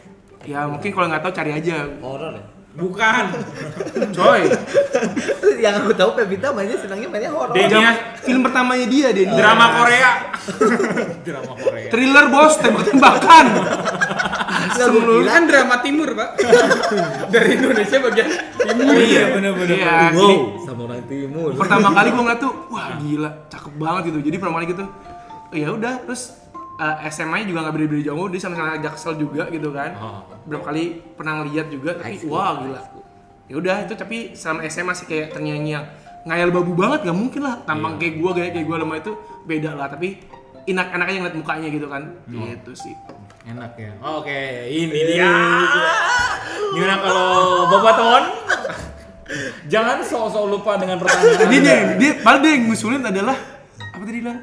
Ya 0.45 0.61
mungkin 0.65 0.91
kalau 0.91 1.07
nggak 1.07 1.23
tahu 1.23 1.33
cari 1.33 1.51
aja 1.53 1.75
Horor 1.99 2.33
ya. 2.33 2.45
Bukan. 2.75 3.25
coy 4.11 4.51
yang 5.57 5.79
aku 5.79 5.95
tahu 5.95 6.11
Pevita 6.13 6.51
mainnya 6.51 6.75
senangnya 6.75 7.07
mainnya 7.07 7.31
horor. 7.31 7.55
Den- 7.55 7.71
Jam- 7.71 7.79
Denias. 7.81 7.99
film 8.19 8.43
pertamanya 8.43 8.83
dia 8.85 9.09
Denias 9.11 9.39
Drama 9.39 9.67
Korea. 9.73 10.11
Drama 11.27 11.53
Korea. 11.55 11.87
thriller 11.89 12.27
bos 12.29 12.59
tembak-tembakan 12.59 13.47
Nggak, 14.65 14.87
gua 14.91 15.01
Lu 15.01 15.13
kira 15.21 15.31
kan 15.31 15.43
drama 15.45 15.77
timur, 15.79 16.09
Pak. 16.11 16.29
Dari 17.33 17.49
Indonesia 17.55 17.97
bagian 18.01 18.29
timur. 18.59 18.97
Iya, 18.97 19.23
bener-bener. 19.31 19.77
Iya, 19.77 19.95
wow, 20.11 20.37
sama 20.59 20.81
orang 20.85 21.05
timur. 21.07 21.49
pertama 21.55 21.89
kali 21.93 22.09
gue 22.11 22.23
ngeliat 22.23 22.41
tuh 22.43 22.53
wah 22.69 22.91
gila 22.97 23.31
cakep 23.47 23.73
banget 23.77 24.03
gitu 24.11 24.19
jadi 24.25 24.37
pertama 24.37 24.57
kali 24.59 24.69
gitu 24.69 24.85
ya 25.55 25.69
udah 25.71 25.95
terus 26.03 26.43
eh, 26.77 27.09
SMA 27.09 27.37
nya 27.37 27.47
juga 27.47 27.61
nggak 27.63 27.75
beda-beda 27.75 28.03
jauh 28.05 28.27
dia 28.27 28.41
sama-sama 28.41 28.77
jaksel 28.77 29.15
juga 29.15 29.47
gitu 29.49 29.71
kan 29.71 29.91
Oh. 29.95 30.21
berapa 30.45 30.65
kali 30.65 30.85
pernah 31.15 31.41
ngeliat 31.41 31.67
juga 31.69 31.91
tapi 31.95 32.19
wah 32.25 32.59
gila 32.59 32.81
ya 33.45 33.55
udah 33.55 33.77
itu 33.83 33.95
tapi 33.95 34.17
selama 34.33 34.65
SMA 34.67 34.93
sih 34.93 35.05
kayak 35.05 35.31
ternyanyi 35.31 35.71
yang 35.73 35.87
ngayal 36.25 36.49
babu 36.51 36.73
banget 36.73 37.05
nggak 37.05 37.15
mungkin 37.15 37.41
lah 37.43 37.61
tampang 37.63 37.95
kayak 37.95 38.17
gue 38.17 38.31
gaya 38.33 38.49
kayak 38.51 38.65
gue 38.65 38.77
lemah 38.79 38.97
itu 38.99 39.13
beda 39.45 39.71
lah 39.73 39.87
tapi 39.87 40.17
enak-enak 40.65 41.05
aja 41.05 41.19
ngeliat 41.21 41.37
mukanya 41.37 41.69
gitu 41.69 41.87
kan 41.87 42.03
gitu 42.27 42.73
sih 42.75 42.95
Enak 43.45 43.77
ya. 43.77 43.93
Oke, 44.01 44.41
ini 44.73 44.89
dia. 45.05 45.29
Gimana 46.73 46.97
kalau 46.97 47.37
Bapak 47.69 47.93
Ton? 47.93 48.25
Jangan 49.67 50.01
sok-sok 50.01 50.45
lupa 50.49 50.81
dengan 50.81 50.97
pertanyaan. 50.97 51.45
Anda. 51.45 51.53
dia 51.53 51.77
dia 51.97 52.13
padahal 52.21 52.41
dia 52.41 52.53
yang 52.57 52.65
ngusulin 52.69 53.05
adalah 53.05 53.37
apa 53.77 54.01
tadi 54.01 54.19
bilang 54.19 54.41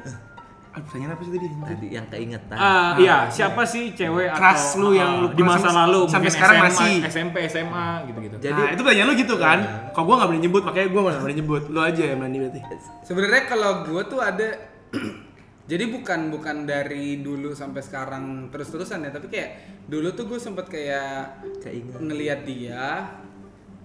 ah, 0.72 0.80
pertanyaan 0.80 1.12
apa 1.12 1.22
sih 1.22 1.32
tadi 1.32 1.46
Tadi 1.52 1.86
yang 1.88 2.06
keingetan. 2.08 2.56
Ah, 2.56 2.96
iya, 2.96 3.16
siapa 3.28 3.62
sih 3.62 3.92
cewek 3.92 4.32
Crush 4.32 4.74
atau 4.74 4.80
lu 4.80 4.90
yang 4.92 5.10
ah, 5.10 5.20
lu 5.20 5.26
di 5.30 5.42
masa 5.44 5.68
lalu 5.70 6.00
sampai 6.08 6.30
sekarang 6.32 6.56
SMA, 6.58 6.66
masih? 6.66 6.94
SMP, 7.06 7.36
SMA 7.46 7.86
gitu-gitu. 8.08 8.36
Jadi- 8.40 8.56
nah, 8.56 8.72
itu 8.72 8.80
pertanyaan 8.80 9.08
lu 9.08 9.14
gitu 9.14 9.34
kan 9.36 9.58
kalau 9.92 10.04
gue 10.08 10.14
nggak 10.16 10.28
boleh 10.32 10.42
nyebut 10.42 10.62
makanya 10.64 10.88
gue 10.88 11.00
nggak 11.04 11.22
boleh 11.22 11.36
nyebut 11.36 11.62
lu 11.68 11.80
aja 11.80 12.02
yang 12.02 12.18
berani 12.18 12.38
berarti 12.40 12.60
Sebenarnya 13.04 13.42
kalau 13.44 13.72
gue 13.84 14.02
tuh 14.08 14.20
ada 14.20 14.48
jadi 15.70 15.84
bukan 15.88 16.20
bukan 16.28 16.56
dari 16.64 17.20
dulu 17.20 17.52
sampai 17.52 17.80
sekarang 17.80 18.48
terus-terusan 18.48 19.04
ya, 19.04 19.10
tapi 19.12 19.30
kayak 19.30 19.50
dulu 19.86 20.10
tuh 20.12 20.24
gue 20.26 20.36
sempet 20.36 20.66
kayak 20.66 21.38
Keinget. 21.60 22.00
ngelihat 22.00 22.40
dia 22.42 23.12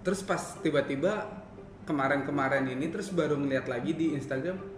terus 0.01 0.23
pas 0.23 0.39
tiba-tiba 0.59 1.27
kemarin-kemarin 1.83 2.67
ini 2.67 2.87
terus 2.87 3.11
baru 3.11 3.35
ngeliat 3.35 3.67
lagi 3.67 3.91
di 3.91 4.15
Instagram 4.15 4.76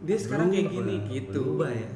dia 0.00 0.16
sekarang 0.16 0.48
kayak 0.48 0.68
gini 0.70 0.94
gitu 1.08 1.60
Berubah 1.60 1.70
ya. 1.70 1.88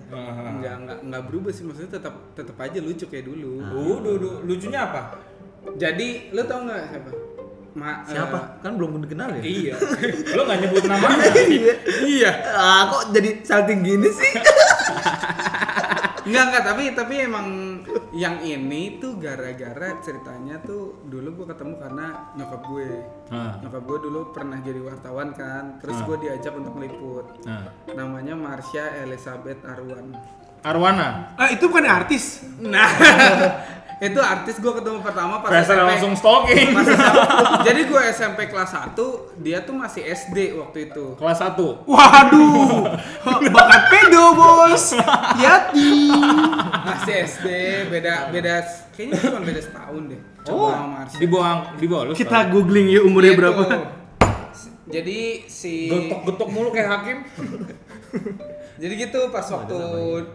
Nggak 0.55 0.74
nggak 0.78 0.98
nggak 1.05 1.22
berubah 1.24 1.50
sih 1.50 1.62
maksudnya 1.62 1.92
tetap 1.94 2.14
tetap 2.32 2.57
aja 2.59 2.78
lucu 2.78 3.05
kayak 3.05 3.24
dulu 3.24 3.64
Uh, 3.64 3.96
du- 3.98 4.18
du- 4.18 4.40
lucunya 4.44 4.80
apa? 4.82 5.16
jadi 5.74 6.09
lu 6.30 6.44
tau 6.44 6.61
nggak 6.62 6.80
siapa 6.86 7.11
Ma, 7.74 8.07
Siapa? 8.07 8.62
Kan 8.62 8.78
belum 8.78 9.02
dikenal 9.02 9.34
ya? 9.34 9.42
Iya. 9.42 9.74
Lo 10.30 10.46
nggak 10.46 10.59
nyebut 10.62 10.82
namanya. 10.84 11.26
eh, 11.26 11.74
iya 12.14 12.30
Ah, 12.46 12.86
kok 12.86 13.11
jadi 13.11 13.42
salting 13.42 13.82
gini 13.82 14.07
sih? 14.07 14.30
Enggak 16.25 16.45
enggak 16.49 16.64
tapi 16.64 16.83
tapi 16.97 17.14
emang 17.20 17.47
yang 18.16 18.41
ini 18.41 18.97
tuh 18.97 19.20
gara-gara 19.20 20.01
ceritanya 20.01 20.57
tuh 20.64 21.05
dulu 21.05 21.45
gue 21.45 21.47
ketemu 21.53 21.75
karena 21.77 22.07
nyokap 22.33 22.62
gue. 22.64 22.91
Ah. 23.29 23.61
Nyokap 23.61 23.83
gue 23.85 23.99
dulu 24.09 24.20
pernah 24.33 24.59
jadi 24.64 24.81
wartawan 24.81 25.37
kan, 25.37 25.79
terus 25.85 26.01
gue 26.09 26.16
diajak 26.25 26.57
untuk 26.57 26.75
meliput. 26.81 27.45
Nah, 27.45 27.68
Namanya 27.93 28.33
Marsha 28.33 29.05
Elizabeth 29.05 29.61
Arwan. 29.68 30.16
Arwana. 30.64 31.37
ah 31.37 31.53
itu 31.53 31.68
bukan 31.68 31.85
artis 31.85 32.41
Nah, 32.57 32.89
itu 33.97 34.18
artis 34.18 34.57
gue 34.57 34.72
ketemu 34.72 34.99
pertama 35.01 35.38
pas 35.38 35.55
SMP. 35.57 35.86
langsung 35.86 36.12
stalking. 36.12 36.68
Pas 36.72 36.82
SMP. 36.82 37.16
Jadi 37.62 37.80
gue 37.84 38.01
SMP 38.11 38.40
kelas 38.47 38.70
1, 38.90 38.99
dia 39.38 39.59
tuh 39.61 39.72
masih 39.72 40.03
SD 40.05 40.38
waktu 40.55 40.88
itu. 40.88 41.14
Kelas 41.14 41.38
1. 41.40 41.55
waduh 41.84 42.90
bakat 43.55 43.82
pedo 43.88 44.24
bos 44.32 44.99
hati 45.34 46.11
Masih 46.84 47.14
SD, 47.24 47.49
beda 47.88 48.28
beda 48.28 48.55
kayaknya 48.92 49.14
cuma 49.20 49.40
beda 49.40 49.61
setahun 49.61 50.03
deh. 50.07 50.20
Oh, 50.45 50.68
Coba 50.68 50.74
sama 50.74 50.88
Marsha. 50.99 51.16
di 51.16 51.26
bawah 51.26 51.53
di 51.74 51.86
bawah 51.86 52.03
lu. 52.05 52.12
kita 52.12 52.38
googling 52.49 52.86
ya 52.88 53.01
umurnya 53.01 53.32
Gitu. 53.32 53.40
berapa 53.40 53.62
Jadi 54.86 55.18
si 55.45 55.88
Getok-getok 55.88 56.49
mulu 56.49 56.68
kayak 56.68 56.88
hakim. 56.92 57.18
Jadi 58.82 58.92
gitu 58.99 59.30
pas 59.30 59.47
waktu 59.47 59.74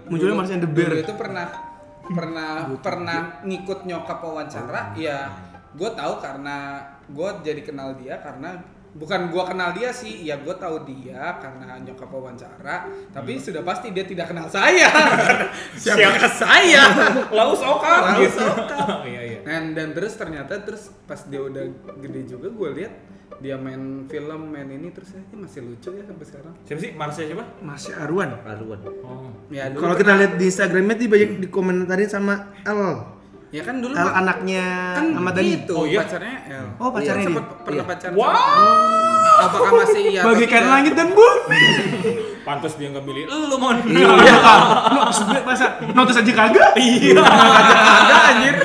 Munculnya 0.08 0.34
dulu- 0.34 0.40
Marsha 0.40 0.54
and 0.54 0.64
the 0.64 0.70
Bear. 0.70 0.96
itu 0.98 1.14
pernah 1.14 1.69
pernah 2.10 2.66
pernah 2.82 3.42
ngikut 3.46 3.86
nyokap 3.86 4.20
wawancara 4.22 4.98
ya 4.98 5.30
gue 5.78 5.90
tahu 5.94 6.14
karena 6.18 6.82
gue 7.06 7.30
jadi 7.46 7.62
kenal 7.62 7.94
dia 7.98 8.18
karena 8.18 8.58
bukan 8.90 9.30
gue 9.30 9.44
kenal 9.46 9.70
dia 9.78 9.94
sih 9.94 10.26
ya 10.26 10.42
gue 10.42 10.56
tahu 10.58 10.82
dia 10.82 11.38
karena 11.38 11.78
nyokap 11.78 12.10
wawancara 12.10 12.90
tapi 13.14 13.38
sudah 13.38 13.62
pasti 13.62 13.94
dia 13.94 14.02
tidak 14.02 14.34
kenal 14.34 14.50
saya 14.50 14.90
siapa 15.82 16.26
saya 16.26 16.84
Laus 17.30 17.62
Oka. 17.62 18.18
Laus 18.18 18.34
gitu. 18.34 18.42
Oka. 18.42 18.78
Iya, 19.10 19.22
iya. 19.22 19.40
dan 19.46 19.78
dan 19.78 19.94
terus 19.94 20.18
ternyata 20.18 20.58
terus 20.66 20.90
pas 21.06 21.22
dia 21.30 21.42
udah 21.42 21.62
gede 22.02 22.22
juga 22.26 22.50
gue 22.50 22.70
lihat 22.82 22.94
dia 23.40 23.56
main 23.56 24.10
film 24.10 24.52
main 24.52 24.68
ini 24.68 24.90
terus 24.92 25.16
eh, 25.16 25.24
masih 25.32 25.64
lucu 25.64 25.94
ya 25.96 26.04
sampai 26.04 26.26
sekarang 26.28 26.54
Siapa 26.68 26.80
sih? 26.82 26.92
Marsha 26.98 27.22
siapa? 27.24 27.46
masih 27.64 27.94
Arwan 27.96 28.30
Paruan. 28.42 28.80
Oh. 29.06 29.30
ya 29.54 29.70
dulu 29.72 29.80
kalau 29.86 29.96
kita 29.96 30.12
lihat 30.18 30.34
di 30.36 30.46
Instagramnya 30.50 30.96
dia 30.98 31.10
banyak 31.10 31.30
dikomentarin 31.48 32.10
sama 32.10 32.52
L 32.66 33.19
ya 33.50 33.62
kan 33.62 33.76
dulu 33.78 33.92
L 33.92 34.10
anaknya 34.16 34.66
kan 34.94 35.06
Ahmad 35.12 35.34
Dhani 35.34 35.52
itu 35.60 35.74
Oh, 35.74 35.84
iya? 35.84 36.00
pacarnya 36.00 36.38
El. 36.48 36.66
Oh, 36.76 36.90
pacarnya 36.90 37.24
Iya, 37.24 37.32
dia. 37.32 37.44
pernah 37.60 37.76
Iya. 37.76 37.90
pacaran. 37.90 38.14
Wow. 38.14 38.30
sama- 38.30 39.08
Apakah 39.40 39.72
masih 39.74 40.02
iya? 40.06 40.20
atau 40.20 40.28
bagaikan 40.30 40.60
tidak? 40.60 40.70
langit 40.70 40.94
dan 40.94 41.08
bumi 41.10 41.62
Pantes 42.48 42.74
dia 42.76 42.88
nggak 42.90 43.02
milih 43.02 43.24
lu 43.26 43.58
mon. 43.58 43.78
iya 43.88 44.36
kan 44.38 44.60
lu 44.90 45.00
sebenernya 45.10 45.44
masa 45.46 45.66
notice 45.88 46.20
aja 46.20 46.32
kagak 46.36 46.70
Iya. 46.76 47.22
ada 47.22 48.16
anjir 48.28 48.56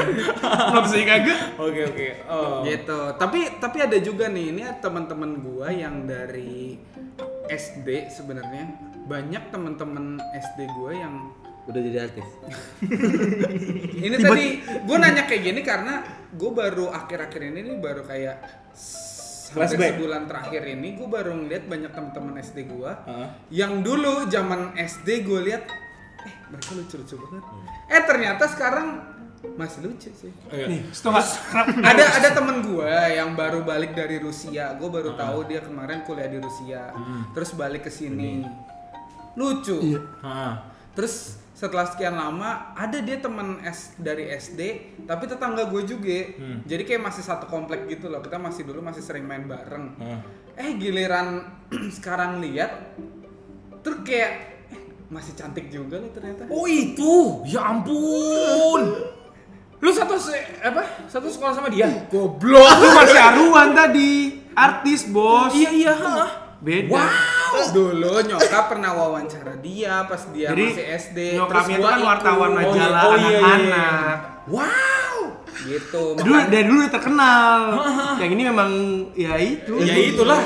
notice 0.70 0.94
aja 0.94 1.04
kagak 1.06 1.38
Oke 1.56 1.80
oke. 1.86 2.06
Oh. 2.26 2.60
Gitu. 2.62 3.00
Tapi 3.14 3.40
tapi 3.56 3.78
ada 3.78 3.96
juga 3.98 4.26
nih, 4.26 4.50
ini 4.50 4.62
teman-teman 4.78 5.30
gua 5.38 5.68
yang 5.68 6.04
dari 6.04 6.74
SD 7.46 8.10
sebenarnya 8.10 8.72
banyak 9.04 9.42
teman-teman 9.48 10.16
SD 10.34 10.66
gua 10.72 10.90
yang 10.90 11.14
Udah 11.64 11.80
jadi 11.80 11.98
artis. 12.02 12.28
ini 13.98 14.14
Tiba- 14.14 14.28
tadi 14.28 14.46
gue 14.60 14.96
nanya 14.96 15.24
kayak 15.24 15.42
gini 15.42 15.60
karena 15.60 15.94
gue 16.30 16.50
baru 16.50 16.90
akhir-akhir 16.90 17.40
ini 17.42 17.60
nih 17.64 17.76
baru 17.78 18.02
kayak 18.02 18.36
s- 18.70 19.12
hampir 19.46 19.76
Flashback. 19.76 19.92
sebulan 19.94 20.22
terakhir 20.26 20.62
ini 20.66 20.88
gue 20.92 21.06
baru 21.06 21.32
ngeliat 21.36 21.64
banyak 21.64 21.90
teman-teman 21.90 22.34
SD 22.38 22.58
gue 22.66 22.90
Heeh. 23.06 23.28
yang 23.54 23.80
dulu 23.80 24.26
zaman 24.26 24.74
SD 24.74 25.22
gue 25.22 25.40
lihat 25.42 25.62
eh 26.20 26.34
mereka 26.48 26.70
lucu-lucu 26.74 27.14
banget 27.18 27.44
eh 27.86 28.02
ternyata 28.02 28.44
sekarang 28.46 28.86
masih 29.54 29.80
lucu 29.84 30.10
sih 30.10 30.32
Iya. 30.50 30.66
nih 30.66 30.80
setengah 30.90 31.22
ada 31.92 32.04
ada 32.14 32.28
temen 32.30 32.60
gue 32.62 32.88
yang 33.10 33.32
baru 33.32 33.62
balik 33.62 33.92
dari 33.92 34.18
Rusia 34.18 34.74
gue 34.74 34.88
baru 34.90 35.14
tahu 35.14 35.46
dia 35.46 35.60
kemarin 35.60 36.02
kuliah 36.02 36.26
di 36.26 36.36
Rusia 36.36 36.90
terus 37.30 37.52
balik 37.52 37.84
ke 37.84 37.92
sini 37.92 38.42
lucu 39.34 39.78
Iya. 39.86 40.00
Heeh. 40.20 40.52
terus 40.92 41.43
setelah 41.64 41.86
sekian 41.86 42.12
lama 42.12 42.50
ada 42.72 42.98
dia 42.98 43.16
teman 43.16 43.56
S 43.62 43.96
dari 43.96 44.28
SD 44.28 44.60
tapi 45.02 45.24
tetangga 45.24 45.64
gue 45.64 45.82
juga 45.82 46.18
Hmm. 46.34 46.60
jadi 46.62 46.82
kayak 46.82 47.02
masih 47.02 47.22
satu 47.22 47.46
komplek 47.46 47.88
gitu 47.88 48.06
loh 48.06 48.20
kita 48.20 48.36
masih 48.36 48.62
dulu 48.62 48.80
masih 48.80 49.00
sering 49.00 49.24
main 49.24 49.44
bareng 49.44 49.96
Hah. 49.96 50.20
eh 50.54 50.70
giliran 50.74 51.40
sekarang 51.96 52.38
lihat 52.38 52.92
terus 53.80 54.00
kayak 54.02 54.30
eh, 54.68 54.80
masih 55.08 55.32
cantik 55.32 55.68
juga 55.68 55.96
loh 55.96 56.10
ternyata 56.10 56.44
Oh 56.46 56.64
itu, 56.64 57.12
ya 57.44 57.64
ampun. 57.66 58.82
Lu 59.78 59.90
satu 59.90 60.16
se- 60.16 60.32
apa? 60.58 60.80
Satu 61.06 61.26
sekolah 61.26 61.52
sama 61.52 61.68
dia? 61.68 61.84
goblok 62.06 62.64
Itu 62.74 62.88
masih 62.90 63.20
Aruan 63.28 63.72
tadi, 63.72 64.12
artis 64.50 65.04
bos. 65.06 65.52
Iya 65.52 65.70
iya. 65.70 65.94
Beda. 66.58 66.88
Wow, 66.90 67.04
dulu 67.70 68.12
nyokap 68.24 68.64
pernah 68.66 68.90
wawancara 68.92 69.52
dia 69.58 70.04
pas 70.04 70.22
dia 70.28 70.48
Jadi, 70.50 70.64
masih 70.68 70.86
SD. 70.98 71.18
Nyokapnya 71.34 71.62
itu 71.70 71.80
gua 71.80 71.90
kan 71.90 72.00
wartawan 72.04 72.50
Oh, 72.50 72.56
majalah 72.56 73.02
oh, 73.04 73.14
iya, 73.14 73.20
iya, 73.20 73.30
iya. 73.30 73.40
anak-anak. 73.40 74.16
Wow. 74.46 75.16
Gitu. 75.56 76.04
Dulu 76.14 76.28
makanya- 76.28 76.50
dari 76.50 76.64
dulu 76.64 76.78
udah 76.78 76.92
terkenal. 76.92 77.60
Yang 78.20 78.30
ini 78.32 78.42
memang 78.44 78.70
ya 79.14 79.34
itu. 79.36 79.74
Ya 79.80 79.94
itulah. 79.96 80.40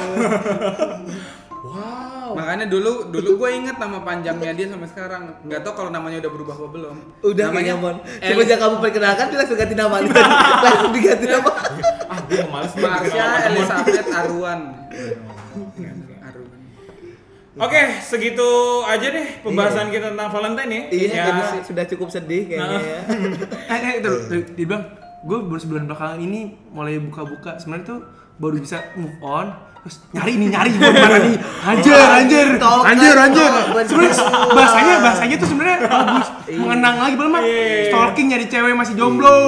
wow. 1.58 2.30
Makanya 2.30 2.66
dulu 2.66 3.08
dulu 3.08 3.30
gue 3.36 3.50
inget 3.52 3.76
nama 3.76 3.98
panjangnya 3.98 4.52
dia 4.52 4.66
sampai 4.68 4.86
sekarang. 4.86 5.22
Nggak 5.42 5.60
tahu 5.60 5.72
kalau 5.74 5.90
namanya 5.90 6.20
udah 6.20 6.30
berubah 6.30 6.54
apa 6.54 6.66
belum. 6.68 6.96
Udah 7.22 7.44
namanya 7.48 7.74
mon. 7.74 7.96
Eli- 7.98 8.28
Semenjak 8.28 8.58
kamu 8.58 8.74
perkenalkan 8.78 9.24
dia 9.26 9.38
langsung 9.38 9.56
ganti 9.56 9.74
nama 9.74 9.96
langsung 10.64 10.92
diganti 10.92 11.26
nama. 11.26 11.50
Ah, 12.06 12.18
gue 12.22 12.44
males 12.46 12.72
Marsha. 12.74 13.24
Elizabeth 13.48 14.08
Aruan. 14.14 14.60
Oke, 17.58 17.80
segitu 18.00 18.48
aja 18.82 19.06
deh 19.08 19.26
pembahasan 19.40 19.90
kita 19.90 20.14
tentang 20.14 20.30
Valentine 20.30 20.70
ya. 20.70 20.82
Iya, 20.88 21.12
Ya. 21.12 21.60
sudah 21.60 21.84
cukup 21.86 22.08
sedih 22.08 22.46
kayaknya 22.46 22.78
ya. 22.78 23.00
Eh, 23.74 23.78
eh, 23.80 23.92
itu, 23.98 24.10
dia 24.54 24.64
bilang, 24.64 24.84
gue 25.20 25.38
baru 25.42 25.58
sebulan 25.58 25.84
belakangan 25.84 26.18
ini 26.18 26.40
mulai 26.70 26.96
buka-buka. 26.98 27.58
Sebenarnya 27.58 27.86
tuh 27.88 27.98
baru 28.36 28.56
bisa 28.56 28.78
move 28.94 29.18
on. 29.18 29.50
Terus 29.78 29.94
nyari 30.10 30.32
nih, 30.36 30.48
nyari 30.50 30.70
gue 30.72 30.90
mana 30.90 31.18
nih. 31.18 31.36
Anjir, 31.64 31.94
anjir, 31.94 32.46
anjir, 32.60 33.14
anjir. 33.16 33.50
Sebenarnya 33.84 34.14
bahasanya, 34.48 34.94
bahasanya 35.00 35.36
tuh 35.36 35.48
sebenarnya 35.48 35.78
bagus. 35.82 36.28
Mengenang 36.48 36.96
lagi, 36.98 37.14
belum 37.14 37.30
mah 37.30 37.42
Iya. 37.42 37.88
stalking 37.88 38.26
nyari 38.28 38.46
cewek 38.46 38.74
masih 38.74 38.94
jomblo. 38.94 39.38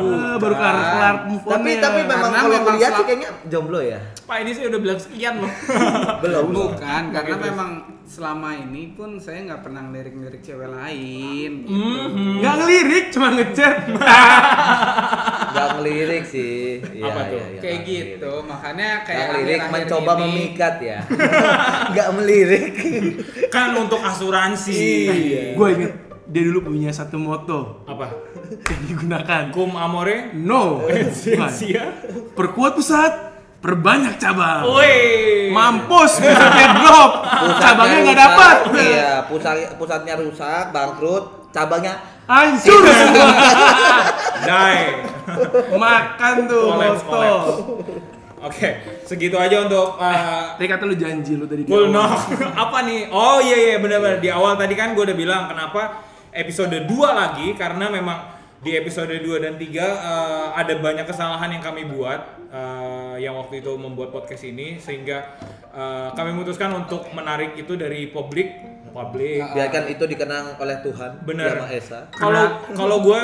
Eh, 0.00 0.34
baru 0.36 0.54
kelar 0.54 0.76
kelar 0.76 1.14
move 1.24 1.44
on 1.44 1.52
Tapi 1.54 1.70
tapi 1.76 2.00
memang 2.02 2.30
kalau 2.32 2.58
kuliah 2.66 2.90
sih 2.90 3.04
kayaknya 3.04 3.28
jomblo 3.46 3.80
ya. 3.80 4.00
Pak 4.30 4.46
ini 4.46 4.54
saya 4.54 4.70
udah 4.70 4.78
bilang 4.78 4.94
sekian 4.96 5.42
loh. 5.42 5.50
Belum. 6.22 6.54
Bukan, 6.54 7.02
karena 7.10 7.34
terus. 7.34 7.50
memang 7.50 7.70
selama 8.06 8.54
ini 8.54 8.94
pun 8.94 9.18
saya 9.18 9.42
nggak 9.42 9.58
pernah 9.60 9.82
ngelirik-ngelirik 9.82 10.38
cewek 10.38 10.70
lain. 10.70 11.66
Mhm. 11.66 12.38
Nggak 12.38 12.54
ngelirik, 12.56 13.04
cuma 13.10 13.28
ngechat. 13.32 13.76
Gak 15.50 15.68
ngelirik 15.76 16.22
sih. 16.24 16.78
Iya, 16.78 17.10
Apa 17.10 17.20
tuh? 17.26 17.34
iya, 17.34 17.44
iya, 17.44 17.58
kayak 17.58 17.78
nggak 17.82 17.90
gitu, 18.06 18.32
makanya 18.46 18.88
Nggak 18.94 19.04
kayak 19.04 19.26
ngelirik, 19.26 19.60
mencoba 19.66 20.12
ini- 20.14 20.22
memikat 20.22 20.74
ya. 20.78 20.98
Gak 21.98 22.08
melirik. 22.14 22.72
kan 23.50 23.74
untuk 23.74 23.98
asuransi. 23.98 24.78
Iya. 25.10 25.42
gue 25.52 25.68
inget 25.74 25.92
dia 26.24 26.42
dulu 26.46 26.70
punya 26.70 26.94
satu 26.94 27.18
moto 27.18 27.82
Apa? 27.84 28.06
yang 28.62 28.82
digunakan. 28.86 29.42
Kum 29.50 29.74
amore. 29.74 30.30
No, 30.32 30.86
bukan. 30.86 31.50
Sia. 31.50 31.84
perkuat 32.30 32.78
pusat, 32.78 33.29
perbanyak 33.60 34.16
cabang. 34.16 34.64
Woi. 34.64 34.96
Mampus 35.52 36.20
pusatnya 36.20 36.66
drop, 36.80 37.12
cabangnya 37.60 37.98
nggak 38.06 38.18
dapat. 38.18 38.56
Iya, 38.74 39.10
pusat 39.28 39.56
pusatnya 39.76 40.14
rusak, 40.16 40.72
bangkrut, 40.72 41.52
cabangnya 41.52 42.00
Hancur 42.30 42.86
semua. 42.86 43.30
Die. 44.46 44.86
Makan 45.74 46.34
tuh 46.46 46.62
collapse. 47.02 47.04
Oke, 48.40 48.68
segitu 49.04 49.36
aja 49.36 49.68
untuk 49.68 50.00
uh, 50.00 50.56
Tadi 50.56 50.64
kata 50.64 50.88
lu 50.88 50.96
janji 50.96 51.36
lu 51.36 51.44
tadi. 51.44 51.66
di 51.66 51.68
Full 51.68 51.92
no. 51.92 52.06
apa 52.64 52.78
nih? 52.88 53.12
Oh 53.12 53.36
iya 53.42 53.56
iya 53.58 53.76
benar-benar 53.82 54.22
di 54.22 54.32
awal 54.32 54.56
tadi 54.56 54.72
kan 54.78 54.96
gue 54.96 55.04
udah 55.04 55.18
bilang 55.18 55.44
kenapa 55.50 56.06
episode 56.32 56.72
2 56.72 56.88
lagi 56.88 57.52
karena 57.58 57.92
memang 57.92 58.39
di 58.60 58.76
episode 58.76 59.08
2 59.08 59.40
dan 59.40 59.54
3 59.56 59.64
eh, 59.64 60.46
ada 60.52 60.74
banyak 60.76 61.08
kesalahan 61.08 61.48
yang 61.48 61.64
kami 61.64 61.88
buat 61.88 62.20
eh, 62.52 63.16
yang 63.24 63.32
waktu 63.36 63.64
itu 63.64 63.72
membuat 63.80 64.12
podcast 64.12 64.44
ini 64.44 64.76
sehingga 64.76 65.36
eh, 65.72 66.08
kami 66.12 66.36
memutuskan 66.36 66.68
untuk 66.76 67.08
menarik 67.16 67.56
itu 67.56 67.72
dari 67.80 68.12
publik 68.12 68.80
publik. 68.90 69.38
biarkan 69.54 69.84
itu 69.86 70.04
dikenang 70.04 70.58
oleh 70.58 70.76
Tuhan 70.82 71.22
Maha 71.62 71.72
Esa. 71.72 72.10
Kalau 72.10 72.58
kalau 72.74 72.96
gue 73.06 73.20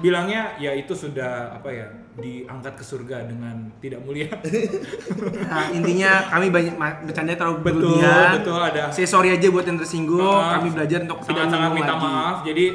bilangnya 0.00 0.56
ya 0.56 0.72
itu 0.72 0.96
sudah 0.96 1.54
apa 1.54 1.68
ya 1.68 1.86
diangkat 2.20 2.74
ke 2.76 2.84
surga 2.84 3.28
dengan 3.28 3.70
tidak 3.78 4.00
mulia. 4.02 4.28
Nah, 5.50 5.66
intinya 5.74 6.30
kami 6.30 6.46
banyak 6.48 6.74
bercanda 7.04 7.34
terlalu 7.34 7.56
betul 7.60 7.98
berlebihan. 7.98 8.30
betul 8.38 8.60
ada 8.60 8.82
Saya 8.88 9.08
sorry 9.08 9.34
aja 9.34 9.46
buat 9.50 9.66
yang 9.66 9.78
tersinggung. 9.82 10.22
Maaf. 10.22 10.62
Kami 10.62 10.68
belajar 10.72 10.98
untuk 11.04 11.18
tidak 11.26 11.44
menyinggung 11.50 11.74
minta 11.74 11.94
lagi. 11.98 12.04
maaf. 12.06 12.36
Jadi 12.46 12.66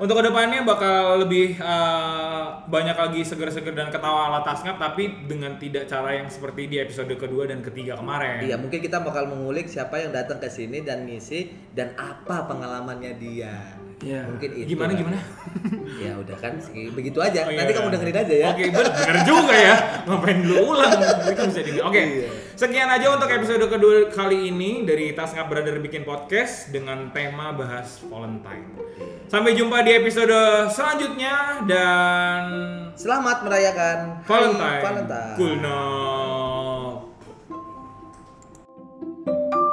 untuk 0.00 0.16
ke 0.16 0.32
depannya 0.32 0.64
bakal 0.64 1.20
lebih 1.20 1.60
eh, 1.60 2.44
banyak 2.66 2.96
lagi 2.96 3.20
seger-seger 3.20 3.76
dan 3.76 3.92
ketawa 3.92 4.32
ala 4.32 4.40
tasngap 4.40 4.80
tapi 4.80 5.28
dengan 5.28 5.60
tidak 5.60 5.84
cara 5.92 6.16
yang 6.16 6.32
seperti 6.32 6.72
di 6.72 6.80
episode 6.80 7.12
kedua 7.20 7.44
dan 7.44 7.60
ketiga 7.60 8.00
kemarin. 8.00 8.40
Iya, 8.40 8.56
mungkin 8.56 8.80
kita 8.80 9.04
bakal 9.04 9.28
mengulik 9.28 9.68
siapa 9.68 10.00
yang 10.00 10.16
datang 10.16 10.40
ke 10.40 10.48
sini 10.48 10.80
dan 10.80 11.04
ngisi 11.04 11.52
dan 11.76 11.92
apa 12.00 12.48
pengalamannya 12.48 13.12
dia. 13.20 13.89
Ya. 14.00 14.24
Mungkin 14.24 14.50
itu. 14.56 14.66
Gimana 14.72 14.96
kan. 14.96 15.00
gimana? 15.04 15.18
ya 16.04 16.12
udah 16.16 16.36
kan 16.40 16.52
begitu 16.96 17.18
aja. 17.20 17.44
Oh, 17.44 17.52
iya. 17.52 17.58
Nanti 17.60 17.72
kamu 17.76 17.88
dengerin 17.92 18.16
aja 18.16 18.34
ya. 18.34 18.46
Oke, 18.48 18.64
okay, 18.64 18.68
bener, 18.72 19.16
juga 19.28 19.54
ya. 19.54 19.76
Ngapain 20.08 20.38
lu 20.40 20.56
ulang? 20.72 20.92
Itu 21.28 21.34
kan 21.36 21.46
bisa 21.52 21.60
di 21.60 21.72
Oke. 21.76 21.92
Okay. 21.92 22.06
Sekian 22.56 22.88
aja 22.88 23.06
untuk 23.12 23.28
episode 23.28 23.64
kedua 23.68 24.08
kali 24.08 24.48
ini 24.48 24.88
dari 24.88 25.12
Tasngap 25.12 25.52
Brother 25.52 25.76
bikin 25.84 26.08
podcast 26.08 26.72
dengan 26.72 27.12
tema 27.12 27.52
bahas 27.52 28.00
Valentine. 28.08 28.72
Sampai 29.28 29.52
jumpa 29.52 29.84
di 29.84 29.92
episode 29.96 30.68
selanjutnya 30.72 31.64
dan 31.68 32.42
selamat 32.96 33.44
merayakan 33.44 33.98
Valentine. 34.24 34.80
Valentine. 34.80 35.36
Cool 35.36 35.56
no. 35.60 35.80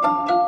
thank 0.08 0.32
you 0.32 0.47